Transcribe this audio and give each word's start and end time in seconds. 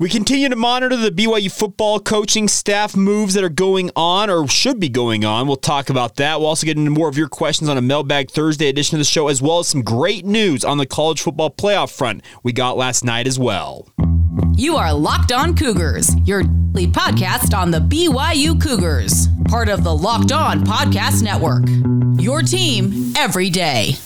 We 0.00 0.08
continue 0.08 0.48
to 0.48 0.56
monitor 0.56 0.96
the 0.96 1.10
BYU 1.10 1.52
football 1.52 2.00
coaching 2.00 2.48
staff 2.48 2.96
moves 2.96 3.34
that 3.34 3.44
are 3.44 3.50
going 3.50 3.90
on 3.94 4.30
or 4.30 4.48
should 4.48 4.80
be 4.80 4.88
going 4.88 5.26
on. 5.26 5.46
We'll 5.46 5.58
talk 5.58 5.90
about 5.90 6.16
that. 6.16 6.40
We'll 6.40 6.48
also 6.48 6.64
get 6.64 6.78
into 6.78 6.90
more 6.90 7.10
of 7.10 7.18
your 7.18 7.28
questions 7.28 7.68
on 7.68 7.76
a 7.76 7.82
Mailbag 7.82 8.30
Thursday 8.30 8.70
edition 8.70 8.96
of 8.96 9.00
the 9.00 9.04
show, 9.04 9.28
as 9.28 9.42
well 9.42 9.58
as 9.58 9.68
some 9.68 9.82
great 9.82 10.24
news 10.24 10.64
on 10.64 10.78
the 10.78 10.86
college 10.86 11.20
football 11.20 11.50
playoff 11.50 11.94
front 11.94 12.24
we 12.42 12.54
got 12.54 12.78
last 12.78 13.04
night 13.04 13.26
as 13.26 13.38
well. 13.38 13.90
You 14.54 14.76
are 14.76 14.90
Locked 14.90 15.32
On 15.32 15.54
Cougars, 15.54 16.16
your 16.24 16.44
daily 16.44 16.86
podcast 16.86 17.54
on 17.54 17.70
the 17.70 17.80
BYU 17.80 18.58
Cougars, 18.58 19.28
part 19.48 19.68
of 19.68 19.84
the 19.84 19.94
Locked 19.94 20.32
On 20.32 20.64
Podcast 20.64 21.22
Network. 21.22 21.64
Your 22.18 22.40
team 22.40 23.12
every 23.18 23.50
day. 23.50 23.96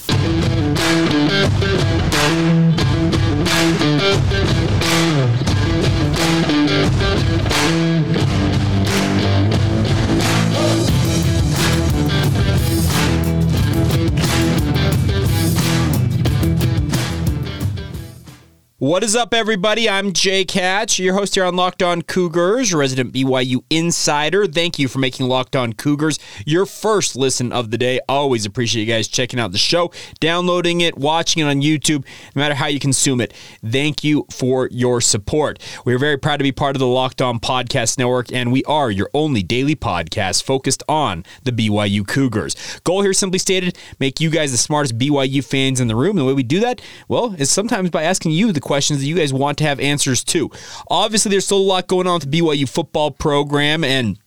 What 18.85 19.03
is 19.03 19.15
up, 19.15 19.33
everybody? 19.33 19.89
I'm 19.89 20.13
Jake 20.13 20.51
Hatch, 20.51 20.99
your 20.99 21.15
host 21.15 21.33
here 21.33 21.43
on 21.43 21.55
Locked 21.55 21.81
On 21.81 22.03
Cougars, 22.03 22.71
resident 22.71 23.15
BYU 23.15 23.63
insider. 23.71 24.45
Thank 24.45 24.77
you 24.77 24.87
for 24.87 24.99
making 24.99 25.27
Locked 25.27 25.55
On 25.55 25.73
Cougars 25.73 26.19
your 26.45 26.67
first 26.67 27.15
listen 27.15 27.51
of 27.51 27.71
the 27.71 27.79
day. 27.79 27.99
Always 28.07 28.45
appreciate 28.45 28.83
you 28.83 28.93
guys 28.93 29.07
checking 29.07 29.39
out 29.39 29.51
the 29.53 29.57
show, 29.57 29.91
downloading 30.19 30.81
it, 30.81 30.99
watching 30.99 31.41
it 31.41 31.49
on 31.49 31.63
YouTube, 31.63 32.05
no 32.35 32.41
matter 32.41 32.53
how 32.53 32.67
you 32.67 32.79
consume 32.79 33.21
it. 33.21 33.33
Thank 33.65 34.03
you 34.03 34.27
for 34.31 34.69
your 34.71 35.01
support. 35.01 35.57
We 35.83 35.95
are 35.95 35.97
very 35.97 36.17
proud 36.19 36.37
to 36.37 36.43
be 36.43 36.51
part 36.51 36.75
of 36.75 36.79
the 36.79 36.85
Locked 36.85 37.23
On 37.23 37.39
Podcast 37.39 37.97
Network, 37.97 38.31
and 38.31 38.51
we 38.51 38.63
are 38.65 38.91
your 38.91 39.09
only 39.15 39.41
daily 39.41 39.75
podcast 39.75 40.43
focused 40.43 40.83
on 40.87 41.25
the 41.41 41.51
BYU 41.51 42.07
Cougars. 42.07 42.55
Goal 42.83 43.01
here, 43.01 43.13
simply 43.13 43.39
stated, 43.39 43.79
make 43.99 44.19
you 44.19 44.29
guys 44.29 44.51
the 44.51 44.59
smartest 44.59 44.95
BYU 44.99 45.43
fans 45.43 45.79
in 45.79 45.87
the 45.87 45.95
room. 45.95 46.17
The 46.17 46.25
way 46.25 46.33
we 46.33 46.43
do 46.43 46.59
that, 46.59 46.83
well, 47.07 47.33
is 47.39 47.49
sometimes 47.49 47.89
by 47.89 48.03
asking 48.03 48.33
you 48.33 48.51
the 48.51 48.61
question 48.61 48.74
questions 48.75 48.99
that 48.99 49.05
you 49.05 49.15
guys 49.15 49.31
want 49.31 49.57
to 49.57 49.63
have 49.63 49.79
answers 49.79 50.21
to. 50.21 50.51
Obviously, 50.89 51.29
there's 51.29 51.45
still 51.45 51.59
a 51.59 51.59
lot 51.59 51.87
going 51.87 52.07
on 52.07 52.15
with 52.15 52.29
the 52.29 52.41
BYU 52.41 52.67
football 52.67 53.09
program 53.09 53.85
and 53.85 54.19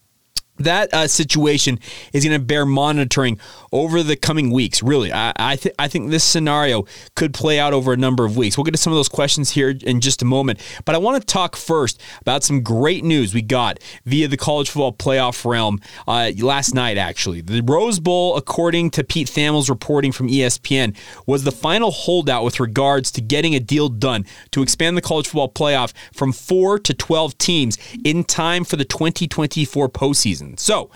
that 0.59 0.93
uh, 0.93 1.07
situation 1.07 1.79
is 2.13 2.25
going 2.25 2.39
to 2.39 2.45
bear 2.45 2.67
monitoring 2.67 3.39
over 3.73 4.03
the 4.03 4.17
coming 4.17 4.51
weeks. 4.51 4.83
Really, 4.83 5.13
I 5.13 5.33
I, 5.37 5.57
th- 5.57 5.75
I 5.79 5.89
think 5.89 6.11
this 6.11 6.25
scenario 6.25 6.87
could 7.15 7.35
play 7.35 7.59
out 7.59 7.73
over 7.73 7.93
a 7.93 7.97
number 7.97 8.25
of 8.25 8.37
weeks. 8.37 8.57
We'll 8.57 8.65
get 8.65 8.73
to 8.73 8.79
some 8.79 8.93
of 8.93 8.97
those 8.97 9.09
questions 9.09 9.51
here 9.51 9.71
in 9.83 10.01
just 10.01 10.23
a 10.23 10.25
moment, 10.25 10.61
but 10.85 10.95
I 10.95 10.99
want 10.99 11.21
to 11.21 11.27
talk 11.27 11.57
first 11.57 12.01
about 12.21 12.45
some 12.45 12.63
great 12.63 13.05
news 13.05 13.35
we 13.35 13.43
got 13.43 13.79
via 14.05 14.29
the 14.29 14.37
college 14.37 14.71
football 14.71 14.93
playoff 14.93 15.45
realm 15.45 15.81
uh, 16.07 16.31
last 16.39 16.75
night. 16.75 16.99
Actually, 16.99 17.41
the 17.41 17.63
Rose 17.63 18.01
Bowl, 18.01 18.37
according 18.37 18.91
to 18.93 19.05
Pete 19.05 19.29
Thamel's 19.29 19.71
reporting 19.71 20.13
from 20.13 20.29
ESPN, 20.29 20.97
was 21.27 21.45
the 21.45 21.53
final 21.53 21.91
holdout 21.91 22.45
with 22.45 22.61
regards 22.61 23.11
to 23.13 23.21
getting 23.21 23.55
a 23.55 23.61
deal 23.61 23.89
done 23.89 24.25
to 24.51 24.63
expand 24.63 24.97
the 24.97 25.03
college 25.03 25.27
football 25.27 25.51
playoff 25.51 25.93
from 26.13 26.33
four 26.33 26.79
to 26.79 26.95
twelve 26.95 27.37
teams 27.39 27.79
in 28.05 28.25
time 28.25 28.65
for 28.65 28.77
the 28.77 28.85
2024 28.85 29.89
postseason 29.89 30.48
season. 30.57 30.57
So, 30.57 30.91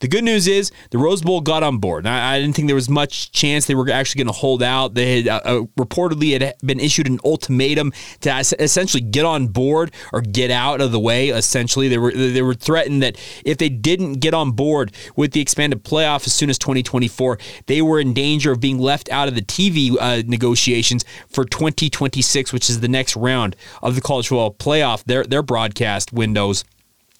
the 0.00 0.08
good 0.08 0.24
news 0.24 0.46
is 0.46 0.70
the 0.90 0.98
Rose 0.98 1.22
Bowl 1.22 1.40
got 1.40 1.62
on 1.62 1.78
board. 1.78 2.06
I, 2.06 2.34
I 2.34 2.40
didn't 2.40 2.56
think 2.56 2.68
there 2.68 2.74
was 2.74 2.90
much 2.90 3.32
chance 3.32 3.66
they 3.66 3.74
were 3.74 3.88
actually 3.88 4.24
going 4.24 4.34
to 4.34 4.38
hold 4.38 4.62
out. 4.62 4.92
They 4.92 5.22
had 5.22 5.28
uh, 5.28 5.40
uh, 5.44 5.60
reportedly 5.78 6.38
had 6.38 6.54
been 6.62 6.78
issued 6.78 7.06
an 7.06 7.20
ultimatum 7.24 7.92
to 8.20 8.30
essentially 8.58 9.00
get 9.00 9.24
on 9.24 9.46
board 9.46 9.94
or 10.12 10.20
get 10.20 10.50
out 10.50 10.82
of 10.82 10.92
the 10.92 11.00
way. 11.00 11.28
Essentially, 11.28 11.88
they 11.88 11.96
were 11.96 12.12
they 12.12 12.42
were 12.42 12.54
threatened 12.54 13.02
that 13.02 13.16
if 13.46 13.56
they 13.56 13.70
didn't 13.70 14.14
get 14.14 14.34
on 14.34 14.50
board 14.50 14.92
with 15.16 15.32
the 15.32 15.40
expanded 15.40 15.84
playoff 15.84 16.26
as 16.26 16.34
soon 16.34 16.50
as 16.50 16.58
2024, 16.58 17.38
they 17.66 17.80
were 17.80 17.98
in 17.98 18.12
danger 18.12 18.52
of 18.52 18.60
being 18.60 18.78
left 18.78 19.08
out 19.10 19.28
of 19.28 19.34
the 19.34 19.42
TV 19.42 19.96
uh, 19.98 20.22
negotiations 20.26 21.04
for 21.28 21.46
2026, 21.46 22.52
which 22.52 22.68
is 22.68 22.80
the 22.80 22.88
next 22.88 23.16
round 23.16 23.56
of 23.80 23.94
the 23.94 24.02
college 24.02 24.28
football 24.28 24.52
playoff. 24.52 25.02
Their 25.04 25.24
their 25.24 25.42
broadcast 25.42 26.12
windows 26.12 26.64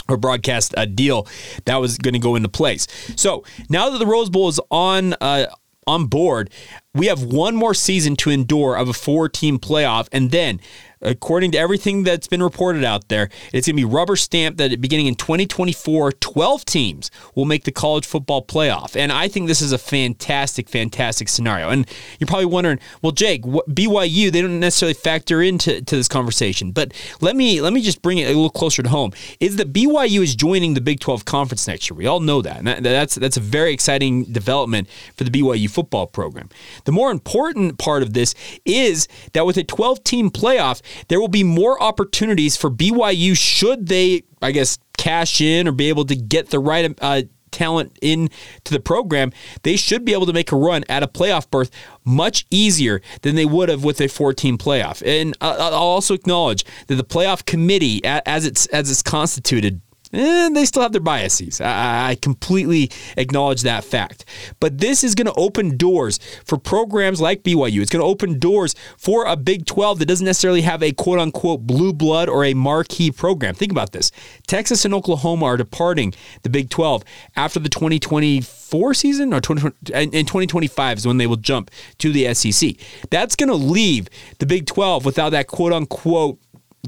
or 0.08 0.16
broadcast 0.16 0.74
a 0.76 0.86
deal 0.86 1.26
that 1.64 1.76
was 1.76 1.98
going 1.98 2.14
to 2.14 2.20
go 2.20 2.36
into 2.36 2.48
place. 2.48 2.86
So 3.16 3.44
now 3.68 3.90
that 3.90 3.98
the 3.98 4.06
Rose 4.06 4.30
Bowl 4.30 4.48
is 4.48 4.60
on 4.70 5.14
uh, 5.14 5.46
on 5.86 6.06
board, 6.06 6.50
we 6.94 7.06
have 7.06 7.22
one 7.22 7.54
more 7.54 7.74
season 7.74 8.16
to 8.16 8.30
endure 8.30 8.76
of 8.76 8.88
a 8.88 8.92
four 8.92 9.28
team 9.28 9.58
playoff, 9.58 10.08
and 10.12 10.30
then 10.30 10.60
according 11.04 11.52
to 11.52 11.58
everything 11.58 12.02
that's 12.04 12.26
been 12.26 12.42
reported 12.42 12.84
out 12.84 13.08
there, 13.08 13.28
it's 13.52 13.66
going 13.66 13.76
to 13.76 13.80
be 13.80 13.84
rubber 13.84 14.16
stamped 14.16 14.58
that 14.58 14.80
beginning 14.80 15.06
in 15.06 15.14
2024, 15.14 16.12
12 16.12 16.64
teams 16.64 17.10
will 17.34 17.44
make 17.44 17.64
the 17.64 17.72
college 17.72 18.06
football 18.06 18.44
playoff. 18.44 18.96
And 18.96 19.12
I 19.12 19.28
think 19.28 19.46
this 19.48 19.62
is 19.62 19.72
a 19.72 19.78
fantastic, 19.78 20.68
fantastic 20.68 21.28
scenario. 21.28 21.68
And 21.68 21.86
you're 22.18 22.26
probably 22.26 22.46
wondering, 22.46 22.78
well, 23.02 23.12
Jake, 23.12 23.42
BYU, 23.42 24.32
they 24.32 24.40
don't 24.40 24.60
necessarily 24.60 24.94
factor 24.94 25.42
into 25.42 25.82
to 25.82 25.96
this 25.96 26.08
conversation. 26.08 26.72
But 26.72 26.92
let 27.20 27.36
me 27.36 27.60
let 27.60 27.72
me 27.72 27.82
just 27.82 28.02
bring 28.02 28.18
it 28.18 28.24
a 28.24 28.28
little 28.28 28.50
closer 28.50 28.82
to 28.82 28.88
home. 28.88 29.12
Is 29.40 29.56
that 29.56 29.72
BYU 29.72 30.22
is 30.22 30.34
joining 30.34 30.74
the 30.74 30.80
Big 30.80 31.00
12 31.00 31.24
conference 31.24 31.66
next 31.66 31.90
year. 31.90 31.96
We 31.96 32.06
all 32.06 32.20
know 32.20 32.42
that. 32.42 32.58
And 32.58 32.66
that, 32.66 32.82
that's 32.82 33.14
that's 33.14 33.36
a 33.36 33.40
very 33.40 33.72
exciting 33.72 34.24
development 34.24 34.88
for 35.16 35.24
the 35.24 35.30
BYU 35.30 35.70
football 35.70 36.06
program. 36.06 36.48
The 36.84 36.92
more 36.92 37.10
important 37.10 37.78
part 37.78 38.02
of 38.02 38.12
this 38.12 38.34
is 38.64 39.08
that 39.32 39.46
with 39.46 39.56
a 39.56 39.64
12 39.64 40.04
team 40.04 40.30
playoff, 40.30 40.80
there 41.08 41.20
will 41.20 41.28
be 41.28 41.44
more 41.44 41.82
opportunities 41.82 42.56
for 42.56 42.70
BYU 42.70 43.36
should 43.36 43.88
they, 43.88 44.22
I 44.42 44.52
guess, 44.52 44.78
cash 44.96 45.40
in 45.40 45.68
or 45.68 45.72
be 45.72 45.88
able 45.88 46.04
to 46.06 46.16
get 46.16 46.50
the 46.50 46.58
right 46.58 46.96
uh, 47.00 47.22
talent 47.54 47.96
in 48.02 48.28
to 48.64 48.74
the 48.74 48.80
program, 48.80 49.32
they 49.62 49.76
should 49.76 50.04
be 50.04 50.12
able 50.12 50.26
to 50.26 50.32
make 50.32 50.52
a 50.52 50.56
run 50.56 50.84
at 50.88 51.02
a 51.02 51.06
playoff 51.06 51.48
berth 51.50 51.70
much 52.04 52.44
easier 52.50 53.00
than 53.22 53.36
they 53.36 53.46
would 53.46 53.68
have 53.68 53.84
with 53.84 54.00
a 54.00 54.08
14 54.08 54.58
playoff. 54.58 55.02
And 55.06 55.36
I'll 55.40 55.72
also 55.72 56.14
acknowledge 56.14 56.64
that 56.88 56.96
the 56.96 57.04
playoff 57.04 57.46
committee, 57.46 58.04
as 58.04 58.44
it's 58.44 58.66
as 58.66 58.90
it's 58.90 59.02
constituted, 59.02 59.80
and 60.14 60.56
they 60.56 60.64
still 60.64 60.82
have 60.82 60.92
their 60.92 61.00
biases. 61.00 61.60
I, 61.60 62.10
I 62.10 62.14
completely 62.16 62.90
acknowledge 63.16 63.62
that 63.62 63.84
fact. 63.84 64.24
But 64.60 64.78
this 64.78 65.04
is 65.04 65.14
going 65.14 65.26
to 65.26 65.34
open 65.34 65.76
doors 65.76 66.18
for 66.44 66.58
programs 66.58 67.20
like 67.20 67.42
BYU. 67.42 67.80
It's 67.80 67.90
going 67.90 68.02
to 68.02 68.06
open 68.06 68.38
doors 68.38 68.74
for 68.96 69.26
a 69.26 69.36
Big 69.36 69.66
12 69.66 69.98
that 69.98 70.06
doesn't 70.06 70.24
necessarily 70.24 70.62
have 70.62 70.82
a 70.82 70.92
quote 70.92 71.18
unquote 71.18 71.66
blue 71.66 71.92
blood 71.92 72.28
or 72.28 72.44
a 72.44 72.54
marquee 72.54 73.10
program. 73.10 73.54
Think 73.54 73.72
about 73.72 73.92
this 73.92 74.10
Texas 74.46 74.84
and 74.84 74.94
Oklahoma 74.94 75.46
are 75.46 75.56
departing 75.56 76.14
the 76.42 76.50
Big 76.50 76.70
12 76.70 77.04
after 77.36 77.58
the 77.58 77.68
2024 77.68 78.94
season 78.94 79.32
or 79.32 79.40
2020, 79.40 80.16
in 80.16 80.26
2025 80.26 80.98
is 80.98 81.06
when 81.06 81.18
they 81.18 81.26
will 81.26 81.36
jump 81.36 81.70
to 81.98 82.12
the 82.12 82.32
SEC. 82.34 82.76
That's 83.10 83.36
going 83.36 83.48
to 83.48 83.54
leave 83.54 84.08
the 84.38 84.46
Big 84.46 84.66
12 84.66 85.04
without 85.04 85.30
that 85.30 85.46
quote 85.46 85.72
unquote 85.72 86.38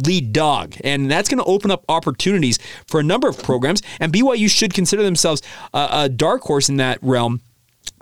lead 0.05 0.33
dog. 0.33 0.77
And 0.85 1.11
that's 1.11 1.29
going 1.29 1.39
to 1.39 1.45
open 1.45 1.71
up 1.71 1.85
opportunities 1.89 2.59
for 2.87 3.01
a 3.01 3.03
number 3.03 3.29
of 3.29 3.43
programs. 3.43 3.83
And 4.01 4.13
BYU 4.13 4.51
should 4.51 4.75
consider 4.75 5.03
themselves 5.03 5.43
a, 5.73 5.89
a 5.93 6.09
dark 6.09 6.43
horse 6.43 6.69
in 6.69 6.77
that 6.77 6.99
realm 7.03 7.41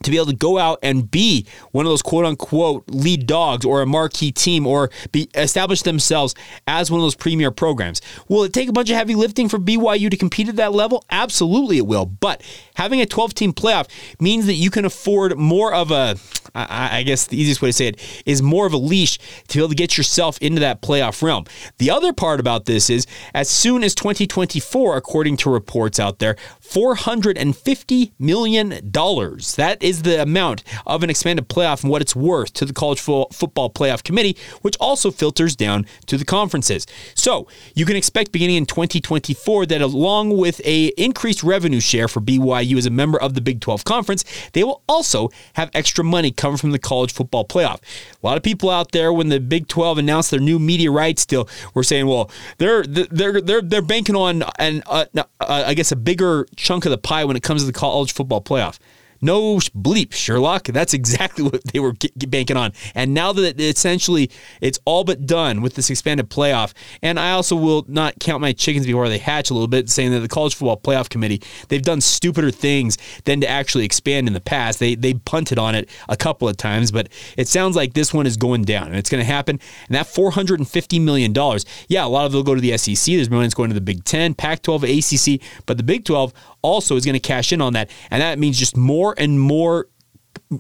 to 0.02 0.10
be 0.10 0.16
able 0.16 0.26
to 0.26 0.36
go 0.36 0.58
out 0.58 0.78
and 0.82 1.10
be 1.10 1.46
one 1.72 1.86
of 1.86 1.90
those 1.90 2.02
quote 2.02 2.24
unquote 2.24 2.84
lead 2.88 3.26
dogs 3.26 3.64
or 3.64 3.82
a 3.82 3.86
marquee 3.86 4.32
team 4.32 4.66
or 4.66 4.90
be 5.12 5.28
establish 5.34 5.82
themselves 5.82 6.34
as 6.66 6.90
one 6.90 7.00
of 7.00 7.04
those 7.04 7.14
premier 7.14 7.50
programs. 7.50 8.00
Will 8.28 8.44
it 8.44 8.52
take 8.52 8.68
a 8.68 8.72
bunch 8.72 8.90
of 8.90 8.96
heavy 8.96 9.14
lifting 9.14 9.48
for 9.48 9.58
BYU 9.58 10.10
to 10.10 10.16
compete 10.16 10.48
at 10.48 10.56
that 10.56 10.72
level? 10.72 11.04
Absolutely 11.10 11.78
it 11.78 11.86
will. 11.86 12.06
But 12.06 12.42
having 12.74 13.00
a 13.00 13.06
12 13.06 13.34
team 13.34 13.52
playoff 13.52 13.88
means 14.20 14.46
that 14.46 14.54
you 14.54 14.70
can 14.70 14.84
afford 14.84 15.38
more 15.38 15.72
of 15.72 15.90
a 15.90 16.16
I 16.56 17.02
guess 17.02 17.26
the 17.26 17.40
easiest 17.40 17.62
way 17.62 17.70
to 17.70 17.72
say 17.72 17.86
it 17.88 18.22
is 18.26 18.40
more 18.40 18.64
of 18.64 18.72
a 18.72 18.76
leash 18.76 19.18
to 19.48 19.58
be 19.58 19.60
able 19.60 19.70
to 19.70 19.74
get 19.74 19.96
yourself 19.96 20.38
into 20.38 20.60
that 20.60 20.82
playoff 20.82 21.20
realm. 21.20 21.46
The 21.78 21.90
other 21.90 22.12
part 22.12 22.38
about 22.38 22.66
this 22.66 22.88
is 22.90 23.06
as 23.34 23.48
soon 23.48 23.82
as 23.82 23.92
2024, 23.94 24.96
according 24.96 25.36
to 25.38 25.50
reports 25.50 25.98
out 25.98 26.20
there, 26.20 26.36
$450 26.62 28.12
million. 28.20 28.70
That 28.70 29.78
is 29.80 29.93
the 30.02 30.22
amount 30.22 30.62
of 30.86 31.02
an 31.02 31.10
expanded 31.10 31.48
playoff 31.48 31.82
and 31.82 31.90
what 31.90 32.02
it's 32.02 32.16
worth 32.16 32.52
to 32.54 32.64
the 32.64 32.72
College 32.72 33.00
Football 33.00 33.70
Playoff 33.70 34.02
Committee, 34.02 34.36
which 34.62 34.76
also 34.78 35.10
filters 35.10 35.56
down 35.56 35.86
to 36.06 36.16
the 36.16 36.24
conferences. 36.24 36.86
So 37.14 37.46
you 37.74 37.86
can 37.86 37.96
expect 37.96 38.32
beginning 38.32 38.56
in 38.56 38.66
2024 38.66 39.66
that 39.66 39.80
along 39.80 40.36
with 40.36 40.60
a 40.64 40.86
increased 40.96 41.42
revenue 41.42 41.80
share 41.80 42.08
for 42.08 42.20
BYU 42.20 42.76
as 42.76 42.86
a 42.86 42.90
member 42.90 43.20
of 43.20 43.34
the 43.34 43.40
Big 43.40 43.60
12 43.60 43.84
Conference, 43.84 44.24
they 44.52 44.64
will 44.64 44.82
also 44.88 45.30
have 45.54 45.70
extra 45.74 46.04
money 46.04 46.30
coming 46.30 46.56
from 46.56 46.70
the 46.70 46.78
College 46.78 47.12
Football 47.12 47.44
Playoff. 47.44 47.80
A 48.22 48.26
lot 48.26 48.36
of 48.36 48.42
people 48.42 48.70
out 48.70 48.92
there, 48.92 49.12
when 49.12 49.28
the 49.28 49.40
Big 49.40 49.68
12 49.68 49.98
announced 49.98 50.30
their 50.30 50.40
new 50.40 50.58
media 50.58 50.90
rights 50.90 51.26
deal, 51.26 51.48
were 51.74 51.82
saying, 51.82 52.06
well, 52.06 52.30
they're 52.58 52.82
they're 52.84 53.40
they're 53.40 53.62
they're 53.62 53.82
banking 53.82 54.16
on 54.16 54.42
an 54.58 54.82
uh, 54.86 55.06
uh, 55.16 55.24
I 55.40 55.74
guess 55.74 55.92
a 55.92 55.96
bigger 55.96 56.46
chunk 56.56 56.84
of 56.84 56.90
the 56.90 56.98
pie 56.98 57.24
when 57.24 57.36
it 57.36 57.42
comes 57.42 57.62
to 57.62 57.66
the 57.66 57.72
college 57.72 58.12
football 58.12 58.40
playoff. 58.40 58.78
No 59.20 59.56
bleep, 59.56 60.12
Sherlock. 60.12 60.64
That's 60.64 60.94
exactly 60.94 61.44
what 61.44 61.64
they 61.64 61.80
were 61.80 61.94
banking 62.28 62.56
on. 62.56 62.72
And 62.94 63.14
now 63.14 63.32
that 63.32 63.60
essentially 63.60 64.30
it's 64.60 64.78
all 64.84 65.04
but 65.04 65.26
done 65.26 65.62
with 65.62 65.74
this 65.74 65.90
expanded 65.90 66.30
playoff, 66.30 66.72
and 67.02 67.18
I 67.18 67.32
also 67.32 67.56
will 67.56 67.84
not 67.88 68.18
count 68.20 68.40
my 68.40 68.52
chickens 68.52 68.86
before 68.86 69.08
they 69.08 69.18
hatch 69.18 69.50
a 69.50 69.54
little 69.54 69.68
bit, 69.68 69.90
saying 69.90 70.10
that 70.12 70.20
the 70.20 70.28
College 70.28 70.54
Football 70.54 70.78
Playoff 70.78 71.08
Committee 71.08 71.42
they've 71.68 71.82
done 71.82 72.00
stupider 72.00 72.50
things 72.50 72.98
than 73.24 73.40
to 73.40 73.48
actually 73.48 73.84
expand 73.84 74.26
in 74.26 74.34
the 74.34 74.40
past. 74.40 74.78
They 74.78 74.94
they 74.94 75.14
punted 75.14 75.58
on 75.58 75.74
it 75.74 75.88
a 76.08 76.16
couple 76.16 76.48
of 76.48 76.56
times, 76.56 76.90
but 76.90 77.08
it 77.36 77.48
sounds 77.48 77.76
like 77.76 77.94
this 77.94 78.12
one 78.12 78.26
is 78.26 78.36
going 78.36 78.62
down, 78.62 78.88
and 78.88 78.96
it's 78.96 79.10
going 79.10 79.20
to 79.20 79.30
happen. 79.30 79.60
And 79.88 79.94
that 79.94 80.06
450 80.06 80.98
million 80.98 81.32
dollars, 81.32 81.64
yeah, 81.88 82.04
a 82.04 82.08
lot 82.08 82.26
of 82.26 82.34
it 82.34 82.36
will 82.36 82.44
go 82.44 82.54
to 82.54 82.60
the 82.60 82.76
SEC. 82.76 83.14
There's 83.14 83.30
millions 83.30 83.54
going 83.54 83.70
to 83.70 83.74
the 83.74 83.80
Big 83.80 84.04
Ten, 84.04 84.34
Pac-12, 84.34 85.36
ACC, 85.36 85.40
but 85.66 85.76
the 85.76 85.82
Big 85.82 86.04
12 86.04 86.32
also 86.64 86.96
is 86.96 87.04
going 87.04 87.14
to 87.14 87.20
cash 87.20 87.52
in 87.52 87.60
on 87.60 87.74
that, 87.74 87.90
and 88.10 88.22
that 88.22 88.38
means 88.38 88.58
just 88.58 88.76
more 88.76 89.14
and 89.16 89.40
more 89.40 89.88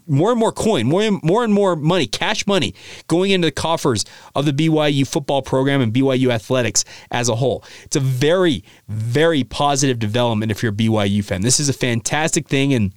more 0.06 0.30
and 0.30 0.38
more 0.38 0.52
coin, 0.52 0.86
more 0.86 1.02
and 1.02 1.22
more 1.22 1.44
and 1.44 1.52
more 1.52 1.76
money, 1.76 2.06
cash 2.06 2.46
money 2.46 2.74
going 3.06 3.30
into 3.30 3.46
the 3.46 3.52
coffers 3.52 4.04
of 4.34 4.46
the 4.46 4.52
BYU 4.52 5.06
football 5.06 5.42
program 5.42 5.80
and 5.80 5.92
BYU 5.92 6.30
athletics 6.30 6.84
as 7.10 7.28
a 7.28 7.34
whole. 7.36 7.64
It's 7.82 7.96
a 7.96 8.00
very, 8.00 8.64
very 8.88 9.44
positive 9.44 9.98
development 9.98 10.52
if 10.52 10.62
you're 10.62 10.72
a 10.72 10.74
BYU 10.74 11.24
fan. 11.24 11.42
This 11.42 11.60
is 11.60 11.68
a 11.68 11.72
fantastic 11.72 12.48
thing 12.48 12.72
and 12.72 12.92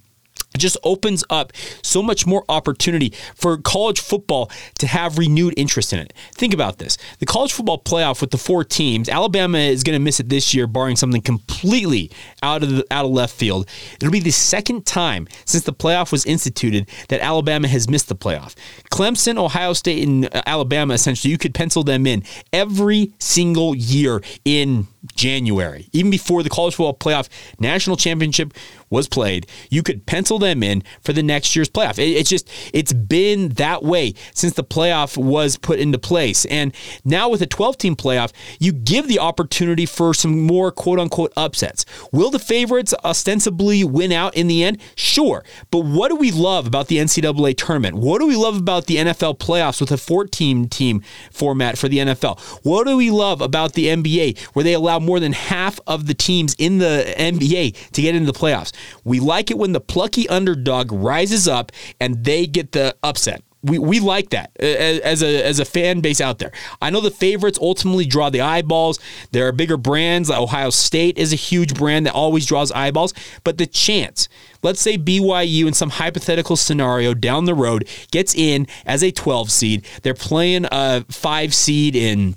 it 0.54 0.58
just 0.58 0.76
opens 0.82 1.22
up 1.30 1.52
so 1.82 2.02
much 2.02 2.26
more 2.26 2.44
opportunity 2.48 3.12
for 3.34 3.58
college 3.58 4.00
football 4.00 4.50
to 4.78 4.86
have 4.86 5.18
renewed 5.18 5.54
interest 5.56 5.92
in 5.92 5.98
it. 5.98 6.12
Think 6.32 6.54
about 6.54 6.78
this. 6.78 6.96
The 7.18 7.26
college 7.26 7.52
football 7.52 7.78
playoff 7.78 8.20
with 8.20 8.30
the 8.30 8.38
four 8.38 8.64
teams, 8.64 9.08
Alabama 9.08 9.58
is 9.58 9.82
going 9.82 9.98
to 9.98 10.02
miss 10.02 10.20
it 10.20 10.28
this 10.28 10.54
year 10.54 10.66
barring 10.66 10.96
something 10.96 11.20
completely 11.20 12.10
out 12.42 12.62
of 12.62 12.70
the, 12.70 12.86
out 12.90 13.04
of 13.04 13.10
left 13.10 13.34
field. 13.34 13.68
It'll 13.96 14.10
be 14.10 14.20
the 14.20 14.30
second 14.30 14.86
time 14.86 15.28
since 15.44 15.64
the 15.64 15.72
playoff 15.72 16.10
was 16.12 16.24
instituted 16.24 16.88
that 17.08 17.20
Alabama 17.20 17.68
has 17.68 17.88
missed 17.88 18.08
the 18.08 18.16
playoff. 18.16 18.54
Clemson, 18.90 19.38
Ohio 19.38 19.74
State 19.74 20.06
and 20.06 20.24
uh, 20.34 20.42
Alabama 20.46 20.94
essentially 20.94 21.30
you 21.30 21.38
could 21.38 21.54
pencil 21.54 21.84
them 21.84 22.06
in 22.06 22.22
every 22.52 23.12
single 23.18 23.74
year 23.74 24.22
in 24.44 24.88
January. 25.14 25.88
Even 25.92 26.10
before 26.10 26.42
the 26.42 26.50
college 26.50 26.74
football 26.74 26.94
playoff 26.94 27.28
national 27.58 27.96
championship 27.96 28.52
was 28.90 29.08
played, 29.08 29.46
you 29.70 29.82
could 29.82 30.06
pencil 30.06 30.38
them 30.38 30.62
in 30.62 30.82
for 31.02 31.12
the 31.12 31.22
next 31.22 31.54
year's 31.54 31.68
playoff. 31.68 31.98
It, 31.98 32.10
it's 32.10 32.30
just, 32.30 32.48
it's 32.72 32.92
been 32.92 33.50
that 33.50 33.82
way 33.82 34.14
since 34.34 34.54
the 34.54 34.64
playoff 34.64 35.16
was 35.16 35.56
put 35.56 35.78
into 35.78 35.98
place. 35.98 36.44
And 36.46 36.74
now 37.04 37.28
with 37.28 37.42
a 37.42 37.46
12 37.46 37.78
team 37.78 37.96
playoff, 37.96 38.32
you 38.58 38.72
give 38.72 39.08
the 39.08 39.18
opportunity 39.18 39.86
for 39.86 40.14
some 40.14 40.40
more 40.42 40.70
quote 40.70 40.98
unquote 40.98 41.32
upsets. 41.36 41.84
Will 42.12 42.30
the 42.30 42.38
favorites 42.38 42.94
ostensibly 43.04 43.84
win 43.84 44.12
out 44.12 44.34
in 44.34 44.46
the 44.46 44.64
end? 44.64 44.80
Sure. 44.94 45.44
But 45.70 45.80
what 45.80 46.08
do 46.08 46.16
we 46.16 46.30
love 46.30 46.66
about 46.66 46.88
the 46.88 46.96
NCAA 46.96 47.56
tournament? 47.56 47.96
What 47.96 48.20
do 48.20 48.26
we 48.26 48.36
love 48.36 48.56
about 48.56 48.86
the 48.86 48.96
NFL 48.96 49.38
playoffs 49.38 49.80
with 49.80 49.92
a 49.92 49.98
14 49.98 50.68
team 50.68 51.02
format 51.30 51.76
for 51.78 51.88
the 51.88 51.98
NFL? 51.98 52.40
What 52.64 52.86
do 52.86 52.96
we 52.96 53.10
love 53.10 53.40
about 53.40 53.74
the 53.74 53.86
NBA 53.86 54.38
where 54.52 54.62
they 54.62 54.74
allow 54.74 54.97
more 55.02 55.20
than 55.20 55.32
half 55.32 55.80
of 55.86 56.06
the 56.06 56.14
teams 56.14 56.54
in 56.58 56.78
the 56.78 57.14
NBA 57.18 57.90
to 57.92 58.02
get 58.02 58.14
into 58.14 58.30
the 58.30 58.38
playoffs? 58.38 58.72
We 59.04 59.20
like 59.20 59.50
it 59.50 59.58
when 59.58 59.72
the 59.72 59.80
plucky 59.80 60.28
underdog 60.28 60.92
rises 60.92 61.48
up 61.48 61.72
and 62.00 62.24
they 62.24 62.46
get 62.46 62.72
the 62.72 62.96
upset. 63.02 63.42
We, 63.62 63.78
we 63.78 63.98
like 63.98 64.30
that 64.30 64.56
as 64.60 65.20
a 65.20 65.44
as 65.44 65.58
a 65.58 65.64
fan 65.64 66.00
base 66.00 66.20
out 66.20 66.38
there. 66.38 66.52
I 66.80 66.90
know 66.90 67.00
the 67.00 67.10
favorites 67.10 67.58
ultimately 67.60 68.06
draw 68.06 68.30
the 68.30 68.40
eyeballs. 68.40 69.00
There 69.32 69.48
are 69.48 69.52
bigger 69.52 69.76
brands. 69.76 70.30
Ohio 70.30 70.70
State 70.70 71.18
is 71.18 71.32
a 71.32 71.36
huge 71.36 71.74
brand 71.74 72.06
that 72.06 72.14
always 72.14 72.46
draws 72.46 72.70
eyeballs. 72.70 73.14
But 73.42 73.58
the 73.58 73.66
chance, 73.66 74.28
let's 74.62 74.80
say 74.80 74.96
BYU 74.96 75.66
in 75.66 75.74
some 75.74 75.90
hypothetical 75.90 76.54
scenario 76.54 77.14
down 77.14 77.46
the 77.46 77.54
road 77.54 77.88
gets 78.12 78.32
in 78.32 78.68
as 78.86 79.02
a 79.02 79.10
12 79.10 79.50
seed. 79.50 79.84
They're 80.02 80.14
playing 80.14 80.66
a 80.70 81.04
five 81.10 81.52
seed 81.52 81.96
in 81.96 82.36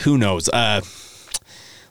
who 0.00 0.18
knows. 0.18 0.48
Uh, 0.48 0.80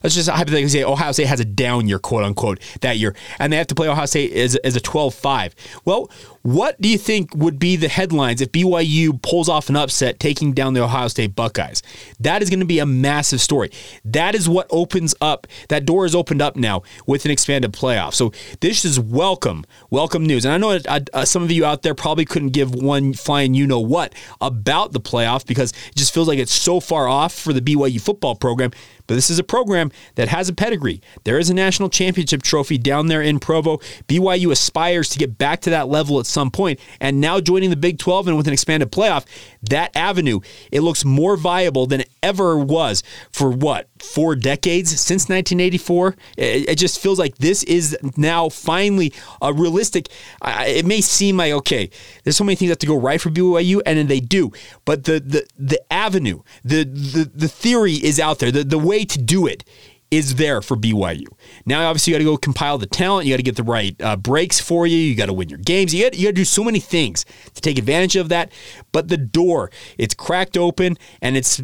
let's 0.03 0.15
just 0.15 0.29
hypothetically 0.29 0.69
say 0.69 0.83
Ohio 0.83 1.11
State 1.11 1.27
has 1.27 1.39
a 1.39 1.45
down 1.45 1.87
year, 1.87 1.99
quote 1.99 2.23
unquote, 2.23 2.59
that 2.81 2.97
year, 2.97 3.15
and 3.39 3.51
they 3.51 3.57
have 3.57 3.67
to 3.67 3.75
play 3.75 3.87
Ohio 3.87 4.05
State 4.05 4.33
as, 4.33 4.55
as 4.57 4.75
a 4.75 4.81
12 4.81 5.13
5. 5.13 5.55
Well, 5.85 6.09
what 6.41 6.79
do 6.79 6.87
you 6.87 6.97
think 6.97 7.35
would 7.35 7.59
be 7.59 7.75
the 7.75 7.89
headlines 7.89 8.41
if 8.41 8.51
BYU 8.51 9.21
pulls 9.21 9.49
off 9.49 9.69
an 9.69 9.75
upset 9.75 10.19
taking 10.19 10.53
down 10.53 10.73
the 10.73 10.83
Ohio 10.83 11.07
State 11.07 11.35
Buckeyes? 11.35 11.83
That 12.19 12.41
is 12.41 12.49
going 12.49 12.61
to 12.61 12.65
be 12.65 12.79
a 12.79 12.85
massive 12.85 13.41
story. 13.41 13.71
That 14.05 14.35
is 14.35 14.47
what 14.47 14.67
opens 14.69 15.13
up, 15.21 15.47
that 15.67 15.85
door 15.85 16.05
is 16.05 16.15
opened 16.15 16.41
up 16.41 16.55
now 16.55 16.83
with 17.05 17.25
an 17.25 17.31
expanded 17.31 17.73
playoff. 17.73 18.13
So 18.13 18.31
this 18.61 18.85
is 18.85 18.99
welcome, 18.99 19.65
welcome 19.89 20.25
news. 20.25 20.45
And 20.45 20.53
I 20.53 20.57
know 20.57 20.79
uh, 21.13 21.25
some 21.25 21.43
of 21.43 21.51
you 21.51 21.65
out 21.65 21.81
there 21.81 21.95
probably 21.95 22.25
couldn't 22.25 22.49
give 22.49 22.73
one 22.73 23.13
flying 23.13 23.53
you 23.53 23.67
know 23.67 23.79
what 23.79 24.13
about 24.39 24.93
the 24.93 25.01
playoff 25.01 25.45
because 25.45 25.71
it 25.71 25.95
just 25.95 26.13
feels 26.13 26.27
like 26.27 26.39
it's 26.39 26.53
so 26.53 26.79
far 26.79 27.07
off 27.07 27.33
for 27.33 27.51
the 27.51 27.61
BYU 27.61 27.99
football 27.99 28.35
program. 28.35 28.71
But 29.09 29.15
this 29.15 29.31
is 29.31 29.39
a 29.39 29.43
program 29.43 29.91
that 30.15 30.27
has 30.27 30.49
a 30.49 30.53
pedigree. 30.53 31.01
There 31.23 31.39
is 31.39 31.49
a 31.49 31.53
national 31.55 31.89
championship 31.89 32.43
trophy 32.43 32.77
down 32.77 33.07
there 33.07 33.23
in 33.23 33.39
Provo. 33.39 33.77
BYU 34.07 34.51
aspires 34.51 35.09
to 35.09 35.17
get 35.17 35.35
back 35.39 35.61
to 35.61 35.71
that 35.71 35.87
level 35.87 36.19
at 36.19 36.27
some 36.29 36.51
point. 36.51 36.79
And 36.99 37.19
now 37.19 37.39
joining 37.39 37.69
the 37.69 37.75
Big 37.75 37.99
12 37.99 38.29
and 38.29 38.37
with 38.37 38.47
an 38.47 38.53
expanded 38.53 38.91
playoff, 38.91 39.25
that 39.63 39.95
avenue, 39.95 40.39
it 40.71 40.81
looks 40.81 41.03
more 41.03 41.35
viable 41.35 41.87
than 41.87 42.01
it 42.01 42.09
ever 42.23 42.57
was 42.57 43.03
for 43.31 43.49
what, 43.49 43.89
four 43.99 44.35
decades 44.35 44.89
since 44.91 45.23
1984? 45.23 46.15
It, 46.37 46.69
it 46.69 46.75
just 46.77 46.99
feels 46.99 47.19
like 47.19 47.37
this 47.37 47.63
is 47.63 47.97
now 48.17 48.49
finally 48.49 49.13
a 49.41 49.53
realistic. 49.53 50.09
it 50.43 50.85
may 50.85 51.01
seem 51.01 51.37
like, 51.37 51.51
okay, 51.53 51.89
there's 52.23 52.37
so 52.37 52.43
many 52.43 52.55
things 52.55 52.69
that 52.69 52.73
have 52.73 52.79
to 52.79 52.87
go 52.87 52.97
right 52.97 53.19
for 53.19 53.29
BYU, 53.29 53.81
and 53.85 53.97
then 53.97 54.07
they 54.07 54.19
do. 54.19 54.51
But 54.85 55.05
the, 55.05 55.19
the, 55.19 55.47
the 55.57 55.93
avenue, 55.93 56.41
the, 56.63 56.83
the, 56.83 57.29
the 57.33 57.47
theory 57.47 57.93
is 57.93 58.19
out 58.19 58.39
there. 58.39 58.51
The, 58.51 58.63
the 58.63 58.79
way 58.79 59.05
to 59.05 59.19
do 59.19 59.47
it 59.47 59.63
is 60.11 60.35
there 60.35 60.61
for 60.61 60.75
BYU. 60.75 61.27
Now, 61.65 61.87
obviously, 61.87 62.11
you 62.11 62.15
got 62.19 62.23
to 62.23 62.31
go 62.31 62.37
compile 62.37 62.77
the 62.77 62.87
talent. 62.87 63.27
You 63.27 63.33
got 63.33 63.37
to 63.37 63.43
get 63.43 63.55
the 63.55 63.63
right 63.63 63.95
uh, 64.01 64.15
breaks 64.15 64.59
for 64.59 64.87
you. 64.87 64.97
You 64.97 65.15
got 65.15 65.27
to 65.27 65.33
win 65.33 65.49
your 65.49 65.59
games. 65.59 65.93
You 65.93 66.03
got, 66.03 66.13
to 66.13 66.31
do 66.31 66.45
so 66.45 66.63
many 66.63 66.79
things 66.79 67.25
to 67.53 67.61
take 67.61 67.77
advantage 67.77 68.15
of 68.15 68.29
that. 68.29 68.51
But 68.91 69.09
the 69.09 69.17
door, 69.17 69.71
it's 69.97 70.15
cracked 70.15 70.57
open, 70.57 70.97
and 71.21 71.37
it's, 71.37 71.61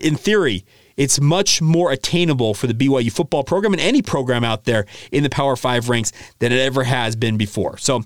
in 0.00 0.16
theory, 0.16 0.64
it's 0.96 1.20
much 1.20 1.60
more 1.60 1.92
attainable 1.92 2.54
for 2.54 2.66
the 2.66 2.74
BYU 2.74 3.12
football 3.12 3.44
program 3.44 3.72
and 3.72 3.82
any 3.82 4.02
program 4.02 4.44
out 4.44 4.64
there 4.64 4.86
in 5.12 5.22
the 5.22 5.30
Power 5.30 5.56
Five 5.56 5.88
ranks 5.88 6.12
than 6.38 6.52
it 6.52 6.58
ever 6.58 6.84
has 6.84 7.16
been 7.16 7.36
before. 7.36 7.78
So, 7.78 8.02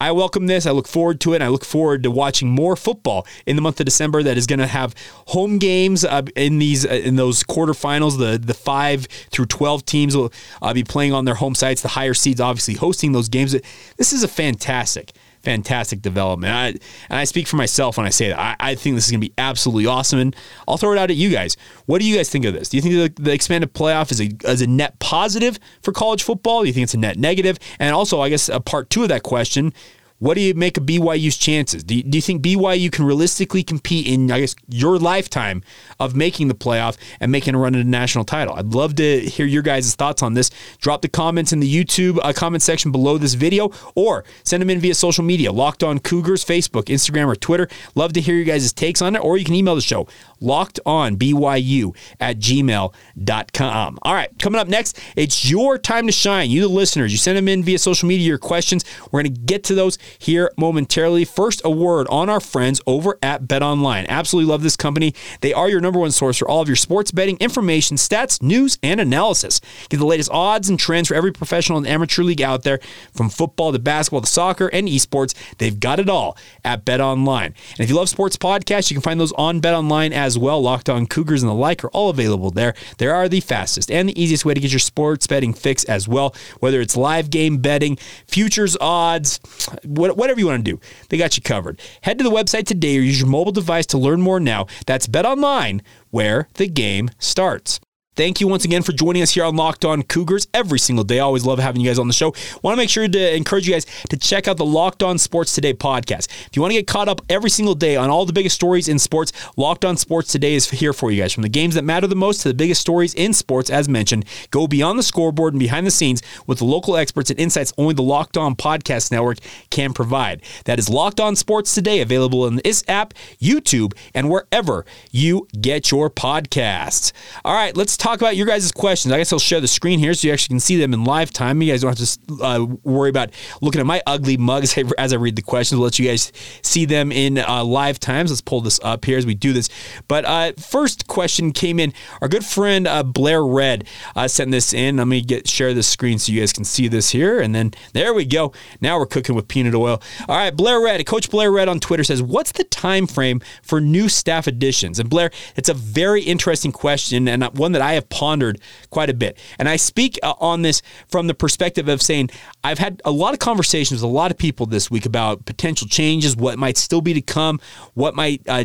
I 0.00 0.12
welcome 0.12 0.46
this. 0.46 0.64
I 0.64 0.70
look 0.70 0.86
forward 0.86 1.20
to 1.22 1.34
it. 1.34 1.42
I 1.42 1.48
look 1.48 1.64
forward 1.64 2.04
to 2.04 2.10
watching 2.10 2.48
more 2.48 2.76
football 2.76 3.26
in 3.46 3.56
the 3.56 3.62
month 3.62 3.80
of 3.80 3.84
December. 3.84 4.22
That 4.22 4.36
is 4.36 4.46
going 4.46 4.60
to 4.60 4.66
have 4.66 4.94
home 5.26 5.58
games 5.58 6.04
uh, 6.04 6.22
in 6.36 6.60
these 6.60 6.86
uh, 6.86 6.90
in 6.90 7.16
those 7.16 7.42
quarterfinals. 7.42 8.16
The 8.16 8.38
the 8.38 8.54
five 8.54 9.06
through 9.30 9.46
twelve 9.46 9.84
teams 9.84 10.16
will 10.16 10.32
uh, 10.62 10.72
be 10.72 10.84
playing 10.84 11.12
on 11.12 11.24
their 11.24 11.34
home 11.34 11.56
sites. 11.56 11.82
The 11.82 11.88
higher 11.88 12.14
seeds 12.14 12.40
obviously 12.40 12.74
hosting 12.74 13.10
those 13.10 13.28
games. 13.28 13.56
This 13.96 14.12
is 14.12 14.22
a 14.22 14.28
fantastic 14.28 15.12
fantastic 15.42 16.02
development. 16.02 16.52
I, 16.52 16.66
and 16.68 17.18
I 17.18 17.24
speak 17.24 17.46
for 17.46 17.56
myself 17.56 17.96
when 17.96 18.06
I 18.06 18.10
say 18.10 18.28
that. 18.28 18.38
I, 18.38 18.56
I 18.60 18.74
think 18.74 18.96
this 18.96 19.06
is 19.06 19.10
going 19.10 19.20
to 19.20 19.28
be 19.28 19.34
absolutely 19.38 19.86
awesome. 19.86 20.18
And 20.18 20.36
I'll 20.66 20.76
throw 20.76 20.92
it 20.92 20.98
out 20.98 21.10
at 21.10 21.16
you 21.16 21.30
guys. 21.30 21.56
What 21.86 22.00
do 22.00 22.06
you 22.06 22.16
guys 22.16 22.30
think 22.30 22.44
of 22.44 22.54
this? 22.54 22.68
Do 22.68 22.76
you 22.76 22.82
think 22.82 23.16
the, 23.16 23.22
the 23.22 23.32
expanded 23.32 23.72
playoff 23.74 24.10
is 24.10 24.20
a, 24.20 24.30
is 24.44 24.62
a 24.62 24.66
net 24.66 24.98
positive 24.98 25.58
for 25.82 25.92
college 25.92 26.22
football? 26.22 26.62
Do 26.62 26.66
you 26.66 26.72
think 26.72 26.84
it's 26.84 26.94
a 26.94 26.98
net 26.98 27.18
negative? 27.18 27.58
And 27.78 27.94
also, 27.94 28.20
I 28.20 28.28
guess 28.28 28.48
a 28.48 28.60
part 28.60 28.90
two 28.90 29.02
of 29.02 29.08
that 29.08 29.22
question 29.22 29.72
what 30.18 30.34
do 30.34 30.40
you 30.40 30.54
make 30.54 30.76
of 30.76 30.84
BYU's 30.84 31.36
chances? 31.36 31.84
Do 31.84 31.94
you, 31.94 32.02
do 32.02 32.18
you 32.18 32.22
think 32.22 32.42
BYU 32.42 32.90
can 32.90 33.04
realistically 33.04 33.62
compete 33.62 34.06
in, 34.06 34.30
I 34.30 34.40
guess, 34.40 34.56
your 34.68 34.98
lifetime 34.98 35.62
of 36.00 36.16
making 36.16 36.48
the 36.48 36.54
playoff 36.54 36.96
and 37.20 37.30
making 37.30 37.54
a 37.54 37.58
run 37.58 37.74
at 37.74 37.80
a 37.80 37.88
national 37.88 38.24
title? 38.24 38.54
I'd 38.54 38.74
love 38.74 38.96
to 38.96 39.20
hear 39.20 39.46
your 39.46 39.62
guys' 39.62 39.94
thoughts 39.94 40.22
on 40.22 40.34
this. 40.34 40.50
Drop 40.80 41.02
the 41.02 41.08
comments 41.08 41.52
in 41.52 41.60
the 41.60 41.72
YouTube 41.72 42.18
uh, 42.22 42.32
comment 42.32 42.62
section 42.62 42.90
below 42.90 43.16
this 43.18 43.34
video 43.34 43.70
or 43.94 44.24
send 44.42 44.60
them 44.60 44.70
in 44.70 44.80
via 44.80 44.94
social 44.94 45.24
media, 45.24 45.52
Locked 45.52 45.84
On 45.84 45.98
Cougars, 45.98 46.44
Facebook, 46.44 46.84
Instagram, 46.84 47.26
or 47.26 47.36
Twitter. 47.36 47.68
Love 47.94 48.12
to 48.14 48.20
hear 48.20 48.34
your 48.34 48.44
guys' 48.44 48.72
takes 48.72 49.00
on 49.00 49.14
it, 49.14 49.20
or 49.20 49.38
you 49.38 49.44
can 49.44 49.54
email 49.54 49.74
the 49.74 49.80
show, 49.80 50.08
locked 50.40 50.80
on 50.86 51.16
BYU 51.16 51.96
at 52.20 52.38
gmail.com. 52.38 53.98
All 54.02 54.14
right, 54.14 54.38
coming 54.38 54.60
up 54.60 54.68
next, 54.68 55.00
it's 55.16 55.50
your 55.50 55.78
time 55.78 56.06
to 56.06 56.12
shine. 56.12 56.50
You, 56.50 56.60
the 56.62 56.68
listeners, 56.68 57.12
you 57.12 57.18
send 57.18 57.36
them 57.36 57.48
in 57.48 57.62
via 57.62 57.78
social 57.78 58.08
media, 58.08 58.26
your 58.26 58.38
questions. 58.38 58.84
We're 59.10 59.22
going 59.22 59.34
to 59.34 59.40
get 59.40 59.64
to 59.64 59.74
those 59.74 59.98
here 60.18 60.52
momentarily. 60.56 61.24
First, 61.24 61.62
a 61.64 61.70
word 61.70 62.06
on 62.08 62.28
our 62.28 62.40
friends 62.40 62.80
over 62.86 63.18
at 63.22 63.44
BetOnline. 63.44 64.06
Absolutely 64.08 64.50
love 64.50 64.62
this 64.62 64.76
company. 64.76 65.14
They 65.40 65.52
are 65.52 65.68
your 65.68 65.80
number 65.80 65.98
one 65.98 66.10
source 66.10 66.38
for 66.38 66.48
all 66.48 66.60
of 66.60 66.68
your 66.68 66.76
sports 66.76 67.10
betting 67.10 67.36
information, 67.38 67.96
stats, 67.96 68.42
news, 68.42 68.78
and 68.82 69.00
analysis. 69.00 69.60
Get 69.88 69.98
the 69.98 70.06
latest 70.06 70.30
odds 70.30 70.68
and 70.68 70.78
trends 70.78 71.08
for 71.08 71.14
every 71.14 71.32
professional 71.32 71.78
and 71.78 71.86
amateur 71.86 72.22
league 72.22 72.42
out 72.42 72.62
there, 72.62 72.80
from 73.12 73.30
football 73.30 73.72
to 73.72 73.78
basketball 73.78 74.20
to 74.20 74.26
soccer 74.26 74.68
and 74.68 74.88
esports. 74.88 75.34
They've 75.58 75.78
got 75.78 76.00
it 76.00 76.08
all 76.08 76.36
at 76.64 76.84
BetOnline. 76.84 77.46
And 77.46 77.80
if 77.80 77.88
you 77.88 77.96
love 77.96 78.08
sports 78.08 78.36
podcasts, 78.36 78.90
you 78.90 78.94
can 78.94 79.02
find 79.02 79.20
those 79.20 79.32
on 79.32 79.60
BetOnline 79.60 80.12
as 80.12 80.27
well. 80.36 80.60
Locked 80.60 80.88
On 80.88 81.06
Cougars 81.06 81.42
and 81.42 81.48
the 81.48 81.54
like 81.54 81.84
are 81.84 81.90
all 81.90 82.10
available 82.10 82.50
there. 82.50 82.74
They 82.98 83.06
are 83.06 83.28
the 83.28 83.40
fastest 83.40 83.90
and 83.90 84.08
the 84.08 84.20
easiest 84.20 84.44
way 84.44 84.54
to 84.54 84.60
get 84.60 84.72
your 84.72 84.80
sports 84.80 85.26
betting 85.26 85.54
fix 85.54 85.84
as 85.84 86.08
well, 86.08 86.34
whether 86.58 86.80
it's 86.80 86.96
live 86.96 87.30
game 87.30 87.58
betting, 87.58 87.96
futures 88.26 88.76
odds, 88.80 89.40
whatever 89.84 90.40
you 90.40 90.46
want 90.46 90.64
to 90.64 90.72
do. 90.72 90.80
They 91.08 91.16
got 91.16 91.36
you 91.36 91.42
covered. 91.42 91.80
Head 92.02 92.18
to 92.18 92.24
the 92.24 92.30
website 92.30 92.66
today 92.66 92.98
or 92.98 93.02
use 93.02 93.20
your 93.20 93.30
mobile 93.30 93.52
device 93.52 93.86
to 93.86 93.98
learn 93.98 94.20
more 94.20 94.40
now. 94.40 94.66
That's 94.86 95.06
BetOnline, 95.06 95.82
where 96.10 96.48
the 96.54 96.66
game 96.66 97.10
starts. 97.18 97.80
Thank 98.18 98.40
you 98.40 98.48
once 98.48 98.64
again 98.64 98.82
for 98.82 98.90
joining 98.90 99.22
us 99.22 99.30
here 99.30 99.44
on 99.44 99.54
Locked 99.54 99.84
On 99.84 100.02
Cougars 100.02 100.48
every 100.52 100.80
single 100.80 101.04
day. 101.04 101.20
I 101.20 101.22
always 101.22 101.46
love 101.46 101.60
having 101.60 101.80
you 101.80 101.88
guys 101.88 102.00
on 102.00 102.08
the 102.08 102.12
show. 102.12 102.34
Want 102.64 102.72
to 102.72 102.76
make 102.76 102.90
sure 102.90 103.06
to 103.06 103.36
encourage 103.36 103.68
you 103.68 103.74
guys 103.74 103.86
to 104.10 104.16
check 104.16 104.48
out 104.48 104.56
the 104.56 104.64
Locked 104.64 105.04
On 105.04 105.18
Sports 105.18 105.54
Today 105.54 105.72
podcast. 105.72 106.26
If 106.48 106.56
you 106.56 106.62
want 106.62 106.72
to 106.72 106.78
get 106.78 106.88
caught 106.88 107.06
up 107.06 107.22
every 107.28 107.48
single 107.48 107.76
day 107.76 107.94
on 107.94 108.10
all 108.10 108.26
the 108.26 108.32
biggest 108.32 108.56
stories 108.56 108.88
in 108.88 108.98
sports, 108.98 109.30
Locked 109.56 109.84
On 109.84 109.96
Sports 109.96 110.32
Today 110.32 110.54
is 110.54 110.68
here 110.68 110.92
for 110.92 111.12
you 111.12 111.22
guys. 111.22 111.32
From 111.32 111.44
the 111.44 111.48
games 111.48 111.76
that 111.76 111.84
matter 111.84 112.08
the 112.08 112.16
most 112.16 112.40
to 112.40 112.48
the 112.48 112.54
biggest 112.54 112.80
stories 112.80 113.14
in 113.14 113.32
sports, 113.32 113.70
as 113.70 113.88
mentioned, 113.88 114.24
go 114.50 114.66
beyond 114.66 114.98
the 114.98 115.04
scoreboard 115.04 115.52
and 115.54 115.60
behind 115.60 115.86
the 115.86 115.92
scenes 115.92 116.20
with 116.48 116.58
the 116.58 116.64
local 116.64 116.96
experts 116.96 117.30
and 117.30 117.38
insights 117.38 117.72
only 117.78 117.94
the 117.94 118.02
Locked 118.02 118.36
On 118.36 118.56
Podcast 118.56 119.12
Network 119.12 119.38
can 119.70 119.92
provide. 119.92 120.42
That 120.64 120.80
is 120.80 120.88
Locked 120.88 121.20
On 121.20 121.36
Sports 121.36 121.72
Today, 121.72 122.00
available 122.00 122.48
in 122.48 122.56
this 122.64 122.82
app, 122.88 123.14
YouTube, 123.40 123.96
and 124.12 124.28
wherever 124.28 124.84
you 125.12 125.46
get 125.60 125.92
your 125.92 126.10
podcasts. 126.10 127.12
All 127.44 127.54
right, 127.54 127.76
let's 127.76 127.96
talk 127.96 128.07
talk 128.08 128.20
about 128.22 128.36
your 128.36 128.46
guys' 128.46 128.72
questions. 128.72 129.12
I 129.12 129.18
guess 129.18 129.32
I'll 129.34 129.38
share 129.38 129.60
the 129.60 129.68
screen 129.68 129.98
here 129.98 130.14
so 130.14 130.26
you 130.26 130.32
actually 130.32 130.54
can 130.54 130.60
see 130.60 130.76
them 130.76 130.94
in 130.94 131.04
live 131.04 131.30
time. 131.30 131.60
You 131.60 131.72
guys 131.72 131.82
don't 131.82 131.98
have 131.98 132.08
to 132.08 132.42
uh, 132.42 132.64
worry 132.82 133.10
about 133.10 133.30
looking 133.60 133.80
at 133.80 133.86
my 133.86 134.00
ugly 134.06 134.38
mug 134.38 134.64
as 134.98 135.12
I, 135.12 135.16
read 135.16 135.36
the 135.36 135.42
questions. 135.42 135.78
We'll 135.78 135.84
let 135.84 135.98
you 135.98 136.08
guys 136.08 136.32
see 136.62 136.86
them 136.86 137.12
in 137.12 137.38
uh, 137.38 137.64
live 137.64 138.00
times. 138.00 138.30
Let's 138.30 138.40
pull 138.40 138.62
this 138.62 138.80
up 138.82 139.04
here 139.04 139.18
as 139.18 139.26
we 139.26 139.34
do 139.34 139.52
this. 139.52 139.68
But 140.06 140.24
uh, 140.24 140.52
first 140.58 141.06
question 141.06 141.52
came 141.52 141.78
in. 141.78 141.92
Our 142.22 142.28
good 142.28 142.46
friend 142.46 142.86
uh, 142.86 143.02
Blair 143.02 143.44
Red 143.44 143.86
uh, 144.16 144.26
sent 144.28 144.52
this 144.52 144.72
in. 144.72 144.96
Let 144.96 145.08
me 145.08 145.20
get 145.20 145.46
share 145.46 145.74
the 145.74 145.82
screen 145.82 146.18
so 146.18 146.32
you 146.32 146.40
guys 146.40 146.52
can 146.52 146.64
see 146.64 146.88
this 146.88 147.10
here. 147.10 147.40
And 147.40 147.54
then 147.54 147.72
there 147.92 148.14
we 148.14 148.24
go. 148.24 148.52
Now 148.80 148.98
we're 148.98 149.06
cooking 149.06 149.34
with 149.34 149.48
peanut 149.48 149.74
oil. 149.74 150.00
All 150.28 150.36
right, 150.36 150.54
Blair 150.54 150.80
Red, 150.80 151.04
Coach 151.04 151.28
Blair 151.28 151.52
Red 151.52 151.68
on 151.68 151.78
Twitter 151.78 152.04
says, 152.04 152.22
"What's 152.22 152.52
the 152.52 152.64
time 152.64 153.06
frame 153.06 153.42
for 153.62 153.80
new 153.80 154.08
staff 154.08 154.46
additions?" 154.46 154.98
And 154.98 155.10
Blair, 155.10 155.30
it's 155.56 155.68
a 155.68 155.74
very 155.74 156.22
interesting 156.22 156.72
question 156.72 157.28
and 157.28 157.44
one 157.58 157.72
that 157.72 157.82
I 157.82 157.87
have 157.94 158.08
pondered 158.08 158.60
quite 158.90 159.10
a 159.10 159.14
bit. 159.14 159.38
And 159.58 159.68
I 159.68 159.76
speak 159.76 160.18
uh, 160.22 160.34
on 160.40 160.62
this 160.62 160.82
from 161.08 161.26
the 161.26 161.34
perspective 161.34 161.88
of 161.88 162.02
saying 162.02 162.30
I've 162.64 162.78
had 162.78 163.00
a 163.04 163.10
lot 163.10 163.32
of 163.32 163.40
conversations 163.40 164.02
with 164.02 164.10
a 164.10 164.14
lot 164.14 164.30
of 164.30 164.38
people 164.38 164.66
this 164.66 164.90
week 164.90 165.06
about 165.06 165.44
potential 165.44 165.88
changes, 165.88 166.36
what 166.36 166.58
might 166.58 166.76
still 166.76 167.00
be 167.00 167.14
to 167.14 167.22
come, 167.22 167.60
what 167.94 168.14
might 168.14 168.42
uh, 168.48 168.64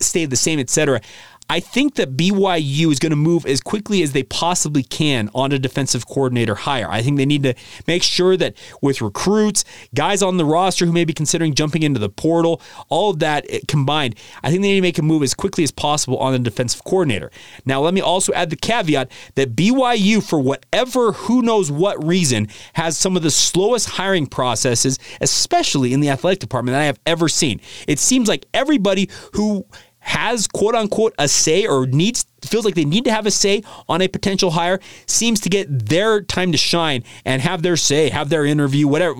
stay 0.00 0.24
the 0.26 0.36
same, 0.36 0.58
etc. 0.58 1.00
I 1.50 1.58
think 1.58 1.96
that 1.96 2.16
BYU 2.16 2.92
is 2.92 3.00
going 3.00 3.10
to 3.10 3.16
move 3.16 3.44
as 3.44 3.60
quickly 3.60 4.04
as 4.04 4.12
they 4.12 4.22
possibly 4.22 4.84
can 4.84 5.28
on 5.34 5.50
a 5.50 5.58
defensive 5.58 6.06
coordinator 6.06 6.54
hire. 6.54 6.88
I 6.88 7.02
think 7.02 7.16
they 7.16 7.26
need 7.26 7.42
to 7.42 7.54
make 7.88 8.04
sure 8.04 8.36
that 8.36 8.54
with 8.80 9.00
recruits, 9.00 9.64
guys 9.92 10.22
on 10.22 10.36
the 10.36 10.44
roster 10.44 10.86
who 10.86 10.92
may 10.92 11.04
be 11.04 11.12
considering 11.12 11.54
jumping 11.54 11.82
into 11.82 11.98
the 11.98 12.08
portal, 12.08 12.62
all 12.88 13.10
of 13.10 13.18
that 13.18 13.46
eh, 13.50 13.58
combined, 13.66 14.14
I 14.44 14.50
think 14.50 14.62
they 14.62 14.68
need 14.68 14.76
to 14.76 14.82
make 14.82 14.98
a 14.98 15.02
move 15.02 15.24
as 15.24 15.34
quickly 15.34 15.64
as 15.64 15.72
possible 15.72 16.18
on 16.18 16.34
a 16.34 16.38
defensive 16.38 16.84
coordinator. 16.84 17.32
Now, 17.66 17.80
let 17.80 17.94
me 17.94 18.00
also 18.00 18.32
add 18.32 18.50
the 18.50 18.56
caveat 18.56 19.10
that 19.34 19.56
BYU, 19.56 20.22
for 20.22 20.38
whatever, 20.38 21.10
who 21.10 21.42
knows 21.42 21.68
what 21.68 22.06
reason, 22.06 22.46
has 22.74 22.96
some 22.96 23.16
of 23.16 23.24
the 23.24 23.30
slowest 23.32 23.88
hiring 23.88 24.28
processes, 24.28 25.00
especially 25.20 25.92
in 25.94 25.98
the 25.98 26.10
athletic 26.10 26.38
department, 26.38 26.74
that 26.74 26.82
I 26.82 26.84
have 26.84 27.00
ever 27.06 27.28
seen. 27.28 27.60
It 27.88 27.98
seems 27.98 28.28
like 28.28 28.46
everybody 28.54 29.10
who 29.32 29.66
has 30.00 30.46
quote 30.46 30.74
unquote 30.74 31.14
a 31.18 31.28
say 31.28 31.66
or 31.66 31.86
needs 31.86 32.24
feels 32.48 32.64
like 32.64 32.74
they 32.74 32.84
need 32.84 33.04
to 33.04 33.12
have 33.12 33.26
a 33.26 33.30
say 33.30 33.62
on 33.88 34.02
a 34.02 34.08
potential 34.08 34.50
hire 34.50 34.80
seems 35.06 35.40
to 35.40 35.48
get 35.48 35.88
their 35.88 36.22
time 36.22 36.52
to 36.52 36.58
shine 36.58 37.04
and 37.24 37.42
have 37.42 37.62
their 37.62 37.76
say, 37.76 38.08
have 38.08 38.28
their 38.28 38.44
interview, 38.44 38.88
whatever, 38.88 39.14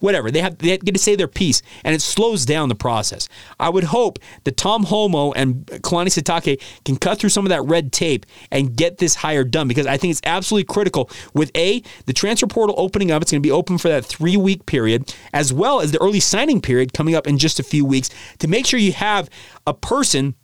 whatever. 0.00 0.30
They 0.30 0.40
have 0.40 0.58
they 0.58 0.76
get 0.78 0.92
to 0.92 0.98
say 0.98 1.16
their 1.16 1.28
piece, 1.28 1.62
and 1.84 1.94
it 1.94 2.02
slows 2.02 2.44
down 2.44 2.68
the 2.68 2.74
process. 2.74 3.28
I 3.58 3.68
would 3.68 3.84
hope 3.84 4.18
that 4.44 4.56
Tom 4.56 4.84
Holmoe 4.84 5.32
and 5.34 5.66
Kalani 5.66 6.08
Sitake 6.08 6.60
can 6.84 6.96
cut 6.96 7.18
through 7.18 7.30
some 7.30 7.44
of 7.44 7.50
that 7.50 7.62
red 7.62 7.92
tape 7.92 8.26
and 8.50 8.76
get 8.76 8.98
this 8.98 9.16
hire 9.16 9.44
done 9.44 9.68
because 9.68 9.86
I 9.86 9.96
think 9.96 10.12
it's 10.12 10.22
absolutely 10.24 10.72
critical. 10.72 11.10
With 11.34 11.50
a 11.56 11.82
the 12.06 12.12
transfer 12.12 12.46
portal 12.46 12.74
opening 12.78 13.10
up, 13.10 13.22
it's 13.22 13.30
going 13.30 13.42
to 13.42 13.46
be 13.46 13.52
open 13.52 13.78
for 13.78 13.88
that 13.88 14.04
three 14.04 14.36
week 14.36 14.66
period, 14.66 15.14
as 15.32 15.52
well 15.52 15.80
as 15.80 15.92
the 15.92 16.00
early 16.00 16.20
signing 16.20 16.60
period 16.60 16.92
coming 16.92 17.14
up 17.14 17.26
in 17.26 17.38
just 17.38 17.58
a 17.58 17.62
few 17.62 17.84
weeks 17.84 18.10
to 18.38 18.48
make 18.48 18.66
sure 18.66 18.78
you 18.78 18.92
have 18.92 19.28
a 19.66 19.74
person 19.74 20.34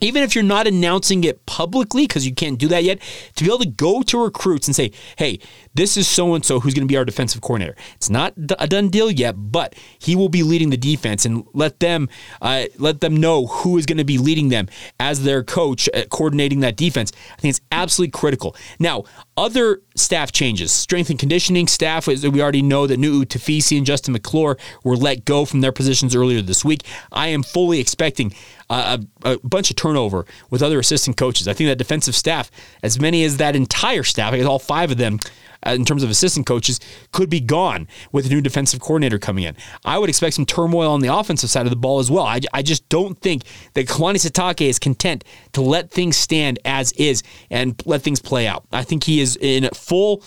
even 0.00 0.22
if 0.22 0.34
you're 0.34 0.44
not 0.44 0.66
announcing 0.66 1.24
it 1.24 1.44
publicly, 1.46 2.06
because 2.06 2.26
you 2.26 2.34
can't 2.34 2.58
do 2.58 2.68
that 2.68 2.84
yet, 2.84 3.00
to 3.36 3.44
be 3.44 3.50
able 3.50 3.58
to 3.60 3.68
go 3.68 4.02
to 4.02 4.22
recruits 4.22 4.68
and 4.68 4.74
say, 4.74 4.92
hey, 5.16 5.38
this 5.74 5.96
is 5.96 6.06
so 6.06 6.34
and 6.34 6.44
so 6.44 6.60
who's 6.60 6.74
going 6.74 6.86
to 6.86 6.90
be 6.90 6.96
our 6.96 7.04
defensive 7.04 7.40
coordinator. 7.40 7.76
It's 7.96 8.10
not 8.10 8.34
a 8.58 8.66
done 8.66 8.88
deal 8.88 9.10
yet, 9.10 9.34
but 9.36 9.74
he 9.98 10.14
will 10.16 10.28
be 10.28 10.42
leading 10.42 10.70
the 10.70 10.76
defense 10.76 11.24
and 11.24 11.46
let 11.52 11.80
them 11.80 12.08
uh, 12.40 12.64
let 12.78 13.00
them 13.00 13.16
know 13.16 13.46
who 13.46 13.76
is 13.76 13.86
going 13.86 13.98
to 13.98 14.04
be 14.04 14.18
leading 14.18 14.48
them 14.48 14.68
as 15.00 15.24
their 15.24 15.42
coach, 15.42 15.88
uh, 15.92 16.02
coordinating 16.10 16.60
that 16.60 16.76
defense. 16.76 17.12
I 17.36 17.40
think 17.40 17.50
it's 17.50 17.60
absolutely 17.72 18.12
critical. 18.12 18.56
Now, 18.78 19.04
other 19.36 19.82
staff 19.96 20.32
changes, 20.32 20.72
strength 20.72 21.10
and 21.10 21.18
conditioning 21.18 21.66
staff. 21.66 22.06
We 22.06 22.40
already 22.40 22.62
know 22.62 22.86
that 22.86 23.00
Nuu 23.00 23.24
Tafisi 23.24 23.76
and 23.76 23.84
Justin 23.84 24.12
McClure 24.12 24.56
were 24.84 24.96
let 24.96 25.24
go 25.24 25.44
from 25.44 25.60
their 25.60 25.72
positions 25.72 26.14
earlier 26.14 26.40
this 26.40 26.64
week. 26.64 26.84
I 27.10 27.28
am 27.28 27.42
fully 27.42 27.80
expecting 27.80 28.32
a, 28.70 29.00
a, 29.24 29.38
bunch 29.38 29.70
of 29.70 29.76
turnover 29.76 30.24
with 30.50 30.62
other 30.62 30.78
assistant 30.78 31.16
coaches. 31.16 31.48
I 31.48 31.52
think 31.52 31.68
that 31.68 31.76
defensive 31.76 32.14
staff, 32.14 32.50
as 32.82 33.00
many 33.00 33.24
as 33.24 33.36
that 33.38 33.56
entire 33.56 34.02
staff, 34.02 34.32
I 34.32 34.38
guess 34.38 34.46
all 34.46 34.58
five 34.58 34.90
of 34.90 34.98
them, 34.98 35.18
in 35.66 35.84
terms 35.84 36.02
of 36.02 36.10
assistant 36.10 36.46
coaches, 36.46 36.80
could 37.12 37.30
be 37.30 37.40
gone 37.40 37.88
with 38.12 38.26
a 38.26 38.28
new 38.28 38.40
defensive 38.40 38.80
coordinator 38.80 39.18
coming 39.18 39.44
in. 39.44 39.56
I 39.84 39.98
would 39.98 40.08
expect 40.08 40.34
some 40.34 40.46
turmoil 40.46 40.90
on 40.90 41.00
the 41.00 41.14
offensive 41.14 41.50
side 41.50 41.66
of 41.66 41.70
the 41.70 41.76
ball 41.76 41.98
as 41.98 42.10
well. 42.10 42.24
I, 42.24 42.40
I 42.52 42.62
just 42.62 42.88
don't 42.88 43.18
think 43.18 43.42
that 43.74 43.86
Kalani 43.86 44.16
Sitake 44.16 44.68
is 44.68 44.78
content 44.78 45.24
to 45.52 45.60
let 45.60 45.90
things 45.90 46.16
stand 46.16 46.58
as 46.64 46.92
is 46.92 47.22
and 47.50 47.80
let 47.86 48.02
things 48.02 48.20
play 48.20 48.46
out. 48.46 48.64
I 48.72 48.82
think 48.82 49.04
he 49.04 49.20
is 49.20 49.36
in 49.36 49.68
full 49.70 50.22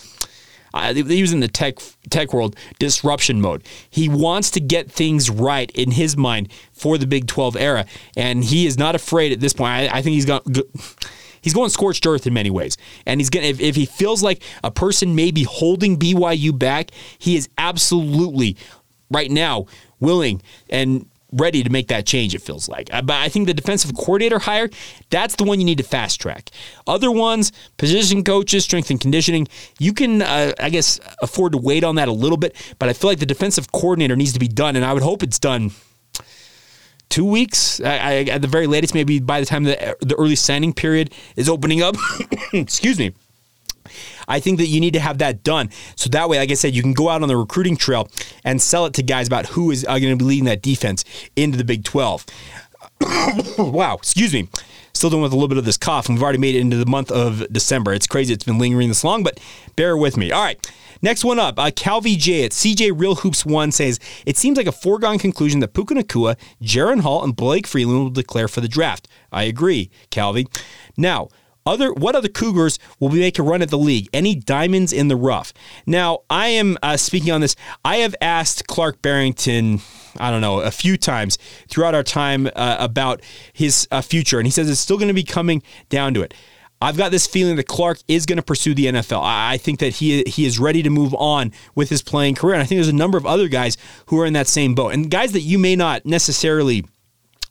uh, 0.74 0.94
he 0.94 1.22
was 1.22 1.32
in 1.32 1.40
the 1.40 1.48
tech 1.48 1.78
tech 2.10 2.32
world 2.32 2.56
disruption 2.78 3.40
mode. 3.40 3.64
He 3.90 4.08
wants 4.08 4.50
to 4.52 4.60
get 4.60 4.90
things 4.90 5.30
right 5.30 5.70
in 5.72 5.92
his 5.92 6.16
mind 6.16 6.52
for 6.72 6.98
the 6.98 7.06
Big 7.06 7.26
12 7.26 7.56
era, 7.56 7.86
and 8.16 8.44
he 8.44 8.66
is 8.66 8.78
not 8.78 8.94
afraid 8.94 9.32
at 9.32 9.40
this 9.40 9.52
point. 9.52 9.72
I, 9.72 9.98
I 9.98 10.02
think 10.02 10.14
he's 10.14 10.26
got. 10.26 10.46
He's 11.40 11.54
going 11.54 11.70
scorched 11.70 12.06
earth 12.06 12.26
in 12.26 12.34
many 12.34 12.50
ways, 12.50 12.76
and 13.06 13.20
he's 13.20 13.30
gonna. 13.30 13.46
If, 13.46 13.60
if 13.60 13.76
he 13.76 13.86
feels 13.86 14.22
like 14.22 14.42
a 14.62 14.70
person 14.70 15.14
may 15.14 15.30
be 15.30 15.44
holding 15.44 15.98
BYU 15.98 16.56
back, 16.58 16.90
he 17.18 17.36
is 17.36 17.48
absolutely 17.58 18.56
right 19.10 19.30
now 19.30 19.66
willing 20.00 20.42
and 20.68 21.06
ready 21.32 21.62
to 21.62 21.70
make 21.70 21.88
that 21.88 22.06
change, 22.06 22.34
it 22.34 22.42
feels 22.42 22.68
like. 22.68 22.92
Uh, 22.92 23.02
but 23.02 23.16
I 23.16 23.28
think 23.28 23.46
the 23.46 23.54
defensive 23.54 23.94
coordinator 23.94 24.38
hire, 24.38 24.70
that's 25.10 25.36
the 25.36 25.44
one 25.44 25.60
you 25.60 25.66
need 25.66 25.78
to 25.78 25.84
fast 25.84 26.20
track. 26.20 26.50
Other 26.86 27.10
ones, 27.10 27.52
position 27.76 28.24
coaches, 28.24 28.64
strength 28.64 28.90
and 28.90 29.00
conditioning, 29.00 29.46
you 29.78 29.92
can, 29.92 30.22
uh, 30.22 30.52
I 30.58 30.70
guess, 30.70 30.98
afford 31.20 31.52
to 31.52 31.58
wait 31.58 31.84
on 31.84 31.96
that 31.96 32.08
a 32.08 32.12
little 32.12 32.38
bit. 32.38 32.56
But 32.78 32.88
I 32.88 32.92
feel 32.92 33.10
like 33.10 33.18
the 33.18 33.26
defensive 33.26 33.70
coordinator 33.72 34.16
needs 34.16 34.32
to 34.32 34.38
be 34.38 34.48
done, 34.48 34.76
and 34.76 34.84
I 34.84 34.92
would 34.92 35.02
hope 35.02 35.22
it's 35.22 35.38
done 35.38 35.72
two 37.08 37.24
weeks 37.24 37.80
I, 37.80 37.96
I, 37.96 38.14
at 38.24 38.42
the 38.42 38.48
very 38.48 38.66
latest, 38.66 38.94
maybe 38.94 39.20
by 39.20 39.40
the 39.40 39.46
time 39.46 39.64
the, 39.64 39.96
the 40.00 40.14
early 40.16 40.36
signing 40.36 40.72
period 40.72 41.12
is 41.36 41.48
opening 41.48 41.82
up. 41.82 41.96
Excuse 42.52 42.98
me. 42.98 43.14
I 44.26 44.40
think 44.40 44.58
that 44.58 44.66
you 44.66 44.80
need 44.80 44.92
to 44.92 45.00
have 45.00 45.18
that 45.18 45.42
done. 45.42 45.70
So 45.96 46.10
that 46.10 46.28
way, 46.28 46.38
like 46.38 46.50
I 46.50 46.54
said, 46.54 46.74
you 46.74 46.82
can 46.82 46.92
go 46.92 47.08
out 47.08 47.22
on 47.22 47.28
the 47.28 47.36
recruiting 47.36 47.76
trail 47.76 48.08
and 48.44 48.60
sell 48.60 48.84
it 48.84 48.92
to 48.94 49.02
guys 49.02 49.26
about 49.26 49.46
who 49.46 49.70
is 49.70 49.84
going 49.84 50.02
to 50.02 50.16
be 50.16 50.24
leading 50.24 50.44
that 50.44 50.60
defense 50.60 51.04
into 51.36 51.56
the 51.56 51.64
Big 51.64 51.84
12. 51.84 52.26
wow, 53.58 53.94
excuse 53.94 54.32
me. 54.32 54.48
Still 54.92 55.10
dealing 55.10 55.22
with 55.22 55.32
a 55.32 55.36
little 55.36 55.48
bit 55.48 55.58
of 55.58 55.64
this 55.64 55.76
cough, 55.76 56.08
and 56.08 56.16
we've 56.18 56.22
already 56.22 56.38
made 56.38 56.56
it 56.56 56.60
into 56.60 56.76
the 56.76 56.86
month 56.86 57.10
of 57.10 57.46
December. 57.52 57.94
It's 57.94 58.06
crazy. 58.06 58.34
It's 58.34 58.44
been 58.44 58.58
lingering 58.58 58.88
this 58.88 59.04
long, 59.04 59.22
but 59.22 59.38
bear 59.76 59.96
with 59.96 60.16
me. 60.16 60.32
All 60.32 60.42
right. 60.42 60.58
Next 61.02 61.24
one 61.24 61.38
up, 61.38 61.58
uh, 61.58 61.70
Calvi 61.74 62.16
J 62.16 62.44
at 62.44 62.52
CJ 62.52 62.92
Real 62.94 63.16
Hoops 63.16 63.46
One 63.46 63.70
says 63.72 64.00
it 64.26 64.36
seems 64.36 64.56
like 64.56 64.66
a 64.66 64.72
foregone 64.72 65.18
conclusion 65.18 65.60
that 65.60 65.74
Puka 65.74 65.94
Nacua, 65.94 66.36
Jaren 66.62 67.00
Hall, 67.00 67.22
and 67.22 67.36
Blake 67.36 67.66
Freeland 67.66 67.98
will 67.98 68.10
declare 68.10 68.48
for 68.48 68.60
the 68.60 68.68
draft. 68.68 69.08
I 69.30 69.44
agree, 69.44 69.90
Calvi. 70.10 70.46
Now, 70.96 71.28
other 71.68 71.92
what 71.92 72.16
other 72.16 72.28
Cougars 72.28 72.78
will 72.98 73.10
we 73.10 73.20
make 73.20 73.38
a 73.38 73.42
run 73.42 73.60
at 73.62 73.68
the 73.68 73.78
league? 73.78 74.08
Any 74.12 74.34
diamonds 74.34 74.92
in 74.92 75.08
the 75.08 75.16
rough? 75.16 75.52
Now, 75.86 76.20
I 76.30 76.48
am 76.48 76.78
uh, 76.82 76.96
speaking 76.96 77.30
on 77.30 77.42
this. 77.42 77.54
I 77.84 77.96
have 77.96 78.14
asked 78.20 78.66
Clark 78.66 79.02
Barrington. 79.02 79.80
I 80.16 80.30
don't 80.30 80.40
know, 80.40 80.60
a 80.60 80.70
few 80.70 80.96
times 80.96 81.38
throughout 81.68 81.94
our 81.94 82.02
time 82.02 82.48
uh, 82.56 82.76
about 82.80 83.22
his 83.52 83.86
uh, 83.90 84.00
future, 84.00 84.38
and 84.38 84.46
he 84.46 84.50
says 84.50 84.68
it's 84.68 84.80
still 84.80 84.96
going 84.96 85.08
to 85.08 85.14
be 85.14 85.22
coming 85.22 85.62
down 85.90 86.14
to 86.14 86.22
it. 86.22 86.34
I've 86.80 86.96
got 86.96 87.10
this 87.10 87.26
feeling 87.26 87.56
that 87.56 87.66
Clark 87.66 87.98
is 88.06 88.24
going 88.24 88.36
to 88.36 88.42
pursue 88.42 88.74
the 88.74 88.86
NFL. 88.86 89.20
I 89.22 89.56
think 89.56 89.80
that 89.80 89.96
he 89.96 90.22
he 90.24 90.46
is 90.46 90.58
ready 90.58 90.82
to 90.82 90.90
move 90.90 91.14
on 91.14 91.52
with 91.74 91.88
his 91.88 92.02
playing 92.02 92.36
career, 92.36 92.54
and 92.54 92.62
I 92.62 92.66
think 92.66 92.78
there's 92.78 92.88
a 92.88 92.92
number 92.92 93.18
of 93.18 93.26
other 93.26 93.48
guys 93.48 93.76
who 94.06 94.20
are 94.20 94.26
in 94.26 94.32
that 94.34 94.46
same 94.46 94.74
boat, 94.74 94.90
and 94.92 95.10
guys 95.10 95.32
that 95.32 95.40
you 95.40 95.58
may 95.58 95.74
not 95.74 96.06
necessarily 96.06 96.84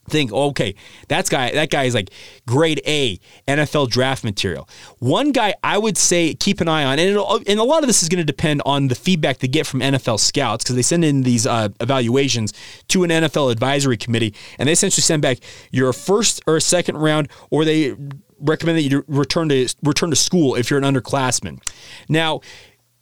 think, 0.10 0.31
okay, 0.31 0.75
that's 1.07 1.29
guy 1.29 1.51
that 1.51 1.69
guy 1.69 1.84
is 1.84 1.93
like 1.93 2.10
grade 2.46 2.81
A 2.88 3.19
NFL 3.48 3.89
draft 3.89 4.24
material. 4.24 4.67
One 5.00 5.31
guy 5.31 5.55
I 5.63 5.77
would 5.77 5.98
say 5.98 6.34
keep 6.34 6.62
an 6.62 6.67
eye 6.67 6.86
on, 6.86 7.00
and 7.00 7.17
and 7.48 7.60
a 7.60 7.63
lot 7.63 7.84
of 7.84 7.88
this 7.88 8.03
is 8.03 8.10
going 8.10 8.19
to 8.19 8.25
depend 8.25 8.62
on 8.65 8.88
the 8.88 8.96
feedback 8.96 9.39
they 9.39 9.48
get 9.48 9.67
from 9.67 9.81
NFL 9.81 10.19
scouts 10.19 10.63
because 10.63 10.75
they 10.75 10.81
send 10.81 11.03
in 11.03 11.24
these 11.24 11.46
uh, 11.46 11.69
evaluations 11.81 12.53
to 12.89 13.03
an 13.03 13.10
NFL 13.10 13.51
advisory 13.51 13.98
committee, 13.98 14.34
and 14.57 14.67
they 14.67 14.74
essentially 14.74 15.01
send 15.01 15.22
back 15.22 15.39
your 15.72 15.91
first 15.93 16.41
or 16.48 16.60
second 16.60 16.98
round, 16.98 17.29
or 17.50 17.65
they 17.65 17.96
recommend 18.39 18.77
that 18.77 18.84
you 18.84 19.03
return 19.08 19.50
to 19.50 19.67
return 19.84 20.10
to 20.10 20.15
school 20.15 20.56
if 20.56 20.70
you're 20.70 20.79
an 20.79 20.86
underclassman. 20.86 21.62
Now, 22.10 22.41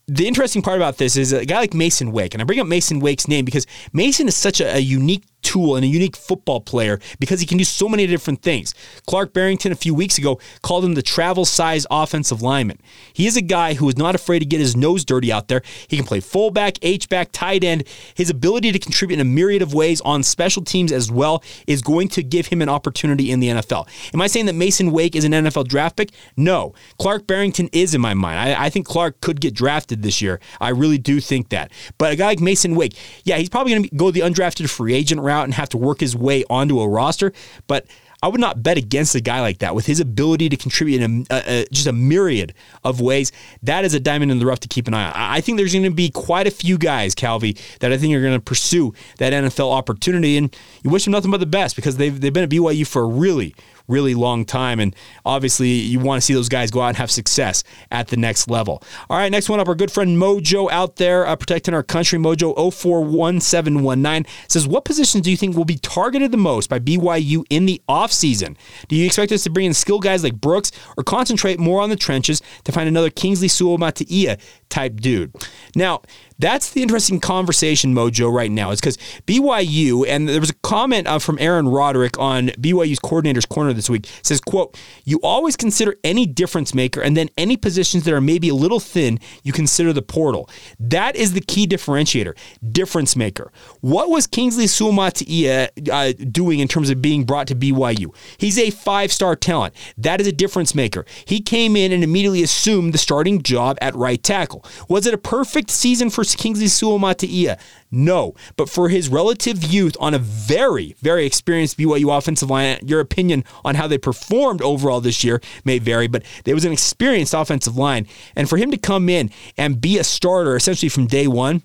the 0.07 0.27
interesting 0.27 0.61
part 0.61 0.77
about 0.77 0.97
this 0.97 1.15
is 1.15 1.33
a 1.33 1.45
guy 1.45 1.59
like 1.59 1.73
Masen 1.73 2.11
Wake, 2.11 2.33
and 2.33 2.41
I 2.41 2.45
bring 2.45 2.59
up 2.59 2.67
Masen 2.67 2.99
Wake's 2.99 3.27
name 3.27 3.43
because 3.43 3.65
Masen 3.91 4.27
is 4.27 4.35
such 4.35 4.61
a, 4.61 4.75
a 4.75 4.79
unique 4.79 5.23
tool 5.45 5.75
and 5.75 5.85
a 5.85 5.87
unique 5.87 6.17
football 6.17 6.59
player 6.59 6.99
because 7.19 7.39
he 7.39 7.45
can 7.45 7.57
do 7.57 7.63
so 7.63 7.87
many 7.87 8.07
different 8.07 8.41
things. 8.41 8.73
Clark 9.05 9.31
Barrington 9.31 9.71
a 9.71 9.75
few 9.75 9.93
weeks 9.93 10.17
ago 10.17 10.39
called 10.63 10.83
him 10.83 10.95
the 10.95 11.01
travel 11.01 11.45
size 11.45 11.85
offensive 11.91 12.41
lineman. 12.41 12.79
He 13.13 13.27
is 13.27 13.37
a 13.37 13.41
guy 13.41 13.75
who 13.75 13.87
is 13.87 13.97
not 13.97 14.15
afraid 14.15 14.39
to 14.39 14.45
get 14.45 14.59
his 14.59 14.75
nose 14.75 15.05
dirty 15.05 15.31
out 15.31 15.47
there. 15.47 15.61
He 15.87 15.97
can 15.97 16.05
play 16.05 16.19
fullback, 16.19 16.77
H-back, 16.81 17.31
tight 17.31 17.63
end. 17.63 17.83
His 18.15 18.29
ability 18.29 18.71
to 18.71 18.79
contribute 18.79 19.19
in 19.19 19.21
a 19.21 19.29
myriad 19.29 19.61
of 19.61 19.73
ways 19.73 20.01
on 20.01 20.23
special 20.23 20.63
teams 20.63 20.91
as 20.91 21.11
well 21.11 21.43
is 21.67 21.81
going 21.81 22.07
to 22.09 22.23
give 22.23 22.47
him 22.47 22.61
an 22.61 22.69
opportunity 22.69 23.31
in 23.31 23.39
the 23.39 23.49
NFL. 23.49 23.87
Am 24.13 24.21
I 24.21 24.27
saying 24.27 24.47
that 24.47 24.55
Masen 24.55 24.91
Wake 24.91 25.15
is 25.15 25.23
an 25.23 25.31
NFL 25.31 25.67
draft 25.67 25.97
pick? 25.97 26.09
No. 26.35 26.73
Clark 26.97 27.27
Barrington 27.27 27.69
is 27.71 27.93
in 27.93 28.01
my 28.01 28.13
mind. 28.13 28.39
I, 28.39 28.65
I 28.65 28.69
think 28.69 28.87
Clark 28.87 29.21
could 29.21 29.39
get 29.39 29.53
drafted 29.53 30.01
this 30.01 30.21
year. 30.21 30.39
I 30.59 30.69
really 30.69 30.97
do 30.97 31.19
think 31.19 31.49
that. 31.49 31.71
But 31.97 32.13
a 32.13 32.15
guy 32.15 32.25
like 32.25 32.39
Masen 32.39 32.75
Wake, 32.75 32.95
yeah, 33.23 33.37
he's 33.37 33.49
probably 33.49 33.73
going 33.73 33.83
to 33.83 33.95
go 33.95 34.11
the 34.11 34.21
undrafted 34.21 34.69
free 34.69 34.93
agent 34.93 35.21
route 35.21 35.34
and 35.43 35.53
have 35.53 35.69
to 35.69 35.77
work 35.77 35.99
his 35.99 36.15
way 36.15 36.43
onto 36.49 36.79
a 36.79 36.87
roster. 36.87 37.33
But 37.67 37.85
I 38.25 38.27
would 38.27 38.41
not 38.41 38.63
bet 38.63 38.77
against 38.77 39.13
a 39.13 39.21
guy 39.21 39.41
like 39.41 39.59
that 39.59 39.75
with 39.75 39.85
his 39.85 39.99
ability 39.99 40.49
to 40.49 40.57
contribute 40.57 41.01
in 41.01 41.27
a, 41.29 41.43
a, 41.45 41.65
just 41.71 41.85
a 41.85 41.93
myriad 41.93 42.55
of 42.83 42.99
ways. 42.99 43.31
That 43.61 43.85
is 43.85 43.93
a 43.93 43.99
diamond 43.99 44.31
in 44.31 44.39
the 44.39 44.47
rough 44.47 44.61
to 44.61 44.67
keep 44.67 44.87
an 44.87 44.95
eye 44.95 45.05
on. 45.05 45.13
I 45.15 45.41
think 45.41 45.57
there's 45.57 45.73
going 45.73 45.83
to 45.83 45.91
be 45.91 46.09
quite 46.09 46.47
a 46.47 46.51
few 46.51 46.79
guys, 46.79 47.13
Calvi, 47.13 47.55
that 47.81 47.91
I 47.91 47.97
think 47.97 48.15
are 48.15 48.21
going 48.21 48.33
to 48.33 48.39
pursue 48.39 48.93
that 49.17 49.31
NFL 49.31 49.71
opportunity, 49.71 50.37
and 50.37 50.55
you 50.83 50.89
wish 50.89 51.03
them 51.03 51.11
nothing 51.11 51.29
but 51.29 51.39
the 51.39 51.45
best 51.45 51.75
because 51.75 51.97
they've 51.97 52.19
they've 52.19 52.33
been 52.33 52.43
at 52.43 52.49
BYU 52.49 52.87
for 52.87 53.03
a 53.03 53.07
really, 53.07 53.53
really 53.87 54.15
long 54.15 54.45
time. 54.45 54.79
And 54.79 54.95
obviously, 55.25 55.69
you 55.69 55.99
want 55.99 56.21
to 56.21 56.25
see 56.25 56.33
those 56.33 56.49
guys 56.49 56.71
go 56.71 56.81
out 56.81 56.89
and 56.89 56.97
have 56.97 57.11
success 57.11 57.63
at 57.91 58.07
the 58.07 58.17
next 58.17 58.49
level. 58.49 58.83
All 59.09 59.17
right, 59.17 59.31
next 59.31 59.49
one 59.49 59.59
up, 59.59 59.67
our 59.67 59.75
good 59.75 59.91
friend 59.91 60.17
Mojo 60.17 60.69
out 60.71 60.97
there 60.97 61.25
uh, 61.25 61.35
protecting 61.35 61.73
our 61.73 61.83
country. 61.83 62.19
Mojo 62.19 62.55
041719 62.55 64.25
says, 64.47 64.67
What 64.67 64.85
positions 64.85 65.23
do 65.23 65.31
you 65.31 65.37
think 65.37 65.55
will 65.55 65.65
be 65.65 65.77
targeted 65.77 66.31
the 66.31 66.37
most 66.37 66.69
by 66.69 66.79
BYU 66.79 67.43
in 67.49 67.65
the 67.65 67.81
offseason? 67.87 68.55
Do 68.87 68.95
you 68.95 69.05
expect 69.05 69.31
us 69.31 69.43
to 69.43 69.49
bring 69.49 69.65
in 69.65 69.73
skill 69.73 69.99
guys 69.99 70.23
like 70.23 70.39
Brooks 70.39 70.71
or 70.97 71.03
concentrate 71.03 71.59
more 71.59 71.81
on 71.81 71.89
the 71.89 71.95
trenches 71.95 72.41
to 72.63 72.71
find 72.71 72.87
another 72.87 73.09
Kingsley 73.09 73.47
Suamataia 73.47 74.39
type 74.69 74.99
dude? 74.99 75.33
Now, 75.75 76.01
that's 76.39 76.71
the 76.71 76.81
interesting 76.81 77.19
conversation 77.19 77.93
mojo 77.93 78.31
right 78.31 78.51
now. 78.51 78.71
It's 78.71 78.81
because 78.81 78.97
BYU, 79.25 80.05
and 80.07 80.27
there 80.27 80.39
was 80.39 80.49
a 80.49 80.55
comment 80.55 81.07
uh, 81.07 81.19
from 81.19 81.37
Aaron 81.39 81.67
Roderick 81.67 82.19
on 82.19 82.47
BYU's 82.49 82.99
coordinator's 82.99 83.45
corner 83.45 83.73
this 83.73 83.89
week, 83.89 84.07
says, 84.21 84.41
quote, 84.41 84.77
you 85.05 85.19
always 85.23 85.55
consider 85.55 85.95
any 86.03 86.25
difference 86.25 86.73
maker 86.73 87.01
and 87.01 87.15
then 87.15 87.29
any 87.37 87.55
positions 87.55 88.03
that 88.03 88.13
are 88.13 88.21
maybe 88.21 88.49
a 88.49 88.55
little 88.55 88.79
thin, 88.79 89.19
you 89.43 89.53
consider 89.53 89.93
the 89.93 90.01
portal. 90.01 90.49
That 90.79 91.15
is 91.15 91.33
the 91.33 91.41
key 91.41 91.67
differentiator, 91.67 92.35
difference 92.71 93.15
maker. 93.15 93.51
What 93.81 94.09
was 94.09 94.27
Kingsley 94.27 94.65
Suamataia 94.65 95.69
uh, 95.91 96.25
doing 96.31 96.59
in 96.59 96.67
terms 96.67 96.89
of 96.89 97.01
being 97.01 97.23
brought 97.23 97.47
to 97.47 97.55
BYU? 97.55 98.13
He's 98.37 98.57
a 98.57 98.71
five-star 98.71 99.37
talent. 99.37 99.73
That 99.97 100.19
is 100.19 100.27
a 100.27 100.33
difference 100.33 100.75
maker. 100.75 101.05
He 101.25 101.39
came 101.39 101.75
in 101.75 101.91
and 101.91 102.03
immediately 102.03 102.43
assumed 102.43 102.93
the 102.93 102.97
starting 102.97 103.41
job 103.41 103.77
at 103.81 103.95
right 103.95 104.21
tackle. 104.21 104.65
Was 104.89 105.05
it 105.05 105.13
a 105.13 105.17
perfect 105.17 105.69
season 105.69 106.09
for 106.09 106.24
Kingsley 106.33 106.65
Suamataia? 106.65 107.59
No. 107.91 108.33
But 108.55 108.69
for 108.69 108.89
his 108.89 109.09
relative 109.09 109.63
youth 109.63 109.95
on 109.99 110.13
a 110.13 110.19
very, 110.19 110.95
very 111.01 111.25
experienced 111.25 111.77
BYU 111.77 112.17
offensive 112.17 112.49
line, 112.49 112.79
your 112.81 113.01
opinion 113.01 113.43
on 113.63 113.75
how 113.75 113.87
they 113.87 113.97
performed 113.97 114.61
overall 114.61 115.01
this 115.01 115.23
year 115.23 115.41
may 115.63 115.77
vary, 115.77 116.07
but 116.07 116.23
there 116.45 116.55
was 116.55 116.65
an 116.65 116.71
experienced 116.71 117.33
offensive 117.33 117.77
line. 117.77 118.07
And 118.35 118.49
for 118.49 118.57
him 118.57 118.71
to 118.71 118.77
come 118.77 119.09
in 119.09 119.29
and 119.57 119.81
be 119.81 119.97
a 119.97 120.03
starter 120.03 120.55
essentially 120.55 120.89
from 120.89 121.07
day 121.07 121.27
one, 121.27 121.61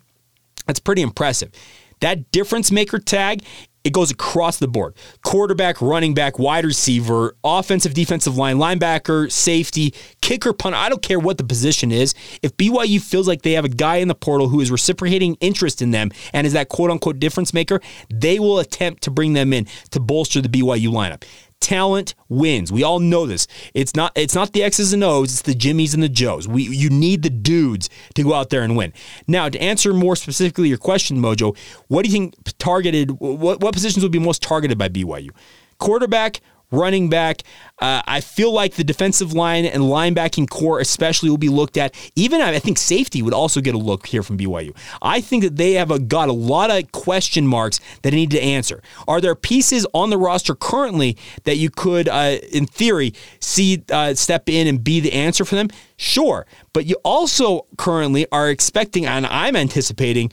that's 0.66 0.80
pretty 0.80 1.02
impressive. 1.02 1.52
That 2.00 2.30
difference 2.32 2.70
maker 2.72 2.98
tag 2.98 3.42
it 3.84 3.92
goes 3.92 4.10
across 4.10 4.58
the 4.58 4.68
board 4.68 4.94
quarterback, 5.24 5.80
running 5.80 6.14
back, 6.14 6.38
wide 6.38 6.64
receiver, 6.64 7.36
offensive, 7.44 7.94
defensive 7.94 8.36
line, 8.36 8.56
linebacker, 8.56 9.30
safety, 9.30 9.94
kicker, 10.20 10.52
punter. 10.52 10.76
I 10.76 10.88
don't 10.88 11.02
care 11.02 11.18
what 11.18 11.38
the 11.38 11.44
position 11.44 11.90
is. 11.90 12.14
If 12.42 12.56
BYU 12.56 13.00
feels 13.00 13.26
like 13.26 13.42
they 13.42 13.52
have 13.52 13.64
a 13.64 13.70
guy 13.70 13.96
in 13.96 14.08
the 14.08 14.14
portal 14.14 14.48
who 14.48 14.60
is 14.60 14.70
reciprocating 14.70 15.36
interest 15.40 15.82
in 15.82 15.90
them 15.90 16.10
and 16.32 16.46
is 16.46 16.52
that 16.52 16.68
quote 16.68 16.90
unquote 16.90 17.18
difference 17.18 17.54
maker, 17.54 17.80
they 18.10 18.38
will 18.38 18.58
attempt 18.58 19.02
to 19.04 19.10
bring 19.10 19.32
them 19.32 19.52
in 19.52 19.66
to 19.90 20.00
bolster 20.00 20.40
the 20.40 20.48
BYU 20.48 20.88
lineup 20.88 21.22
talent 21.60 22.14
wins. 22.28 22.72
We 22.72 22.82
all 22.82 22.98
know 22.98 23.26
this. 23.26 23.46
It's 23.74 23.94
not 23.94 24.12
it's 24.16 24.34
not 24.34 24.52
the 24.52 24.62
X's 24.62 24.92
and 24.92 25.04
O's, 25.04 25.32
it's 25.32 25.42
the 25.42 25.54
Jimmies 25.54 25.94
and 25.94 26.02
the 26.02 26.08
Joes. 26.08 26.48
We 26.48 26.64
you 26.64 26.90
need 26.90 27.22
the 27.22 27.30
dudes 27.30 27.88
to 28.14 28.22
go 28.22 28.34
out 28.34 28.50
there 28.50 28.62
and 28.62 28.76
win. 28.76 28.92
Now, 29.26 29.48
to 29.48 29.60
answer 29.60 29.92
more 29.92 30.16
specifically 30.16 30.68
your 30.68 30.78
question, 30.78 31.18
Mojo, 31.18 31.56
what 31.88 32.04
do 32.04 32.08
you 32.08 32.12
think 32.12 32.34
targeted 32.58 33.12
what, 33.12 33.60
what 33.60 33.72
positions 33.72 34.02
would 34.02 34.12
be 34.12 34.18
most 34.18 34.42
targeted 34.42 34.78
by 34.78 34.88
BYU? 34.88 35.30
Quarterback, 35.78 36.40
running 36.70 37.08
back. 37.08 37.42
Uh, 37.78 38.02
I 38.06 38.20
feel 38.20 38.52
like 38.52 38.74
the 38.74 38.84
defensive 38.84 39.32
line 39.32 39.64
and 39.64 39.84
linebacking 39.84 40.50
core, 40.50 40.80
especially, 40.80 41.30
will 41.30 41.38
be 41.38 41.48
looked 41.48 41.76
at. 41.76 41.94
Even 42.14 42.40
I 42.40 42.58
think 42.58 42.78
safety 42.78 43.22
would 43.22 43.32
also 43.32 43.60
get 43.60 43.74
a 43.74 43.78
look 43.78 44.06
here 44.06 44.22
from 44.22 44.36
BYU. 44.36 44.76
I 45.00 45.20
think 45.20 45.42
that 45.42 45.56
they 45.56 45.72
have 45.72 45.90
a, 45.90 45.98
got 45.98 46.28
a 46.28 46.32
lot 46.34 46.70
of 46.70 46.92
question 46.92 47.46
marks 47.46 47.80
that 48.02 48.12
need 48.12 48.30
to 48.32 48.40
answer. 48.40 48.82
Are 49.08 49.20
there 49.20 49.34
pieces 49.34 49.86
on 49.94 50.10
the 50.10 50.18
roster 50.18 50.54
currently 50.54 51.16
that 51.44 51.56
you 51.56 51.70
could, 51.70 52.08
uh, 52.08 52.36
in 52.52 52.66
theory, 52.66 53.14
see 53.40 53.82
uh, 53.90 54.14
step 54.14 54.48
in 54.48 54.66
and 54.66 54.84
be 54.84 55.00
the 55.00 55.12
answer 55.12 55.44
for 55.44 55.54
them? 55.54 55.68
Sure, 55.96 56.46
but 56.72 56.86
you 56.86 56.96
also 57.04 57.66
currently 57.76 58.26
are 58.32 58.50
expecting, 58.50 59.06
and 59.06 59.26
I'm 59.26 59.56
anticipating 59.56 60.32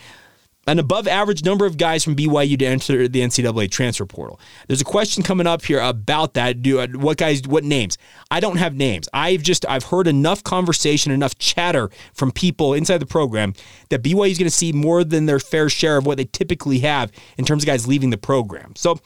an 0.67 0.79
above 0.79 1.07
average 1.07 1.43
number 1.45 1.65
of 1.65 1.77
guys 1.77 2.03
from 2.03 2.15
BYU 2.15 2.59
to 2.59 2.65
enter 2.65 3.07
the 3.07 3.21
NCAA 3.21 3.71
transfer 3.71 4.05
portal. 4.05 4.39
There's 4.67 4.81
a 4.81 4.85
question 4.85 5.23
coming 5.23 5.47
up 5.47 5.63
here 5.63 5.79
about 5.79 6.33
that. 6.33 6.61
Do 6.61 6.79
uh, 6.79 6.87
what 6.87 7.17
guys? 7.17 7.41
What 7.47 7.63
names? 7.63 7.97
I 8.29 8.41
don't 8.41 8.57
have 8.57 8.75
names. 8.75 9.07
I've 9.13 9.41
just 9.41 9.65
I've 9.67 9.85
heard 9.85 10.07
enough 10.07 10.43
conversation, 10.43 11.11
enough 11.11 11.37
chatter 11.39 11.89
from 12.13 12.31
people 12.31 12.73
inside 12.73 12.97
the 12.97 13.05
program 13.05 13.53
that 13.89 14.03
BYU 14.03 14.29
is 14.29 14.37
going 14.37 14.49
to 14.49 14.55
see 14.55 14.73
more 14.73 15.03
than 15.03 15.25
their 15.25 15.39
fair 15.39 15.69
share 15.69 15.97
of 15.97 16.05
what 16.05 16.17
they 16.17 16.25
typically 16.25 16.79
have 16.79 17.11
in 17.37 17.45
terms 17.45 17.63
of 17.63 17.67
guys 17.67 17.87
leaving 17.87 18.09
the 18.09 18.17
program. 18.17 18.75
So 18.75 18.99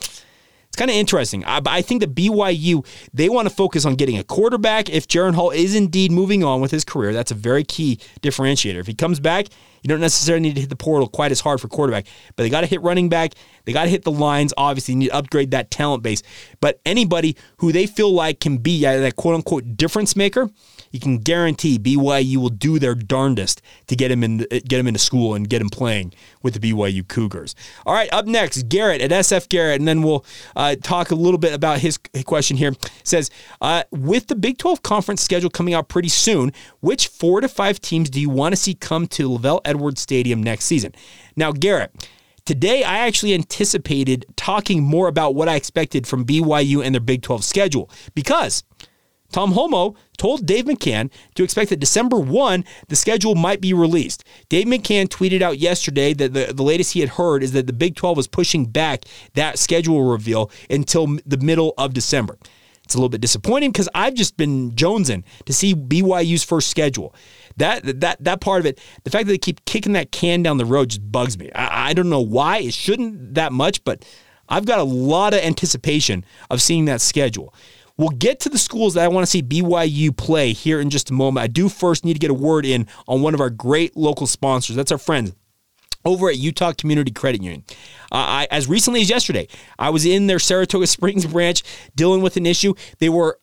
it's 0.71 0.78
kind 0.78 0.89
of 0.89 0.95
interesting. 0.95 1.43
I, 1.43 1.60
I, 1.65 1.82
think 1.82 2.00
that 2.00 2.15
BYU, 2.15 2.86
they 3.13 3.28
want 3.28 3.50
to 3.50 3.54
focus 3.54 3.84
on 3.84 3.95
getting 3.95 4.17
a 4.17 4.24
quarterback. 4.24 4.89
If 4.89 5.06
Jaren 5.06 5.36
Hall 5.36 5.52
is 5.52 5.76
indeed 5.76 6.13
moving 6.13 6.45
on 6.45 6.62
with 6.62 6.71
his 6.71 6.86
career, 6.86 7.12
that's 7.12 7.30
a 7.30 7.36
very 7.36 7.65
key 7.65 8.00
differentiator. 8.21 8.78
If 8.78 8.88
he 8.88 8.93
comes 8.93 9.19
back, 9.19 9.47
you 9.81 9.87
don't 9.87 9.99
necessarily 9.99 10.41
need 10.41 10.55
to 10.55 10.61
hit 10.61 10.69
the 10.69 10.75
portal 10.75 11.07
quite 11.07 11.31
as 11.31 11.39
hard 11.39 11.59
for 11.59 11.67
quarterback, 11.67 12.05
but 12.35 12.43
they 12.43 12.49
got 12.49 12.61
to 12.61 12.67
hit 12.67 12.81
running 12.81 13.09
back. 13.09 13.33
They 13.65 13.73
got 13.73 13.83
to 13.83 13.89
hit 13.89 14.03
the 14.03 14.11
lines. 14.11 14.53
Obviously, 14.57 14.93
you 14.93 14.99
need 14.99 15.07
to 15.09 15.15
upgrade 15.15 15.51
that 15.51 15.71
talent 15.71 16.03
base. 16.03 16.23
But 16.59 16.79
anybody 16.85 17.35
who 17.57 17.71
they 17.71 17.85
feel 17.85 18.11
like 18.11 18.39
can 18.39 18.57
be 18.57 18.81
that 18.83 19.15
quote 19.15 19.35
unquote 19.35 19.77
difference 19.77 20.15
maker, 20.15 20.49
you 20.91 20.99
can 20.99 21.19
guarantee 21.19 21.79
BYU 21.79 22.37
will 22.37 22.49
do 22.49 22.79
their 22.79 22.95
darndest 22.95 23.61
to 23.87 23.95
get 23.95 24.11
him 24.11 24.23
in, 24.23 24.39
get 24.49 24.73
him 24.73 24.87
into 24.87 24.99
school 24.99 25.33
and 25.35 25.49
get 25.49 25.61
him 25.61 25.69
playing 25.69 26.13
with 26.43 26.59
the 26.59 26.71
BYU 26.71 27.07
Cougars. 27.07 27.55
All 27.85 27.93
right, 27.93 28.11
up 28.11 28.25
next, 28.25 28.63
Garrett 28.67 29.01
at 29.01 29.11
SF 29.11 29.47
Garrett, 29.49 29.79
and 29.79 29.87
then 29.87 30.01
we'll 30.01 30.25
uh, 30.55 30.75
talk 30.81 31.11
a 31.11 31.15
little 31.15 31.37
bit 31.37 31.53
about 31.53 31.79
his 31.79 31.97
question 32.25 32.57
here. 32.57 32.69
It 32.69 32.91
says, 33.03 33.29
uh, 33.61 33.83
with 33.91 34.27
the 34.27 34.35
Big 34.35 34.57
12 34.57 34.83
conference 34.83 35.21
schedule 35.21 35.49
coming 35.49 35.73
out 35.73 35.87
pretty 35.87 36.09
soon, 36.09 36.51
which 36.81 37.07
four 37.07 37.41
to 37.41 37.47
five 37.47 37.79
teams 37.79 38.09
do 38.09 38.19
you 38.19 38.29
want 38.29 38.53
to 38.53 38.57
see 38.57 38.73
come 38.73 39.07
to 39.07 39.29
LaVell 39.29 39.61
Edwards 39.71 40.01
Stadium 40.01 40.43
next 40.43 40.65
season? 40.65 40.93
Now, 41.36 41.51
Garrett. 41.51 41.91
Today, 42.43 42.84
I 42.84 42.99
actually 42.99 43.36
anticipated 43.36 44.25
talking 44.36 44.84
more 44.84 45.07
about 45.07 45.36
what 45.36 45.47
I 45.47 45.55
expected 45.55 46.07
from 46.07 46.25
BYU 46.25 46.84
and 46.84 46.93
their 46.93 46.99
Big 46.99 47.21
12 47.21 47.43
schedule 47.43 47.89
because 48.15 48.63
Tom 49.31 49.53
Holmoe 49.53 49.95
told 50.17 50.45
Dave 50.45 50.65
McCann 50.65 51.10
to 51.36 51.43
expect 51.43 51.69
that 51.69 51.79
December 51.79 52.19
1, 52.19 52.65
the 52.89 52.95
schedule 52.95 53.36
might 53.36 53.62
be 53.62 53.73
released. 53.73 54.23
Dave 54.49 54.67
McCann 54.67 55.07
tweeted 55.07 55.41
out 55.41 55.57
yesterday 55.60 56.13
that 56.13 56.34
the, 56.34 56.53
the 56.53 56.63
latest 56.63 56.93
he 56.93 56.99
had 56.99 57.10
heard 57.10 57.43
is 57.43 57.53
that 57.53 57.67
the 57.67 57.73
Big 57.73 57.95
12 57.95 58.17
was 58.17 58.27
pushing 58.27 58.65
back 58.65 59.05
that 59.34 59.57
schedule 59.57 60.03
reveal 60.03 60.51
until 60.69 61.17
the 61.25 61.38
middle 61.38 61.73
of 61.77 61.93
December. 61.93 62.38
It's 62.84 62.95
a 62.95 62.97
little 62.97 63.10
bit 63.10 63.21
disappointing 63.21 63.71
because 63.71 63.88
I've 63.95 64.15
just 64.15 64.36
been 64.36 64.71
jonesing 64.71 65.23
to 65.45 65.53
see 65.53 65.73
BYU's 65.73 66.43
first 66.43 66.69
schedule. 66.69 67.15
That 67.57 68.01
that 68.01 68.23
that 68.23 68.41
part 68.41 68.59
of 68.59 68.65
it, 68.65 68.79
the 69.03 69.09
fact 69.09 69.25
that 69.25 69.31
they 69.31 69.37
keep 69.37 69.65
kicking 69.65 69.93
that 69.93 70.11
can 70.11 70.43
down 70.43 70.57
the 70.57 70.65
road 70.65 70.89
just 70.89 71.11
bugs 71.11 71.37
me. 71.37 71.51
I, 71.53 71.89
I 71.89 71.93
don't 71.93 72.09
know 72.09 72.21
why. 72.21 72.59
It 72.59 72.73
shouldn't 72.73 73.35
that 73.35 73.51
much, 73.51 73.83
but 73.83 74.05
I've 74.49 74.65
got 74.65 74.79
a 74.79 74.83
lot 74.83 75.33
of 75.33 75.39
anticipation 75.41 76.25
of 76.49 76.61
seeing 76.61 76.85
that 76.85 77.01
schedule. 77.01 77.53
We'll 77.97 78.09
get 78.09 78.39
to 78.41 78.49
the 78.49 78.57
schools 78.57 78.95
that 78.95 79.03
I 79.03 79.07
want 79.09 79.25
to 79.25 79.29
see 79.29 79.43
BYU 79.43 80.15
play 80.15 80.53
here 80.53 80.79
in 80.79 80.89
just 80.89 81.09
a 81.09 81.13
moment. 81.13 81.43
I 81.43 81.47
do 81.47 81.69
first 81.69 82.03
need 82.03 82.13
to 82.13 82.19
get 82.19 82.31
a 82.31 82.35
word 82.35 82.65
in 82.65 82.87
on 83.07 83.21
one 83.21 83.33
of 83.33 83.39
our 83.39 83.49
great 83.49 83.95
local 83.95 84.27
sponsors. 84.27 84.75
That's 84.75 84.91
our 84.91 84.97
friends 84.97 85.33
over 86.05 86.29
at 86.29 86.37
Utah 86.37 86.73
Community 86.73 87.11
Credit 87.11 87.41
Union. 87.43 87.63
Uh, 88.11 88.15
I, 88.15 88.47
as 88.51 88.67
recently 88.67 89.01
as 89.01 89.09
yesterday, 89.09 89.47
I 89.77 89.89
was 89.89 90.05
in 90.05 90.27
their 90.27 90.39
Saratoga 90.39 90.87
Springs 90.87 91.25
branch 91.25 91.63
dealing 91.95 92.21
with 92.21 92.37
an 92.37 92.45
issue. 92.45 92.73
They 92.99 93.09
were 93.09 93.39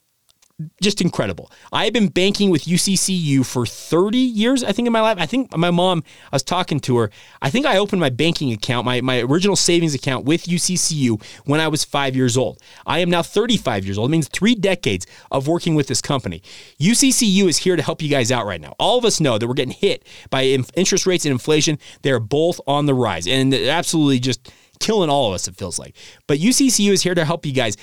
just 0.81 1.01
incredible. 1.01 1.51
I 1.71 1.85
have 1.85 1.93
been 1.93 2.09
banking 2.09 2.49
with 2.49 2.63
UCCU 2.63 3.45
for 3.45 3.65
30 3.65 4.17
years, 4.17 4.63
I 4.63 4.71
think, 4.71 4.85
in 4.85 4.91
my 4.91 5.01
life. 5.01 5.17
I 5.19 5.25
think 5.25 5.55
my 5.55 5.71
mom, 5.71 6.03
I 6.31 6.35
was 6.35 6.43
talking 6.43 6.79
to 6.81 6.97
her. 6.97 7.11
I 7.41 7.49
think 7.49 7.65
I 7.65 7.77
opened 7.77 7.99
my 7.99 8.09
banking 8.09 8.51
account, 8.51 8.85
my, 8.85 9.01
my 9.01 9.21
original 9.21 9.55
savings 9.55 9.95
account 9.95 10.25
with 10.25 10.43
UCCU 10.43 11.21
when 11.45 11.59
I 11.59 11.67
was 11.67 11.83
five 11.83 12.15
years 12.15 12.37
old. 12.37 12.61
I 12.85 12.99
am 12.99 13.09
now 13.09 13.23
35 13.23 13.85
years 13.85 13.97
old. 13.97 14.09
It 14.09 14.11
means 14.11 14.27
three 14.27 14.55
decades 14.55 15.05
of 15.31 15.47
working 15.47 15.75
with 15.75 15.87
this 15.87 16.01
company. 16.01 16.41
UCCU 16.79 17.47
is 17.47 17.57
here 17.57 17.75
to 17.75 17.81
help 17.81 18.01
you 18.01 18.09
guys 18.09 18.31
out 18.31 18.45
right 18.45 18.61
now. 18.61 18.75
All 18.79 18.97
of 18.97 19.05
us 19.05 19.19
know 19.19 19.37
that 19.37 19.47
we're 19.47 19.53
getting 19.53 19.73
hit 19.73 20.05
by 20.29 20.43
interest 20.43 21.05
rates 21.05 21.25
and 21.25 21.31
inflation. 21.31 21.79
They're 22.01 22.19
both 22.19 22.59
on 22.67 22.85
the 22.85 22.93
rise 22.93 23.27
and 23.27 23.53
absolutely 23.53 24.19
just 24.19 24.51
killing 24.79 25.09
all 25.09 25.27
of 25.27 25.33
us, 25.33 25.47
it 25.47 25.55
feels 25.55 25.77
like. 25.77 25.95
But 26.27 26.39
UCCU 26.39 26.91
is 26.91 27.01
here 27.01 27.15
to 27.15 27.25
help 27.25 27.45
you 27.45 27.51
guys 27.51 27.77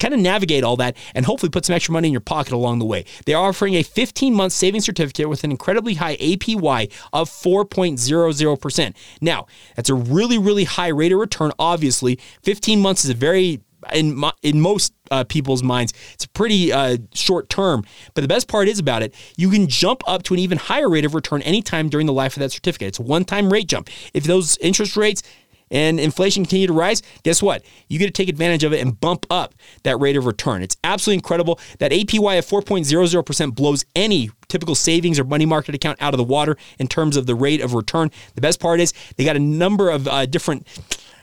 kind 0.00 0.14
of 0.14 0.20
navigate 0.20 0.64
all 0.64 0.76
that 0.76 0.96
and 1.14 1.26
hopefully 1.26 1.50
put 1.50 1.64
some 1.64 1.74
extra 1.74 1.92
money 1.92 2.08
in 2.08 2.12
your 2.12 2.20
pocket 2.20 2.52
along 2.52 2.78
the 2.78 2.84
way. 2.84 3.04
They 3.26 3.34
are 3.34 3.48
offering 3.48 3.74
a 3.74 3.82
15 3.82 4.34
month 4.34 4.52
savings 4.52 4.84
certificate 4.84 5.28
with 5.28 5.44
an 5.44 5.50
incredibly 5.50 5.94
high 5.94 6.16
APY 6.16 6.92
of 7.12 7.30
4.00%. 7.30 8.94
Now, 9.20 9.46
that's 9.76 9.90
a 9.90 9.94
really, 9.94 10.38
really 10.38 10.64
high 10.64 10.88
rate 10.88 11.12
of 11.12 11.18
return. 11.18 11.52
Obviously, 11.58 12.18
15 12.42 12.80
months 12.80 13.04
is 13.04 13.10
a 13.10 13.14
very 13.14 13.60
in 13.92 14.22
in 14.42 14.60
most 14.60 14.92
uh, 15.10 15.24
people's 15.24 15.62
minds, 15.62 15.92
it's 16.12 16.24
a 16.24 16.28
pretty 16.28 16.72
uh, 16.72 16.98
short 17.14 17.48
term. 17.48 17.84
But 18.14 18.22
the 18.22 18.28
best 18.28 18.48
part 18.48 18.68
is 18.68 18.78
about 18.78 19.02
it, 19.02 19.14
you 19.36 19.50
can 19.50 19.66
jump 19.66 20.02
up 20.06 20.22
to 20.24 20.34
an 20.34 20.40
even 20.40 20.58
higher 20.58 20.88
rate 20.88 21.04
of 21.04 21.14
return 21.14 21.42
anytime 21.42 21.88
during 21.88 22.06
the 22.06 22.12
life 22.12 22.36
of 22.36 22.40
that 22.40 22.52
certificate. 22.52 22.88
It's 22.88 22.98
a 22.98 23.02
one 23.02 23.24
time 23.24 23.52
rate 23.52 23.66
jump. 23.66 23.88
If 24.14 24.24
those 24.24 24.58
interest 24.58 24.96
rates 24.96 25.22
and 25.70 26.00
inflation 26.00 26.44
continue 26.44 26.66
to 26.66 26.72
rise, 26.72 27.02
guess 27.22 27.42
what? 27.42 27.62
You 27.88 27.98
get 27.98 28.06
to 28.06 28.12
take 28.12 28.28
advantage 28.28 28.64
of 28.64 28.72
it 28.72 28.80
and 28.80 28.98
bump 28.98 29.26
up 29.30 29.54
that 29.84 29.98
rate 30.00 30.16
of 30.16 30.26
return. 30.26 30.62
It's 30.62 30.76
absolutely 30.82 31.16
incredible. 31.16 31.60
That 31.78 31.92
APY 31.92 32.38
of 32.38 32.46
4.00% 32.46 33.54
blows 33.54 33.84
any 33.94 34.30
typical 34.48 34.74
savings 34.74 35.18
or 35.18 35.24
money 35.24 35.46
market 35.46 35.74
account 35.74 36.00
out 36.02 36.12
of 36.12 36.18
the 36.18 36.24
water 36.24 36.56
in 36.78 36.88
terms 36.88 37.16
of 37.16 37.26
the 37.26 37.34
rate 37.34 37.60
of 37.60 37.74
return. 37.74 38.10
The 38.34 38.40
best 38.40 38.60
part 38.60 38.80
is 38.80 38.92
they 39.16 39.24
got 39.24 39.36
a 39.36 39.40
number 39.40 39.90
of 39.90 40.08
uh, 40.08 40.26
different, 40.26 40.66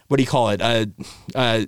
what 0.07 0.17
do 0.17 0.23
you 0.23 0.29
call 0.29 0.49
it? 0.49 0.61
Uh, 0.61 0.85
uh, 1.35 1.65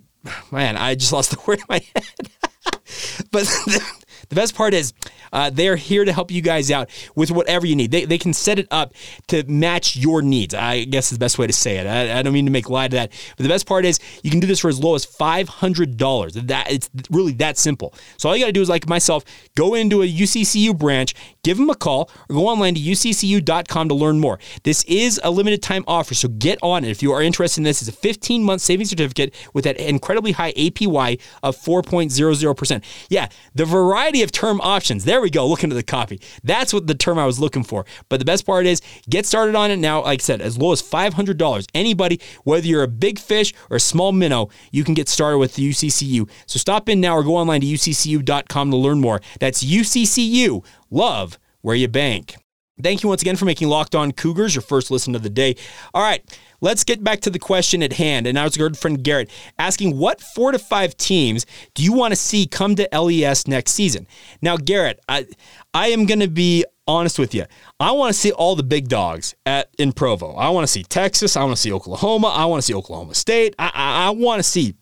man, 0.52 0.78
I 0.78 0.96
just 0.96 1.14
lost 1.14 1.32
the 1.32 1.40
word 1.48 1.60
in 1.60 1.66
my 1.70 1.82
head. 1.96 2.30
but 3.32 3.48
the, 4.30 4.36
best 4.36 4.56
part 4.56 4.74
is 4.74 4.94
uh, 5.34 5.50
they're 5.50 5.76
here 5.76 6.06
to 6.06 6.14
help 6.14 6.32
you 6.32 6.42
guys 6.42 6.72
out 6.72 6.90
with 7.16 7.32
whatever 7.32 7.68
you 7.68 7.76
need. 7.76 7.92
They, 7.92 8.06
they 8.06 8.18
can 8.18 8.34
set 8.34 8.60
it 8.60 8.68
up 8.72 8.94
to 9.28 9.44
match 9.44 9.96
your 9.96 10.22
needs. 10.22 10.54
I 10.54 10.86
guess 10.86 11.12
is 11.12 11.18
the 11.18 11.24
best 11.24 11.38
way 11.38 11.48
to 11.48 11.54
say 11.54 11.78
it. 11.78 11.88
I, 11.88 12.20
I 12.20 12.22
don't 12.22 12.34
mean 12.34 12.46
to 12.46 12.52
make 12.52 12.70
light 12.70 12.86
of 12.86 12.92
that, 12.92 13.12
but 13.38 13.44
the 13.44 13.50
best 13.50 13.66
part 13.66 13.86
is 13.86 14.00
you 14.24 14.32
can 14.32 14.40
do 14.40 14.48
this 14.48 14.60
for 14.60 14.70
as 14.70 14.80
low 14.80 14.96
as 14.96 15.06
five 15.06 15.50
hundred 15.50 15.98
dollars. 15.98 16.34
That 16.34 16.72
it's 16.72 16.90
really 17.10 17.34
that 17.34 17.58
simple. 17.58 17.94
So 18.18 18.30
all 18.30 18.36
you 18.36 18.44
got 18.44 18.48
to 18.48 18.54
do 18.54 18.62
is 18.62 18.70
like 18.70 18.88
myself, 18.88 19.24
go 19.56 19.74
into 19.74 20.02
a 20.02 20.08
UCCU 20.08 20.78
branch, 20.78 21.16
give 21.44 21.58
them 21.58 21.70
a 21.70 21.76
call, 21.76 22.10
or 22.30 22.36
go 22.36 22.48
online 22.48 22.76
to 22.76 22.82
uccu.com 22.82 23.90
to 23.90 23.96
learn 23.96 24.20
more. 24.20 24.40
This 24.64 24.84
is 24.86 25.20
a 25.24 25.32
limited 25.32 25.62
time 25.62 25.84
offer, 25.88 26.14
so 26.14 26.28
get 26.28 26.60
on 26.62 26.84
it 26.84 26.90
if 26.90 27.04
you 27.04 27.12
are 27.12 27.22
interested 27.22 27.60
in 27.60 27.64
this. 27.64 27.82
It's 27.82 27.90
a 27.90 28.00
15 28.00 28.44
month 28.44 28.62
savings 28.62 28.90
certificate 28.90 29.34
with 29.54 29.64
that 29.66 29.78
incredibly 29.78 30.32
high 30.32 30.54
APY 30.54 31.20
of 31.44 31.58
4.00%. 31.58 32.84
Yeah, 33.10 33.28
the 33.56 33.66
variety 33.66 34.19
of 34.22 34.32
term 34.32 34.60
options. 34.62 35.06
There 35.06 35.22
we 35.22 35.30
go. 35.30 35.48
Look 35.48 35.64
into 35.64 35.76
the 35.76 35.84
copy. 35.84 36.22
That's 36.44 36.74
what 36.74 36.88
the 36.88 36.96
term 36.96 37.18
I 37.18 37.26
was 37.26 37.40
looking 37.40 37.64
for. 37.64 37.86
But 38.10 38.20
the 38.20 38.26
best 38.26 38.46
part 38.46 38.66
is 38.66 38.82
get 39.10 39.26
started 39.26 39.56
on 39.56 39.72
it 39.72 39.78
now. 39.78 40.04
Like 40.04 40.22
I 40.22 40.24
said, 40.24 40.42
as 40.42 40.58
low 40.58 40.72
as 40.72 40.82
$500. 40.82 41.66
Anybody, 41.74 42.20
whether 42.44 42.68
you're 42.68 42.84
a 42.84 42.88
big 42.88 43.20
fish 43.20 43.54
or 43.70 43.78
a 43.78 43.80
small 43.80 44.12
minnow, 44.12 44.50
you 44.72 44.84
can 44.84 44.94
get 44.94 45.10
started 45.10 45.38
with 45.38 45.56
the 45.56 45.70
UCCU. 45.70 46.30
So 46.46 46.58
stop 46.58 46.90
in 46.90 47.00
now 47.02 47.16
or 47.16 47.24
go 47.24 47.36
online 47.36 47.62
to 47.62 47.68
uccu.com 47.68 48.72
to 48.72 48.78
learn 48.78 49.00
more. 49.00 49.22
That's 49.40 49.64
UCCU. 49.64 50.64
Love 50.90 51.40
where 51.62 51.76
you 51.76 51.88
bank. 51.88 52.36
Thank 52.82 53.04
you 53.04 53.10
once 53.10 53.22
again 53.22 53.36
for 53.36 53.46
making 53.46 53.68
Locked 53.68 53.96
On 53.96 54.12
Cougars 54.12 54.56
your 54.56 54.62
first 54.62 54.90
listen 54.90 55.16
of 55.16 55.24
the 55.24 55.30
day. 55.30 55.56
All 55.94 56.02
right, 56.02 56.24
let's 56.62 56.84
get 56.84 57.04
back 57.04 57.20
to 57.22 57.30
the 57.30 57.40
question 57.40 57.84
at 57.84 57.94
hand. 57.94 58.26
And 58.26 58.36
now 58.36 58.44
our 58.44 58.50
good 58.50 58.78
friend 58.78 59.04
Garrett 59.04 59.30
asking, 59.58 59.98
what 59.98 60.22
four 60.22 60.52
to 60.52 60.60
five 60.60 60.96
teams 60.98 61.46
do 61.74 61.84
you 61.84 61.94
want 61.94 62.12
to 62.12 62.16
see 62.16 62.46
come 62.48 62.76
to 62.76 62.88
LES 62.94 63.48
next 63.48 63.72
season? 63.72 64.08
Now, 64.42 64.58
Garrett, 64.58 65.00
I, 65.10 65.26
I 65.74 65.90
am 65.90 66.06
going 66.06 66.22
to 66.22 66.30
be 66.30 66.66
honest 66.88 67.20
with 67.20 67.36
you. 67.36 67.46
I 67.80 67.92
want 67.92 68.14
to 68.14 68.20
see 68.20 68.32
all 68.32 68.56
the 68.56 68.64
big 68.64 68.88
dogs 68.88 69.36
at 69.46 69.70
in 69.78 69.92
Provo. 69.94 70.34
I 70.34 70.50
want 70.50 70.64
to 70.64 70.72
see 70.72 70.84
Texas. 70.84 71.38
I 71.38 71.44
want 71.44 71.56
to 71.56 71.62
see 71.62 71.72
Oklahoma. 71.72 72.28
I 72.28 72.46
want 72.46 72.62
to 72.62 72.66
see 72.66 72.74
Oklahoma 72.74 73.14
State. 73.14 73.56
I, 73.60 73.72
I, 73.74 74.08
I 74.08 74.10
want 74.10 74.40
to 74.40 74.44
see 74.44 74.76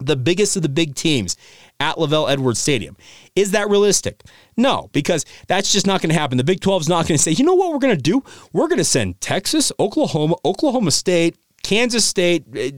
the 0.00 0.16
biggest 0.16 0.56
of 0.56 0.62
the 0.62 0.68
big 0.68 0.94
teams 0.94 1.36
at 1.78 1.96
LaVell 1.96 2.30
Edwards 2.30 2.58
Stadium. 2.58 2.96
Is 3.34 3.52
that 3.52 3.70
realistic? 3.70 4.22
No, 4.56 4.90
because 4.92 5.24
that's 5.48 5.72
just 5.72 5.86
not 5.86 6.02
going 6.02 6.10
to 6.10 6.18
happen. 6.18 6.38
The 6.38 6.44
Big 6.44 6.60
12 6.60 6.82
is 6.82 6.88
not 6.88 7.08
going 7.08 7.16
to 7.16 7.22
say, 7.22 7.30
you 7.32 7.44
know 7.44 7.54
what 7.54 7.72
we're 7.72 7.78
going 7.78 7.96
to 7.96 8.02
do? 8.02 8.22
We're 8.52 8.68
going 8.68 8.78
to 8.78 8.84
send 8.84 9.20
Texas, 9.20 9.72
Oklahoma, 9.78 10.36
Oklahoma 10.44 10.90
State, 10.90 11.36
Kansas 11.62 12.04
State, 12.04 12.44
eh, 12.54 12.70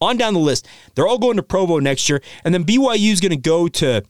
on 0.00 0.16
down 0.16 0.34
the 0.34 0.40
list. 0.40 0.66
They're 0.94 1.06
all 1.06 1.18
going 1.18 1.36
to 1.36 1.42
Provo 1.42 1.78
next 1.78 2.08
year. 2.08 2.22
And 2.44 2.54
then 2.54 2.64
BYU 2.64 3.12
is 3.12 3.20
going 3.20 3.30
to 3.30 3.36
go 3.36 3.68
to 3.68 4.02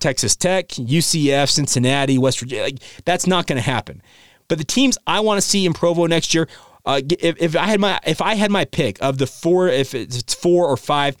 Texas 0.00 0.36
Tech, 0.36 0.68
UCF, 0.68 1.50
Cincinnati, 1.50 2.18
West 2.18 2.38
Virginia. 2.40 2.64
Like, 2.64 2.78
that's 3.04 3.26
not 3.26 3.46
going 3.46 3.56
to 3.56 3.62
happen. 3.62 4.02
But 4.48 4.58
the 4.58 4.64
teams 4.64 4.98
I 5.06 5.20
want 5.20 5.40
to 5.40 5.48
see 5.48 5.64
in 5.64 5.72
Provo 5.72 6.06
next 6.06 6.34
year, 6.34 6.48
uh, 6.84 7.00
if, 7.08 7.40
if 7.40 7.56
I 7.56 7.66
had 7.66 7.80
my 7.80 7.98
if 8.06 8.20
I 8.20 8.34
had 8.34 8.50
my 8.50 8.66
pick 8.66 8.98
of 9.00 9.16
the 9.16 9.26
four, 9.26 9.68
if 9.68 9.94
it's 9.94 10.34
four 10.34 10.66
or 10.66 10.76
five, 10.76 11.16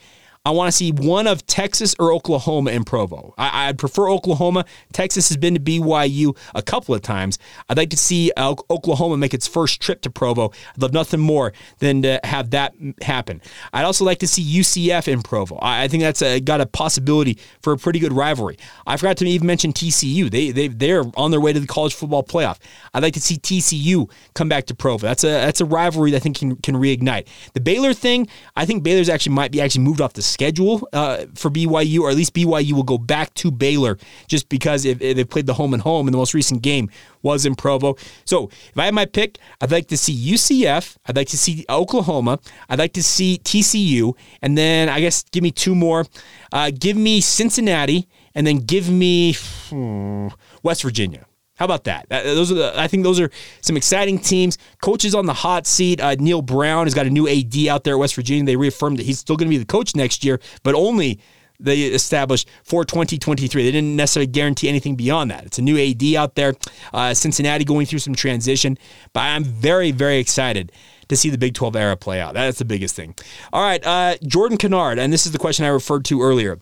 I 0.46 0.50
want 0.50 0.68
to 0.68 0.72
see 0.72 0.92
one 0.92 1.26
of 1.26 1.46
Texas 1.46 1.94
or 1.98 2.12
Oklahoma 2.12 2.70
in 2.72 2.84
Provo. 2.84 3.32
I, 3.38 3.68
would 3.68 3.78
prefer 3.78 4.10
Oklahoma. 4.10 4.66
Texas 4.92 5.30
has 5.30 5.38
been 5.38 5.54
to 5.54 5.60
BYU 5.60 6.36
a 6.54 6.60
couple 6.60 6.94
of 6.94 7.00
times. 7.00 7.38
I'd 7.70 7.78
like 7.78 7.88
to 7.90 7.96
see 7.96 8.30
uh, 8.36 8.54
Oklahoma 8.68 9.16
make 9.16 9.32
its 9.32 9.48
first 9.48 9.80
trip 9.80 10.02
to 10.02 10.10
Provo. 10.10 10.52
I'd 10.74 10.82
love 10.82 10.92
nothing 10.92 11.20
more 11.20 11.54
than 11.78 12.02
to 12.02 12.20
have 12.24 12.50
that 12.50 12.74
happen. 13.00 13.40
I'd 13.72 13.84
also 13.86 14.04
like 14.04 14.18
to 14.18 14.28
see 14.28 14.42
UCF 14.42 15.08
in 15.08 15.22
Provo. 15.22 15.56
I, 15.56 15.84
I 15.84 15.88
think 15.88 16.02
that's 16.02 16.20
a, 16.20 16.40
got 16.40 16.60
a 16.60 16.66
possibility 16.66 17.38
for 17.62 17.72
a 17.72 17.78
pretty 17.78 17.98
good 17.98 18.12
rivalry. 18.12 18.58
I 18.86 18.98
forgot 18.98 19.16
to 19.18 19.26
even 19.26 19.46
mention 19.46 19.72
TCU. 19.72 20.30
They 20.30 20.50
they 20.50 20.68
they're 20.68 21.04
on 21.16 21.30
their 21.30 21.40
way 21.40 21.54
to 21.54 21.60
the 21.60 21.66
college 21.66 21.94
football 21.94 22.22
playoff. 22.22 22.58
I'd 22.92 23.02
like 23.02 23.14
to 23.14 23.20
see 23.20 23.36
TCU 23.36 24.10
come 24.34 24.50
back 24.50 24.66
to 24.66 24.74
Provo. 24.74 25.06
That's 25.06 25.24
a 25.24 25.28
that's 25.28 25.62
a 25.62 25.64
rivalry 25.64 26.10
that 26.10 26.18
I 26.18 26.20
think 26.20 26.36
can 26.36 26.56
can 26.56 26.74
reignite. 26.74 27.28
The 27.54 27.60
Baylor 27.60 27.94
thing, 27.94 28.28
I 28.56 28.66
think 28.66 28.82
Baylor's 28.82 29.08
actually 29.08 29.34
might 29.34 29.50
be 29.50 29.62
actually 29.62 29.84
moved 29.84 30.02
off 30.02 30.12
the 30.12 30.33
schedule 30.34 30.86
uh, 30.92 31.24
for 31.34 31.50
BYU, 31.50 32.00
or 32.00 32.10
at 32.10 32.16
least 32.16 32.34
BYU 32.34 32.72
will 32.72 32.82
go 32.82 32.98
back 32.98 33.32
to 33.34 33.50
Baylor 33.50 33.96
just 34.26 34.48
because 34.48 34.84
if, 34.84 35.00
if 35.00 35.16
they 35.16 35.24
played 35.24 35.46
the 35.46 35.54
home 35.54 35.72
and 35.72 35.82
home, 35.82 36.06
and 36.06 36.12
the 36.12 36.18
most 36.18 36.34
recent 36.34 36.60
game 36.60 36.90
was 37.22 37.46
in 37.46 37.54
Provo. 37.54 37.96
So 38.24 38.48
if 38.48 38.76
I 38.76 38.84
had 38.86 38.94
my 38.94 39.06
pick, 39.06 39.38
I'd 39.60 39.70
like 39.70 39.88
to 39.88 39.96
see 39.96 40.14
UCF, 40.14 40.96
I'd 41.06 41.16
like 41.16 41.28
to 41.28 41.38
see 41.38 41.64
Oklahoma, 41.70 42.38
I'd 42.68 42.78
like 42.78 42.92
to 42.94 43.02
see 43.02 43.40
TCU, 43.42 44.14
and 44.42 44.58
then 44.58 44.88
I 44.88 45.00
guess 45.00 45.24
give 45.32 45.42
me 45.42 45.50
two 45.50 45.74
more. 45.74 46.04
Uh, 46.52 46.70
give 46.70 46.96
me 46.96 47.20
Cincinnati, 47.20 48.08
and 48.34 48.46
then 48.46 48.58
give 48.58 48.90
me 48.90 49.34
hmm, 49.70 50.28
West 50.62 50.82
Virginia. 50.82 51.26
How 51.56 51.64
about 51.66 51.84
that? 51.84 52.08
Those 52.08 52.50
are 52.50 52.54
the, 52.54 52.72
I 52.76 52.88
think 52.88 53.04
those 53.04 53.20
are 53.20 53.30
some 53.60 53.76
exciting 53.76 54.18
teams. 54.18 54.58
Coaches 54.82 55.14
on 55.14 55.26
the 55.26 55.32
hot 55.32 55.66
seat. 55.66 56.00
Uh, 56.00 56.16
Neal 56.18 56.42
Brown 56.42 56.86
has 56.86 56.94
got 56.94 57.06
a 57.06 57.10
new 57.10 57.28
AD 57.28 57.68
out 57.68 57.84
there 57.84 57.94
at 57.94 58.00
West 58.00 58.16
Virginia. 58.16 58.44
They 58.44 58.56
reaffirmed 58.56 58.98
that 58.98 59.06
he's 59.06 59.20
still 59.20 59.36
going 59.36 59.48
to 59.48 59.50
be 59.50 59.58
the 59.58 59.64
coach 59.64 59.94
next 59.94 60.24
year, 60.24 60.40
but 60.64 60.74
only 60.74 61.20
they 61.60 61.82
established 61.82 62.48
for 62.64 62.84
2023. 62.84 63.62
They 63.62 63.70
didn't 63.70 63.94
necessarily 63.94 64.26
guarantee 64.26 64.68
anything 64.68 64.96
beyond 64.96 65.30
that. 65.30 65.44
It's 65.44 65.58
a 65.58 65.62
new 65.62 65.78
AD 65.78 66.02
out 66.16 66.34
there. 66.34 66.54
Uh, 66.92 67.14
Cincinnati 67.14 67.64
going 67.64 67.86
through 67.86 68.00
some 68.00 68.14
transition, 68.14 68.76
but 69.12 69.20
I'm 69.20 69.44
very, 69.44 69.92
very 69.92 70.18
excited 70.18 70.72
to 71.08 71.16
see 71.16 71.30
the 71.30 71.38
Big 71.38 71.54
12 71.54 71.76
era 71.76 71.96
play 71.96 72.20
out. 72.20 72.34
That's 72.34 72.58
the 72.58 72.64
biggest 72.64 72.96
thing. 72.96 73.14
All 73.52 73.62
right, 73.62 73.84
uh, 73.86 74.16
Jordan 74.26 74.58
Kennard, 74.58 74.98
and 74.98 75.12
this 75.12 75.26
is 75.26 75.32
the 75.32 75.38
question 75.38 75.64
I 75.64 75.68
referred 75.68 76.04
to 76.06 76.20
earlier. 76.22 76.58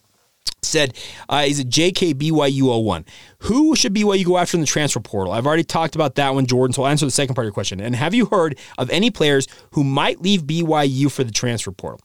Said, 0.73 0.97
uh, 1.29 1.45
is 1.47 1.61
it 1.61 1.69
JKBYU01? 1.69 3.07
Who 3.41 3.77
should 3.77 3.95
BYU 3.95 4.25
go 4.25 4.39
after 4.39 4.57
in 4.57 4.61
the 4.61 4.67
transfer 4.67 5.01
portal? 5.01 5.33
I've 5.33 5.47
already 5.47 5.65
talked 5.65 5.95
about 5.95 6.15
that 6.17 6.35
one, 6.35 6.47
Jordan, 6.47 6.73
so 6.73 6.83
I'll 6.83 6.91
answer 6.91 7.05
the 7.05 7.11
second 7.11 7.35
part 7.35 7.45
of 7.45 7.49
your 7.49 7.55
question. 7.55 7.81
And 7.81 7.95
have 7.95 8.15
you 8.15 8.27
heard 8.27 8.59
of 8.79 8.89
any 8.91 9.11
players 9.11 9.47
who 9.73 9.85
might 9.85 10.23
leave 10.23 10.45
BYU 10.45 11.11
for 11.11 11.25
the 11.25 11.33
transfer 11.33 11.73
portal? 11.73 12.01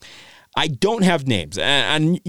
I 0.58 0.66
don't 0.66 1.04
have 1.04 1.28
names, 1.28 1.56
and 1.56 2.20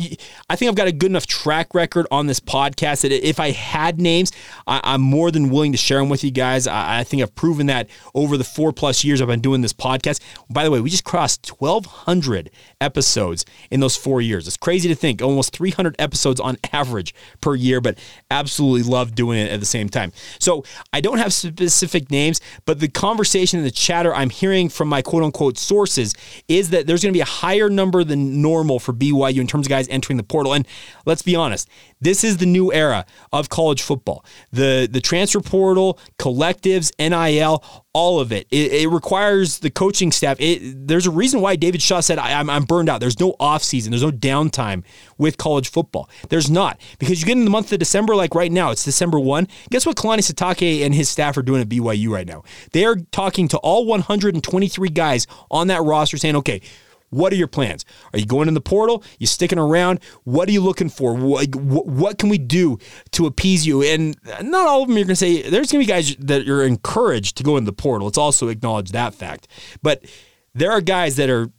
I 0.52 0.56
think 0.56 0.70
I've 0.70 0.76
got 0.76 0.88
a 0.88 0.92
good 0.92 1.10
enough 1.10 1.26
track 1.26 1.74
record 1.74 2.06
on 2.12 2.28
this 2.28 2.39
podcast 2.39 3.02
that 3.02 3.12
if 3.12 3.39
I 3.39 3.50
had 3.50 4.00
names, 4.00 4.32
I'm 4.68 5.02
more 5.02 5.32
than 5.32 5.50
willing 5.50 5.72
to 5.72 5.80
share 5.80 5.98
them 5.98 6.10
with 6.10 6.24
you 6.24 6.30
guys. 6.30 6.68
I 6.68 7.04
think 7.04 7.24
I've 7.24 7.34
proven 7.34 7.65
that 7.68 7.89
over 8.13 8.38
the 8.38 8.44
four 8.44 8.72
plus 8.72 9.04
years 9.04 9.20
I've 9.20 9.30
been 9.30 9.42
doing 9.42 9.62
this 9.62 9.74
podcast. 9.74 10.22
By 10.48 10.63
the 10.63 10.70
way, 10.70 10.80
we 10.80 10.92
just 10.92 11.06
crossed 11.06 11.48
1,200 11.60 12.52
episodes 12.80 13.46
in 13.72 13.80
those 13.80 13.96
four 13.96 14.22
years. 14.22 14.46
It's 14.46 14.58
crazy 14.58 14.88
to 14.89 14.96
think, 14.96 15.24
almost 15.24 15.52
300 15.56 15.96
episodes 15.98 16.39
on 16.39 16.58
average 16.72 17.15
per 17.42 17.56
year, 17.56 17.82
but 17.82 17.98
absolutely 18.30 18.84
love 18.84 19.15
doing 19.15 19.39
it 19.39 19.52
at 19.52 19.60
the 19.60 19.65
same 19.65 19.89
time. 19.89 20.12
So 20.38 20.63
I 20.94 21.02
don't 21.02 21.18
have 21.18 21.34
specific 21.34 22.12
names, 22.12 22.42
but 22.68 22.80
the 22.80 22.89
conversation 22.89 23.58
and 23.58 23.65
the 23.65 23.72
chatter 23.72 24.13
I'm 24.13 24.30
hearing 24.30 24.70
from 24.70 24.88
my 24.88 25.02
quote 25.02 25.24
unquote 25.24 25.58
sources 25.58 26.13
is 26.48 26.70
that 26.70 26.86
there's 26.86 27.02
going 27.02 27.12
to 27.12 27.18
be 27.18 27.22
a 27.22 27.26
higher 27.26 27.72
number 27.72 28.04
than 28.04 28.19
normal 28.20 28.80
for 28.80 28.94
BYU 28.94 29.40
in 29.40 29.48
terms 29.48 29.68
of 29.68 29.70
guys 29.70 29.88
entering 29.90 30.18
the 30.18 30.24
portal. 30.24 30.54
And 30.54 30.68
let's 31.06 31.22
be 31.22 31.36
honest, 31.36 31.70
this 32.02 32.24
is 32.24 32.38
the 32.38 32.46
new 32.46 32.72
era 32.72 33.06
of 33.32 33.50
college 33.50 33.82
football. 33.82 34.24
The 34.52 34.88
the 34.90 35.02
transfer 35.02 35.42
portal, 35.42 36.00
collectives, 36.18 36.92
NIL, 37.00 37.64
all 37.94 38.20
of 38.20 38.32
it. 38.32 38.48
It, 38.52 38.72
it 38.72 38.88
requires 38.88 39.60
the 39.60 39.70
coaching 39.70 40.12
staff. 40.12 40.38
It, 40.40 40.88
there's 40.88 41.08
a 41.08 41.12
reason 41.12 41.42
why 41.42 41.56
David 41.56 41.82
Shaw 41.82 42.00
said, 42.02 42.20
I, 42.20 42.32
am 42.32 42.50
I'm 42.50 42.64
burned 42.64 42.88
out. 42.88 43.00
There's 43.00 43.20
no 43.20 43.36
off 43.40 43.64
season. 43.64 43.92
There's 43.92 44.04
no 44.04 44.12
downtime 44.12 44.84
with 45.18 45.38
college 45.38 45.70
football. 45.70 46.10
There's 46.30 46.50
not. 46.50 46.80
Because 47.00 47.20
you 47.20 47.28
get 47.28 47.38
in 47.38 47.46
the 47.46 47.50
month 47.50 47.74
of 47.74 47.80
December, 47.80 48.16
like 48.16 48.36
right 48.36 48.52
now, 48.52 48.72
it's 48.72 48.84
December 48.86 49.20
1. 49.20 49.48
Guess 49.72 49.86
what 49.86 49.96
Kalani 49.96 50.20
Sitake 50.20 50.86
and 50.86 50.94
his 50.94 51.10
staff 51.10 51.36
are 51.38 51.42
doing 51.42 51.62
at 51.62 51.70
BYU 51.70 52.10
right 52.10 52.28
now? 52.28 52.44
They 52.72 52.86
are 52.86 52.96
talking 53.12 53.48
to 53.50 53.58
all 53.58 53.86
123 53.86 54.90
guys 54.90 55.26
on 55.50 55.68
that 55.68 55.82
roster 55.82 56.18
saying, 56.18 56.36
okay, 56.38 56.62
what 57.10 57.34
are 57.34 57.36
your 57.36 57.48
plans? 57.48 57.86
Are 58.13 58.19
you 58.19 58.26
going 58.26 58.48
in 58.48 58.54
the 58.54 58.62
portal? 58.62 59.04
You 59.17 59.28
sticking 59.28 59.60
around? 59.60 60.00
What 60.24 60.48
are 60.50 60.52
you 60.52 60.62
looking 60.62 60.89
for? 60.89 61.15
What, 61.15 61.56
what 61.56 62.17
can 62.17 62.30
we 62.30 62.38
do 62.38 62.78
to 63.12 63.26
appease 63.26 63.65
you? 63.65 63.84
And 63.84 64.15
not 64.41 64.67
all 64.67 64.84
of 64.84 64.88
them 64.88 64.98
you're 64.98 65.06
going 65.06 65.13
to 65.13 65.15
say, 65.15 65.41
there's 65.41 65.72
going 65.72 65.84
to 65.84 65.88
be 65.88 65.91
guys 65.91 66.15
that 66.17 66.45
you're 66.45 66.65
encouraged 66.65 67.38
to 67.38 67.43
go 67.43 67.58
in 67.58 67.65
the 67.65 67.74
portal. 67.74 68.08
Let's 68.08 68.17
also 68.17 68.48
acknowledge 68.48 68.91
that 68.91 69.13
fact. 69.13 69.48
But 69.82 70.06
there 70.54 70.72
are 70.72 70.82
guys 70.82 71.15
that 71.17 71.30
are 71.30 71.52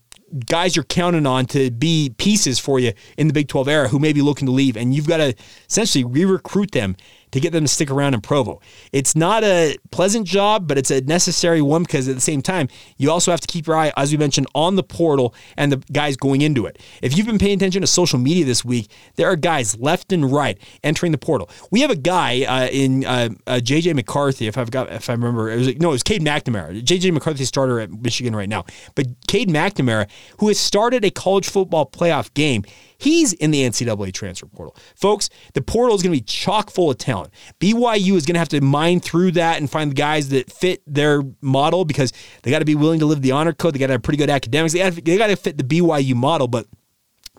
guys 0.47 0.77
you're 0.77 0.85
counting 0.85 1.27
on 1.27 1.47
to 1.47 1.71
be 1.71 2.15
pieces 2.17 2.59
for 2.59 2.79
you 2.79 2.93
in 3.17 3.27
the 3.27 3.33
Big 3.33 3.49
12 3.49 3.69
era 3.69 3.89
who 3.89 3.99
may 3.99 4.13
be 4.13 4.23
looking 4.23 4.47
to 4.47 4.53
leave, 4.53 4.77
and 4.77 4.95
you've 4.95 5.09
got 5.09 5.19
to 5.19 5.35
essentially 5.69 6.05
re 6.05 6.25
recruit 6.25 6.73
them 6.73 6.97
to 7.33 7.41
get 7.41 7.53
them 7.53 7.65
to 7.65 7.69
stick 7.69 7.91
around 7.91 8.15
in 8.15 8.21
Provo. 8.21 8.61
It's 8.93 9.15
not 9.15 9.45
a 9.45 9.77
pleasant 9.91 10.27
job, 10.27 10.67
but 10.67 10.79
it's 10.79 10.91
a 10.91 11.01
necessary 11.03 11.63
one 11.63 11.83
because 11.83 12.09
at 12.09 12.15
the 12.15 12.21
same 12.21 12.43
time, 12.43 12.69
you 12.97 13.11
also 13.11 13.31
have 13.31 13.41
to 13.41 13.47
keep 13.47 13.67
your 13.67 13.77
eye, 13.77 13.93
as 13.97 14.13
we 14.13 14.19
mentioned, 14.19 14.47
on 14.55 14.77
the 14.77 14.83
portal 14.83 15.35
and 15.57 15.73
the 15.73 15.77
guys 15.93 16.17
going 16.17 16.43
into 16.43 16.67
it. 16.67 16.79
If 17.03 17.17
you've 17.17 17.27
been 17.27 17.39
paying 17.39 17.57
attention 17.57 17.81
to 17.83 17.87
social 17.87 18.19
media 18.19 18.45
this 18.45 18.65
week, 18.65 18.91
there 19.17 19.29
are 19.29 19.37
guys 19.37 19.79
left 19.79 20.13
and 20.13 20.31
right 20.31 20.59
entering 20.83 21.13
the 21.13 21.19
portal. 21.19 21.49
We 21.71 21.81
have 21.81 21.91
a 21.91 21.97
guy 21.97 22.43
uh, 22.45 22.69
in 22.69 23.05
uh, 23.05 23.31
uh, 23.47 23.61
JJ 23.63 23.95
McCarthy, 23.95 24.47
if 24.47 24.59
I've 24.59 24.71
got, 24.71 24.91
if 24.93 25.09
I 25.09 25.13
remember, 25.13 25.51
it 25.51 25.57
was 25.57 25.77
no, 25.77 25.91
it 25.91 25.93
was 25.93 26.03
Cade 26.03 26.23
McNamara. 26.23 26.83
JJ 26.83 27.13
McCarthy 27.13 27.45
starter 27.45 27.81
at 27.81 27.91
Michigan 27.91 28.35
right 28.35 28.49
now, 28.49 28.65
but 28.95 29.07
Cade 29.27 29.49
McNamara, 29.49 30.09
who 30.39 30.49
has 30.49 30.59
started 30.59 31.05
a 31.05 31.11
college 31.11 31.49
football 31.49 31.87
playoff 31.87 32.33
game 32.35 32.65
He's 33.01 33.33
in 33.33 33.51
the 33.51 33.63
NCAA 33.63 34.13
transfer 34.13 34.47
portal. 34.47 34.77
Folks, 34.95 35.31
the 35.55 35.63
portal 35.63 35.97
is 35.97 36.03
going 36.03 36.13
to 36.13 36.21
be 36.21 36.25
chock 36.25 36.71
full 36.71 36.91
of 36.91 36.99
talent. 36.99 37.33
BYU 37.59 38.15
is 38.15 38.27
going 38.27 38.35
to 38.35 38.39
have 38.39 38.51
to 38.51 38.61
mine 38.61 39.01
through 39.01 39.33
that 39.33 39.59
and 39.59 39.71
find 39.71 39.91
the 39.91 39.95
guys 39.95 40.29
that 40.29 40.53
fit 40.53 40.83
their 40.87 41.23
model 41.41 41.85
because 41.85 42.13
they 42.43 42.51
got 42.51 42.59
to 42.59 42.65
be 42.65 42.75
willing 42.75 43.01
to 43.01 43.07
live 43.07 43.23
the 43.23 43.33
honor 43.33 43.53
code. 43.53 43.75
They 43.75 43.79
got 43.79 43.87
to 43.87 43.95
have 43.95 44.03
pretty 44.03 44.19
good 44.19 44.31
academics. 44.31 44.75
They 44.75 45.17
got 45.17 45.29
to 45.29 45.37
fit 45.37 45.57
the 45.57 45.65
BYU 45.65 46.15
model, 46.15 46.47
but 46.47 46.67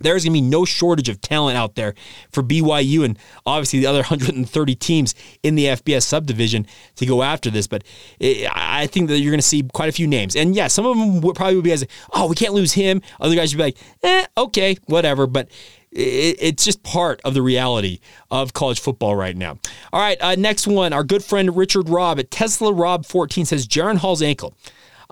there's 0.02 0.24
going 0.24 0.32
to 0.32 0.40
be 0.40 0.48
no 0.48 0.64
shortage 0.64 1.08
of 1.08 1.20
talent 1.20 1.56
out 1.56 1.74
there 1.74 1.94
for 2.32 2.42
BYU 2.42 3.04
and 3.04 3.18
obviously 3.46 3.80
the 3.80 3.86
other 3.86 4.00
130 4.00 4.74
teams 4.76 5.14
in 5.42 5.54
the 5.54 5.66
FBS 5.66 6.02
subdivision 6.02 6.66
to 6.96 7.06
go 7.06 7.22
after 7.22 7.50
this. 7.50 7.66
But 7.66 7.84
it, 8.18 8.48
I 8.54 8.86
think 8.86 9.08
that 9.08 9.18
you're 9.18 9.30
going 9.30 9.40
to 9.40 9.46
see 9.46 9.62
quite 9.62 9.88
a 9.88 9.92
few 9.92 10.06
names. 10.06 10.36
And 10.36 10.54
yeah, 10.54 10.68
some 10.68 10.86
of 10.86 10.96
them 10.96 11.20
would 11.20 11.36
probably 11.36 11.56
would 11.56 11.64
be 11.64 11.72
as, 11.72 11.86
oh, 12.12 12.28
we 12.28 12.34
can't 12.34 12.54
lose 12.54 12.72
him. 12.72 13.02
Other 13.20 13.34
guys 13.34 13.54
would 13.54 13.58
be 13.58 13.64
like, 13.64 13.78
eh, 14.02 14.26
okay, 14.36 14.76
whatever. 14.86 15.26
But 15.26 15.48
it, 15.92 16.36
it's 16.40 16.64
just 16.64 16.82
part 16.82 17.20
of 17.24 17.34
the 17.34 17.42
reality 17.42 18.00
of 18.30 18.52
college 18.52 18.80
football 18.80 19.14
right 19.14 19.36
now. 19.36 19.58
All 19.92 20.00
right, 20.00 20.20
uh, 20.20 20.34
next 20.36 20.66
one. 20.66 20.92
Our 20.92 21.04
good 21.04 21.24
friend 21.24 21.56
Richard 21.56 21.88
Robb 21.88 22.18
at 22.18 22.30
Tesla 22.30 22.72
Rob 22.72 23.06
14 23.06 23.44
says 23.44 23.66
Jaren 23.66 23.98
Hall's 23.98 24.22
ankle. 24.22 24.54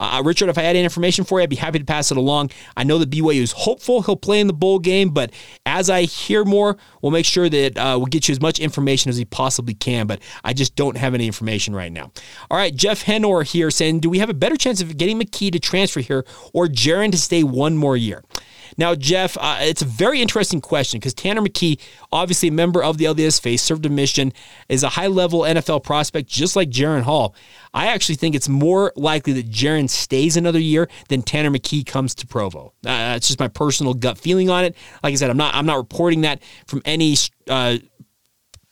Uh, 0.00 0.22
Richard, 0.24 0.48
if 0.48 0.58
I 0.58 0.62
had 0.62 0.76
any 0.76 0.84
information 0.84 1.24
for 1.24 1.38
you, 1.38 1.44
I'd 1.44 1.50
be 1.50 1.56
happy 1.56 1.78
to 1.78 1.84
pass 1.84 2.10
it 2.10 2.16
along. 2.16 2.50
I 2.76 2.84
know 2.84 2.98
that 2.98 3.10
BYU 3.10 3.42
is 3.42 3.52
hopeful 3.52 4.02
he'll 4.02 4.16
play 4.16 4.40
in 4.40 4.46
the 4.46 4.52
bowl 4.52 4.78
game, 4.78 5.10
but 5.10 5.30
as 5.66 5.90
I 5.90 6.02
hear 6.02 6.44
more, 6.44 6.78
we'll 7.02 7.12
make 7.12 7.26
sure 7.26 7.48
that 7.48 7.76
uh, 7.76 7.96
we'll 7.98 8.06
get 8.06 8.26
you 8.26 8.32
as 8.32 8.40
much 8.40 8.58
information 8.58 9.10
as 9.10 9.18
we 9.18 9.26
possibly 9.26 9.74
can. 9.74 10.06
But 10.06 10.20
I 10.42 10.54
just 10.54 10.74
don't 10.74 10.96
have 10.96 11.14
any 11.14 11.26
information 11.26 11.74
right 11.76 11.92
now. 11.92 12.10
All 12.50 12.56
right, 12.56 12.74
Jeff 12.74 13.02
Henor 13.02 13.42
here 13.42 13.70
saying, 13.70 14.00
do 14.00 14.08
we 14.08 14.18
have 14.18 14.30
a 14.30 14.34
better 14.34 14.56
chance 14.56 14.80
of 14.80 14.96
getting 14.96 15.20
McKee 15.20 15.52
to 15.52 15.60
transfer 15.60 16.00
here 16.00 16.24
or 16.54 16.66
Jaren 16.66 17.12
to 17.12 17.18
stay 17.18 17.42
one 17.42 17.76
more 17.76 17.96
year? 17.96 18.24
Now, 18.76 18.94
Jeff, 18.94 19.36
uh, 19.40 19.58
it's 19.60 19.82
a 19.82 19.86
very 19.86 20.20
interesting 20.20 20.60
question 20.60 21.00
because 21.00 21.14
Tanner 21.14 21.40
McKee, 21.40 21.80
obviously 22.12 22.48
a 22.48 22.52
member 22.52 22.82
of 22.82 22.98
the 22.98 23.06
LDS 23.06 23.40
Face, 23.40 23.62
served 23.62 23.86
a 23.86 23.88
mission, 23.88 24.32
is 24.68 24.82
a 24.82 24.90
high 24.90 25.06
level 25.06 25.40
NFL 25.40 25.82
prospect, 25.82 26.28
just 26.28 26.56
like 26.56 26.70
Jaren 26.70 27.02
Hall. 27.02 27.34
I 27.72 27.88
actually 27.88 28.16
think 28.16 28.34
it's 28.34 28.48
more 28.48 28.92
likely 28.96 29.32
that 29.34 29.50
Jaren 29.50 29.88
stays 29.88 30.36
another 30.36 30.58
year 30.58 30.88
than 31.08 31.22
Tanner 31.22 31.50
McKee 31.50 31.86
comes 31.86 32.14
to 32.16 32.26
Provo. 32.26 32.72
Uh, 32.84 33.18
just 33.18 33.38
my 33.38 33.48
personal 33.48 33.94
gut 33.94 34.18
feeling 34.18 34.50
on 34.50 34.64
it. 34.64 34.76
Like 35.02 35.12
I 35.12 35.16
said, 35.16 35.30
I'm 35.30 35.36
not 35.36 35.54
I'm 35.54 35.66
not 35.66 35.76
reporting 35.76 36.22
that 36.22 36.42
from 36.66 36.82
any. 36.84 37.16
Uh, 37.48 37.78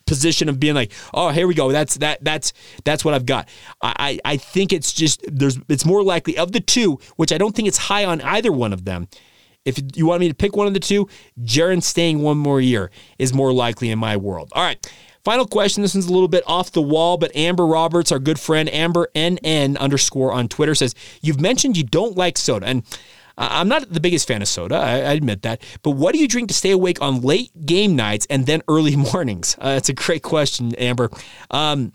position 0.09 0.49
of 0.49 0.59
being 0.59 0.75
like, 0.75 0.91
oh, 1.15 1.29
here 1.29 1.47
we 1.47 1.55
go. 1.55 1.71
That's 1.71 1.99
that 1.99 2.25
that's 2.25 2.53
that's 2.83 3.05
what 3.05 3.15
I've 3.15 3.27
got. 3.27 3.49
I 3.81 4.19
I 4.25 4.37
think 4.39 4.73
it's 4.73 4.93
just 4.93 5.23
there's 5.29 5.61
it's 5.69 5.85
more 5.85 6.03
likely 6.03 6.37
of 6.37 6.51
the 6.51 6.61
two, 6.61 6.99
which 7.17 7.31
I 7.31 7.39
don't 7.39 7.55
think 7.55 7.69
it's 7.69 7.77
high 7.79 8.05
on 8.05 8.21
either 8.23 8.51
one 8.51 8.73
of 8.73 8.85
them. 8.85 9.07
If 9.69 9.97
you 9.97 10.07
want 10.07 10.21
me 10.21 10.29
to 10.29 10.35
pick 10.35 10.57
one 10.57 10.67
of 10.67 10.75
the 10.75 10.81
two, 10.81 11.09
Jaren 11.43 11.83
staying 11.83 12.23
one 12.23 12.39
more 12.39 12.61
year 12.61 12.91
is 13.19 13.33
more 13.33 13.53
likely 13.53 13.91
in 13.91 13.99
my 13.99 14.17
world. 14.17 14.51
All 14.53 14.63
right. 14.63 14.85
Final 15.25 15.47
question. 15.47 15.83
This 15.83 15.95
one's 15.95 16.07
a 16.07 16.13
little 16.13 16.29
bit 16.29 16.43
off 16.47 16.73
the 16.73 16.81
wall, 16.81 17.19
but 17.19 17.35
Amber 17.37 17.67
Roberts, 17.67 18.11
our 18.13 18.19
good 18.19 18.41
friend, 18.41 18.69
Amber 18.73 19.09
NN 19.15 19.77
underscore 19.79 20.33
on 20.33 20.49
Twitter 20.49 20.75
says, 20.75 20.95
You've 21.21 21.41
mentioned 21.41 21.77
you 21.77 21.85
don't 21.85 22.17
like 22.17 22.39
soda. 22.39 22.67
And 22.67 22.83
I'm 23.37 23.69
not 23.69 23.93
the 23.93 24.01
biggest 24.01 24.27
fan 24.27 24.43
of 24.43 24.49
soda, 24.49 24.77
I, 24.77 24.93
I, 24.93 25.13
admit 25.13 25.43
that. 25.43 25.63
But 25.83 25.93
what 25.93 26.13
do 26.13 26.19
you 26.19 26.27
drink 26.27 26.49
to 26.49 26.55
stay 26.55 26.71
awake 26.71 27.01
on 27.01 27.21
late 27.21 27.51
game 27.67 27.95
nights 27.95 28.27
and 28.29 28.47
then 28.47 28.63
early 28.69 28.97
mornings? 29.13 29.57
Uh, 29.61 29.75
that's 29.75 29.89
a 29.89 29.93
great 29.95 30.23
question, 30.23 30.75
Amber. 30.75 31.11
Um, 31.51 31.93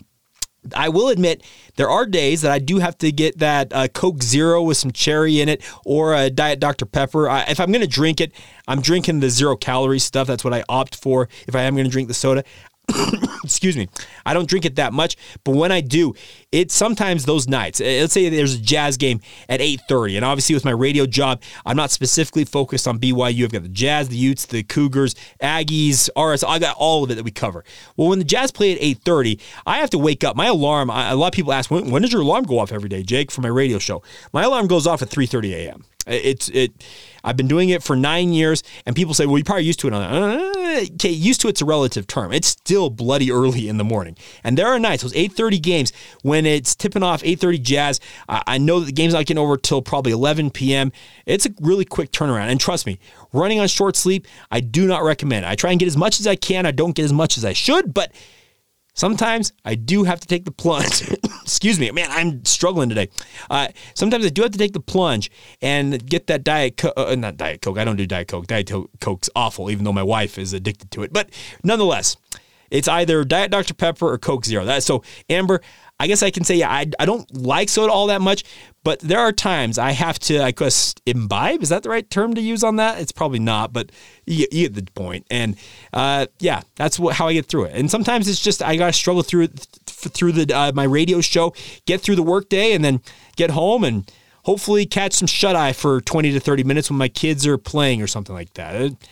I 0.74 0.88
will 0.88 1.08
admit 1.08 1.42
there 1.76 1.90
are 1.90 2.06
days 2.06 2.42
that 2.42 2.52
I 2.52 2.58
do 2.58 2.78
have 2.78 2.96
to 2.98 3.12
get 3.12 3.38
that 3.38 3.72
uh, 3.72 3.88
Coke 3.88 4.22
Zero 4.22 4.62
with 4.62 4.76
some 4.76 4.92
cherry 4.92 5.40
in 5.40 5.48
it 5.48 5.62
or 5.84 6.14
a 6.14 6.30
Diet 6.30 6.60
Dr. 6.60 6.86
Pepper. 6.86 7.28
I, 7.28 7.42
if 7.44 7.60
I'm 7.60 7.70
going 7.70 7.82
to 7.82 7.86
drink 7.86 8.20
it, 8.20 8.32
I'm 8.66 8.80
drinking 8.80 9.20
the 9.20 9.30
zero 9.30 9.56
calorie 9.56 9.98
stuff. 9.98 10.26
That's 10.26 10.44
what 10.44 10.54
I 10.54 10.64
opt 10.68 10.96
for 10.96 11.28
if 11.46 11.54
I 11.54 11.62
am 11.62 11.74
going 11.74 11.84
to 11.84 11.90
drink 11.90 12.08
the 12.08 12.14
soda. 12.14 12.44
excuse 13.44 13.76
me. 13.76 13.88
I 14.26 14.34
don't 14.34 14.48
drink 14.48 14.64
it 14.64 14.76
that 14.76 14.92
much 14.92 15.16
but 15.42 15.54
when 15.54 15.72
i 15.72 15.80
do 15.80 16.14
it's 16.52 16.74
sometimes 16.74 17.24
those 17.24 17.48
nights 17.48 17.80
uh, 17.80 17.84
let's 17.84 18.12
say 18.12 18.28
there's 18.28 18.54
a 18.54 18.60
jazz 18.60 18.96
game 18.96 19.20
at 19.48 19.60
8.30 19.60 20.16
and 20.16 20.24
obviously 20.24 20.54
with 20.54 20.64
my 20.64 20.70
radio 20.70 21.06
job 21.06 21.42
i'm 21.64 21.76
not 21.76 21.90
specifically 21.90 22.44
focused 22.44 22.86
on 22.86 22.98
byu 22.98 23.44
i've 23.44 23.52
got 23.52 23.62
the 23.62 23.68
jazz 23.68 24.08
the 24.08 24.16
utes 24.16 24.46
the 24.46 24.62
cougars 24.62 25.14
aggies 25.42 26.08
rs 26.16 26.44
i 26.44 26.58
got 26.58 26.76
all 26.76 27.04
of 27.04 27.10
it 27.10 27.16
that 27.16 27.24
we 27.24 27.30
cover. 27.30 27.64
Well 27.96 28.08
when 28.08 28.18
the 28.18 28.24
jazz 28.24 28.50
play 28.50 28.72
at 28.72 28.80
8.30 28.80 29.40
i 29.66 29.78
have 29.78 29.90
to 29.90 29.98
wake 29.98 30.24
up. 30.24 30.36
My 30.36 30.46
alarm 30.46 30.90
a 30.90 31.14
lot 31.14 31.28
of 31.28 31.32
people 31.32 31.52
ask 31.52 31.70
when, 31.70 31.90
when 31.90 32.02
does 32.02 32.12
your 32.12 32.22
alarm 32.22 32.44
go 32.44 32.58
off 32.58 32.72
every 32.72 32.88
day 32.88 33.02
jake 33.02 33.30
for 33.30 33.40
my 33.40 33.48
radio 33.48 33.78
show? 33.78 34.02
My 34.32 34.44
alarm 34.44 34.66
goes 34.66 34.86
off 34.86 35.02
at 35.02 35.08
3.30 35.08 35.52
a.m 35.52 35.84
it's 36.06 36.48
it. 36.48 36.84
I've 37.26 37.36
been 37.36 37.48
doing 37.48 37.70
it 37.70 37.82
for 37.82 37.96
nine 37.96 38.32
years, 38.32 38.62
and 38.84 38.94
people 38.94 39.14
say, 39.14 39.26
"Well, 39.26 39.38
you're 39.38 39.44
probably 39.44 39.64
used 39.64 39.80
to 39.80 39.88
it." 39.88 39.94
Uh, 39.94 40.84
okay, 40.94 41.10
used 41.10 41.40
to 41.42 41.48
it's 41.48 41.62
a 41.62 41.64
relative 41.64 42.06
term. 42.06 42.32
It's 42.32 42.48
still 42.48 42.90
bloody 42.90 43.30
early 43.32 43.68
in 43.68 43.78
the 43.78 43.84
morning, 43.84 44.16
and 44.42 44.58
there 44.58 44.66
are 44.66 44.78
nights 44.78 45.02
those 45.02 45.14
8:30 45.14 45.58
games 45.60 45.92
when 46.22 46.46
it's 46.46 46.74
tipping 46.74 47.02
off 47.02 47.22
8:30 47.24 47.58
Jazz. 47.58 48.00
I 48.28 48.58
know 48.58 48.80
that 48.80 48.86
the 48.86 48.92
game's 48.92 49.14
not 49.14 49.26
getting 49.26 49.42
over 49.42 49.56
till 49.56 49.82
probably 49.82 50.12
11 50.12 50.50
p.m. 50.50 50.92
It's 51.26 51.46
a 51.46 51.50
really 51.60 51.84
quick 51.84 52.12
turnaround, 52.12 52.50
and 52.50 52.60
trust 52.60 52.86
me, 52.86 52.98
running 53.32 53.60
on 53.60 53.68
short 53.68 53.96
sleep, 53.96 54.26
I 54.50 54.60
do 54.60 54.86
not 54.86 55.02
recommend. 55.02 55.46
I 55.46 55.54
try 55.54 55.70
and 55.70 55.80
get 55.80 55.86
as 55.86 55.96
much 55.96 56.20
as 56.20 56.26
I 56.26 56.36
can. 56.36 56.66
I 56.66 56.70
don't 56.70 56.94
get 56.94 57.04
as 57.04 57.12
much 57.12 57.38
as 57.38 57.44
I 57.44 57.52
should, 57.52 57.94
but 57.94 58.12
sometimes 58.94 59.52
I 59.64 59.74
do 59.74 60.04
have 60.04 60.20
to 60.20 60.26
take 60.26 60.44
the 60.44 60.50
plunge. 60.50 61.02
excuse 61.42 61.78
me, 61.78 61.90
man, 61.90 62.08
I'm 62.10 62.44
struggling 62.44 62.88
today. 62.88 63.10
Uh, 63.50 63.68
sometimes 63.94 64.24
I 64.24 64.30
do 64.30 64.42
have 64.42 64.52
to 64.52 64.58
take 64.58 64.72
the 64.72 64.80
plunge 64.80 65.30
and 65.60 66.04
get 66.08 66.26
that 66.28 66.44
diet, 66.44 66.76
Co- 66.78 66.92
uh, 66.96 67.14
not 67.14 67.36
diet 67.36 67.60
coke. 67.60 67.78
I 67.78 67.84
don't 67.84 67.96
do 67.96 68.06
diet 68.06 68.28
coke. 68.28 68.46
Diet 68.46 68.70
coke's 69.00 69.30
awful, 69.36 69.70
even 69.70 69.84
though 69.84 69.92
my 69.92 70.02
wife 70.02 70.38
is 70.38 70.52
addicted 70.52 70.90
to 70.92 71.02
it. 71.02 71.12
But 71.12 71.30
nonetheless, 71.62 72.16
it's 72.70 72.88
either 72.88 73.24
diet 73.24 73.50
Dr 73.50 73.74
Pepper 73.74 74.10
or 74.10 74.18
Coke 74.18 74.44
Zero. 74.44 74.64
That 74.64 74.82
so 74.82 75.02
Amber. 75.28 75.60
I 76.00 76.08
guess 76.08 76.24
I 76.24 76.30
can 76.30 76.42
say 76.42 76.56
yeah, 76.56 76.70
I, 76.70 76.86
I 76.98 77.06
don't 77.06 77.32
like 77.36 77.68
soda 77.68 77.92
all 77.92 78.08
that 78.08 78.20
much, 78.20 78.42
but 78.84 79.00
there 79.00 79.18
are 79.18 79.32
times 79.32 79.78
I 79.78 79.92
have 79.92 80.18
to, 80.20 80.42
I 80.42 80.50
guess, 80.50 80.94
imbibe. 81.06 81.62
Is 81.62 81.70
that 81.70 81.82
the 81.82 81.88
right 81.88 82.08
term 82.08 82.34
to 82.34 82.40
use 82.40 82.62
on 82.62 82.76
that? 82.76 83.00
It's 83.00 83.12
probably 83.12 83.38
not, 83.38 83.72
but 83.72 83.90
you, 84.26 84.46
you 84.52 84.68
get 84.68 84.74
the 84.86 84.92
point. 84.92 85.26
And 85.30 85.56
uh, 85.94 86.26
yeah, 86.38 86.60
that's 86.76 86.98
what, 86.98 87.16
how 87.16 87.28
I 87.28 87.32
get 87.32 87.46
through 87.46 87.64
it. 87.64 87.74
And 87.74 87.90
sometimes 87.90 88.28
it's 88.28 88.40
just 88.40 88.62
I 88.62 88.76
got 88.76 88.88
to 88.88 88.92
struggle 88.92 89.22
through 89.22 89.48
through 89.48 90.32
the 90.32 90.54
uh, 90.54 90.72
my 90.74 90.84
radio 90.84 91.22
show, 91.22 91.54
get 91.86 92.02
through 92.02 92.16
the 92.16 92.22
workday, 92.22 92.72
and 92.72 92.84
then 92.84 93.00
get 93.36 93.50
home 93.50 93.84
and 93.84 94.10
hopefully 94.44 94.84
catch 94.84 95.14
some 95.14 95.26
shut 95.26 95.56
eye 95.56 95.72
for 95.72 96.02
20 96.02 96.32
to 96.32 96.40
30 96.40 96.64
minutes 96.64 96.90
when 96.90 96.98
my 96.98 97.08
kids 97.08 97.46
are 97.46 97.56
playing 97.56 98.02
or 98.02 98.06
something 98.06 98.34
like 98.34 98.52
that. 98.54 98.74
It, 98.76 99.08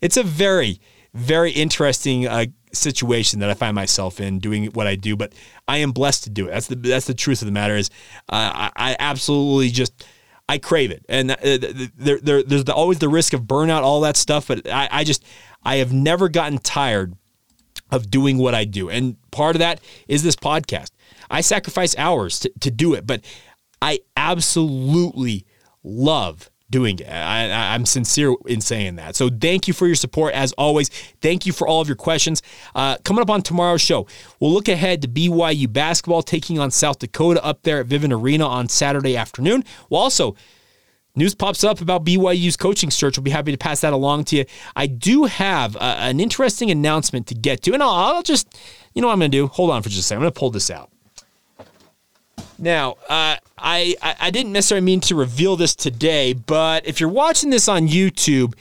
it's 0.00 0.16
a 0.16 0.24
very, 0.24 0.80
very 1.14 1.52
interesting 1.52 2.26
uh, 2.26 2.46
situation 2.72 3.40
that 3.40 3.50
I 3.50 3.54
find 3.54 3.74
myself 3.74 4.20
in 4.20 4.38
doing 4.38 4.66
what 4.66 4.86
I 4.86 4.96
do, 4.96 5.16
but 5.16 5.32
I 5.68 5.78
am 5.78 5.92
blessed 5.92 6.24
to 6.24 6.30
do 6.30 6.48
it. 6.48 6.50
That's 6.52 6.66
the 6.66 6.76
that's 6.76 7.06
the 7.06 7.14
truth 7.14 7.42
of 7.42 7.46
the 7.46 7.52
matter. 7.52 7.76
Is 7.76 7.90
uh, 8.28 8.50
I, 8.54 8.70
I, 8.76 8.96
absolutely 8.98 9.70
just 9.70 10.04
I 10.48 10.58
crave 10.58 10.90
it, 10.90 11.04
and 11.08 11.32
uh, 11.32 11.36
there, 11.96 12.18
there 12.20 12.42
there's 12.42 12.64
the, 12.64 12.74
always 12.74 12.98
the 12.98 13.08
risk 13.08 13.32
of 13.32 13.42
burnout, 13.42 13.82
all 13.82 14.00
that 14.02 14.16
stuff. 14.16 14.48
But 14.48 14.68
I, 14.68 14.88
I 14.90 15.04
just 15.04 15.24
I 15.62 15.76
have 15.76 15.92
never 15.92 16.28
gotten 16.28 16.58
tired 16.58 17.14
of 17.90 18.10
doing 18.10 18.38
what 18.38 18.54
I 18.54 18.64
do, 18.64 18.88
and 18.88 19.16
part 19.30 19.56
of 19.56 19.60
that 19.60 19.80
is 20.08 20.22
this 20.22 20.36
podcast. 20.36 20.90
I 21.30 21.40
sacrifice 21.40 21.96
hours 21.96 22.40
to, 22.40 22.52
to 22.60 22.70
do 22.70 22.94
it, 22.94 23.06
but 23.06 23.24
I 23.80 24.00
absolutely 24.16 25.46
love 25.82 26.50
doing 26.72 26.98
it. 26.98 27.06
I, 27.06 27.76
am 27.76 27.86
sincere 27.86 28.34
in 28.46 28.60
saying 28.60 28.96
that. 28.96 29.14
So 29.14 29.28
thank 29.28 29.68
you 29.68 29.74
for 29.74 29.86
your 29.86 29.94
support 29.94 30.34
as 30.34 30.52
always. 30.54 30.88
Thank 31.20 31.46
you 31.46 31.52
for 31.52 31.68
all 31.68 31.80
of 31.80 31.86
your 31.86 31.96
questions. 31.96 32.42
Uh, 32.74 32.96
coming 33.04 33.22
up 33.22 33.30
on 33.30 33.42
tomorrow's 33.42 33.80
show, 33.80 34.08
we'll 34.40 34.52
look 34.52 34.66
ahead 34.66 35.02
to 35.02 35.08
BYU 35.08 35.72
basketball 35.72 36.22
taking 36.22 36.58
on 36.58 36.72
South 36.72 36.98
Dakota 36.98 37.44
up 37.44 37.62
there 37.62 37.78
at 37.78 37.86
Vivint 37.86 38.12
Arena 38.12 38.48
on 38.48 38.68
Saturday 38.68 39.16
afternoon. 39.16 39.62
We'll 39.88 40.00
also 40.00 40.34
News 41.14 41.34
pops 41.34 41.62
up 41.62 41.82
about 41.82 42.04
BYU's 42.04 42.56
coaching 42.56 42.90
search. 42.90 43.18
We'll 43.18 43.24
be 43.24 43.30
happy 43.30 43.52
to 43.52 43.58
pass 43.58 43.82
that 43.82 43.92
along 43.92 44.24
to 44.24 44.36
you. 44.36 44.44
I 44.74 44.86
do 44.86 45.24
have 45.24 45.76
uh, 45.76 45.96
an 45.98 46.20
interesting 46.20 46.70
announcement 46.70 47.26
to 47.26 47.34
get 47.34 47.62
to, 47.64 47.74
and 47.74 47.82
I'll, 47.82 47.90
I'll 47.90 48.22
just, 48.22 48.48
you 48.94 49.02
know 49.02 49.08
what 49.08 49.12
I'm 49.12 49.18
going 49.18 49.30
to 49.30 49.36
do? 49.36 49.46
Hold 49.48 49.70
on 49.70 49.82
for 49.82 49.90
just 49.90 50.00
a 50.00 50.04
second. 50.04 50.20
I'm 50.20 50.24
going 50.24 50.32
to 50.32 50.40
pull 50.40 50.50
this 50.50 50.70
out. 50.70 50.91
Now, 52.62 52.92
uh, 53.08 53.36
I, 53.58 53.96
I 54.00 54.30
didn't 54.30 54.52
necessarily 54.52 54.84
mean 54.84 55.00
to 55.02 55.16
reveal 55.16 55.56
this 55.56 55.74
today, 55.74 56.32
but 56.32 56.86
if 56.86 57.00
you're 57.00 57.08
watching 57.08 57.50
this 57.50 57.66
on 57.66 57.88
YouTube, 57.88 58.54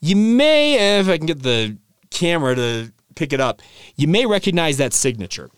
you 0.00 0.16
may, 0.16 0.98
if 0.98 1.08
I 1.08 1.16
can 1.16 1.26
get 1.26 1.44
the 1.44 1.76
camera 2.10 2.56
to 2.56 2.92
pick 3.14 3.32
it 3.32 3.40
up, 3.40 3.62
you 3.94 4.08
may 4.08 4.26
recognize 4.26 4.78
that 4.78 4.92
signature. 4.92 5.48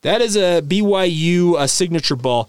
That 0.00 0.22
is 0.22 0.36
a 0.36 0.62
BYU 0.62 1.60
a 1.60 1.68
signature 1.68 2.16
ball. 2.16 2.48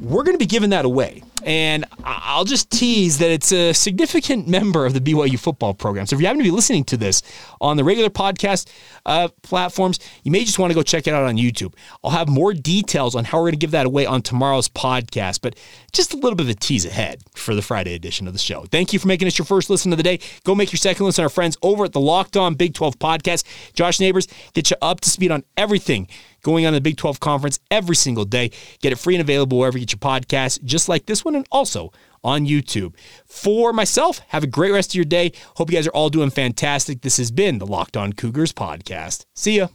We're 0.00 0.22
going 0.22 0.36
to 0.36 0.38
be 0.38 0.46
giving 0.46 0.70
that 0.70 0.84
away. 0.84 1.24
And 1.44 1.84
I'll 2.04 2.44
just 2.44 2.70
tease 2.70 3.18
that 3.18 3.30
it's 3.30 3.52
a 3.52 3.72
significant 3.72 4.48
member 4.48 4.84
of 4.86 4.94
the 4.94 5.00
BYU 5.00 5.38
football 5.38 5.74
program. 5.74 6.06
So 6.06 6.16
if 6.16 6.20
you 6.20 6.26
happen 6.26 6.38
to 6.38 6.44
be 6.44 6.50
listening 6.50 6.84
to 6.84 6.96
this 6.96 7.22
on 7.60 7.76
the 7.76 7.84
regular 7.84 8.10
podcast 8.10 8.68
uh, 9.06 9.28
platforms, 9.42 9.98
you 10.22 10.32
may 10.32 10.44
just 10.44 10.58
want 10.58 10.70
to 10.70 10.74
go 10.74 10.82
check 10.82 11.06
it 11.06 11.14
out 11.14 11.24
on 11.24 11.36
YouTube. 11.36 11.74
I'll 12.02 12.10
have 12.10 12.28
more 12.28 12.52
details 12.52 13.14
on 13.14 13.24
how 13.24 13.38
we're 13.38 13.44
going 13.44 13.52
to 13.52 13.58
give 13.58 13.70
that 13.72 13.86
away 13.86 14.06
on 14.06 14.22
tomorrow's 14.22 14.68
podcast, 14.68 15.40
but 15.40 15.56
just 15.92 16.12
a 16.12 16.16
little 16.16 16.36
bit 16.36 16.46
of 16.46 16.50
a 16.50 16.54
tease 16.54 16.84
ahead 16.84 17.22
for 17.34 17.54
the 17.54 17.62
Friday 17.62 17.94
edition 17.94 18.26
of 18.26 18.32
the 18.32 18.38
show. 18.38 18.64
Thank 18.70 18.92
you 18.92 18.98
for 18.98 19.08
making 19.08 19.28
us 19.28 19.38
your 19.38 19.46
first 19.46 19.70
listen 19.70 19.92
of 19.92 19.96
the 19.96 20.02
day. 20.02 20.20
Go 20.44 20.54
make 20.54 20.72
your 20.72 20.78
second 20.78 21.06
listen 21.06 21.22
our 21.22 21.28
friends 21.28 21.56
over 21.62 21.84
at 21.84 21.92
the 21.92 22.00
Locked 22.00 22.36
On 22.36 22.54
Big 22.54 22.74
12 22.74 22.98
podcast. 22.98 23.44
Josh 23.74 24.00
Neighbors, 24.00 24.28
get 24.52 24.70
you 24.70 24.76
up 24.82 25.00
to 25.00 25.10
speed 25.10 25.30
on 25.30 25.44
everything 25.56 26.08
going 26.42 26.66
on 26.66 26.68
in 26.68 26.74
the 26.74 26.80
Big 26.80 26.96
12 26.96 27.20
Conference 27.20 27.60
every 27.70 27.96
single 27.96 28.24
day. 28.24 28.50
Get 28.80 28.92
it 28.92 28.96
free 28.96 29.14
and 29.14 29.20
available 29.20 29.58
wherever 29.58 29.78
you 29.78 29.86
get 29.86 29.92
your 29.92 29.98
podcasts, 29.98 30.62
just 30.62 30.88
like 30.88 31.06
this 31.06 31.24
one, 31.28 31.36
and 31.36 31.46
also 31.52 31.92
on 32.24 32.46
YouTube. 32.46 32.94
For 33.26 33.72
myself, 33.72 34.20
have 34.28 34.42
a 34.42 34.48
great 34.48 34.72
rest 34.72 34.90
of 34.90 34.94
your 34.96 35.04
day. 35.04 35.32
Hope 35.56 35.70
you 35.70 35.76
guys 35.76 35.86
are 35.86 35.90
all 35.90 36.10
doing 36.10 36.30
fantastic. 36.30 37.02
This 37.02 37.18
has 37.18 37.30
been 37.30 37.58
the 37.58 37.66
Locked 37.66 37.96
On 37.96 38.12
Cougars 38.12 38.52
podcast. 38.52 39.24
See 39.34 39.58
ya. 39.58 39.68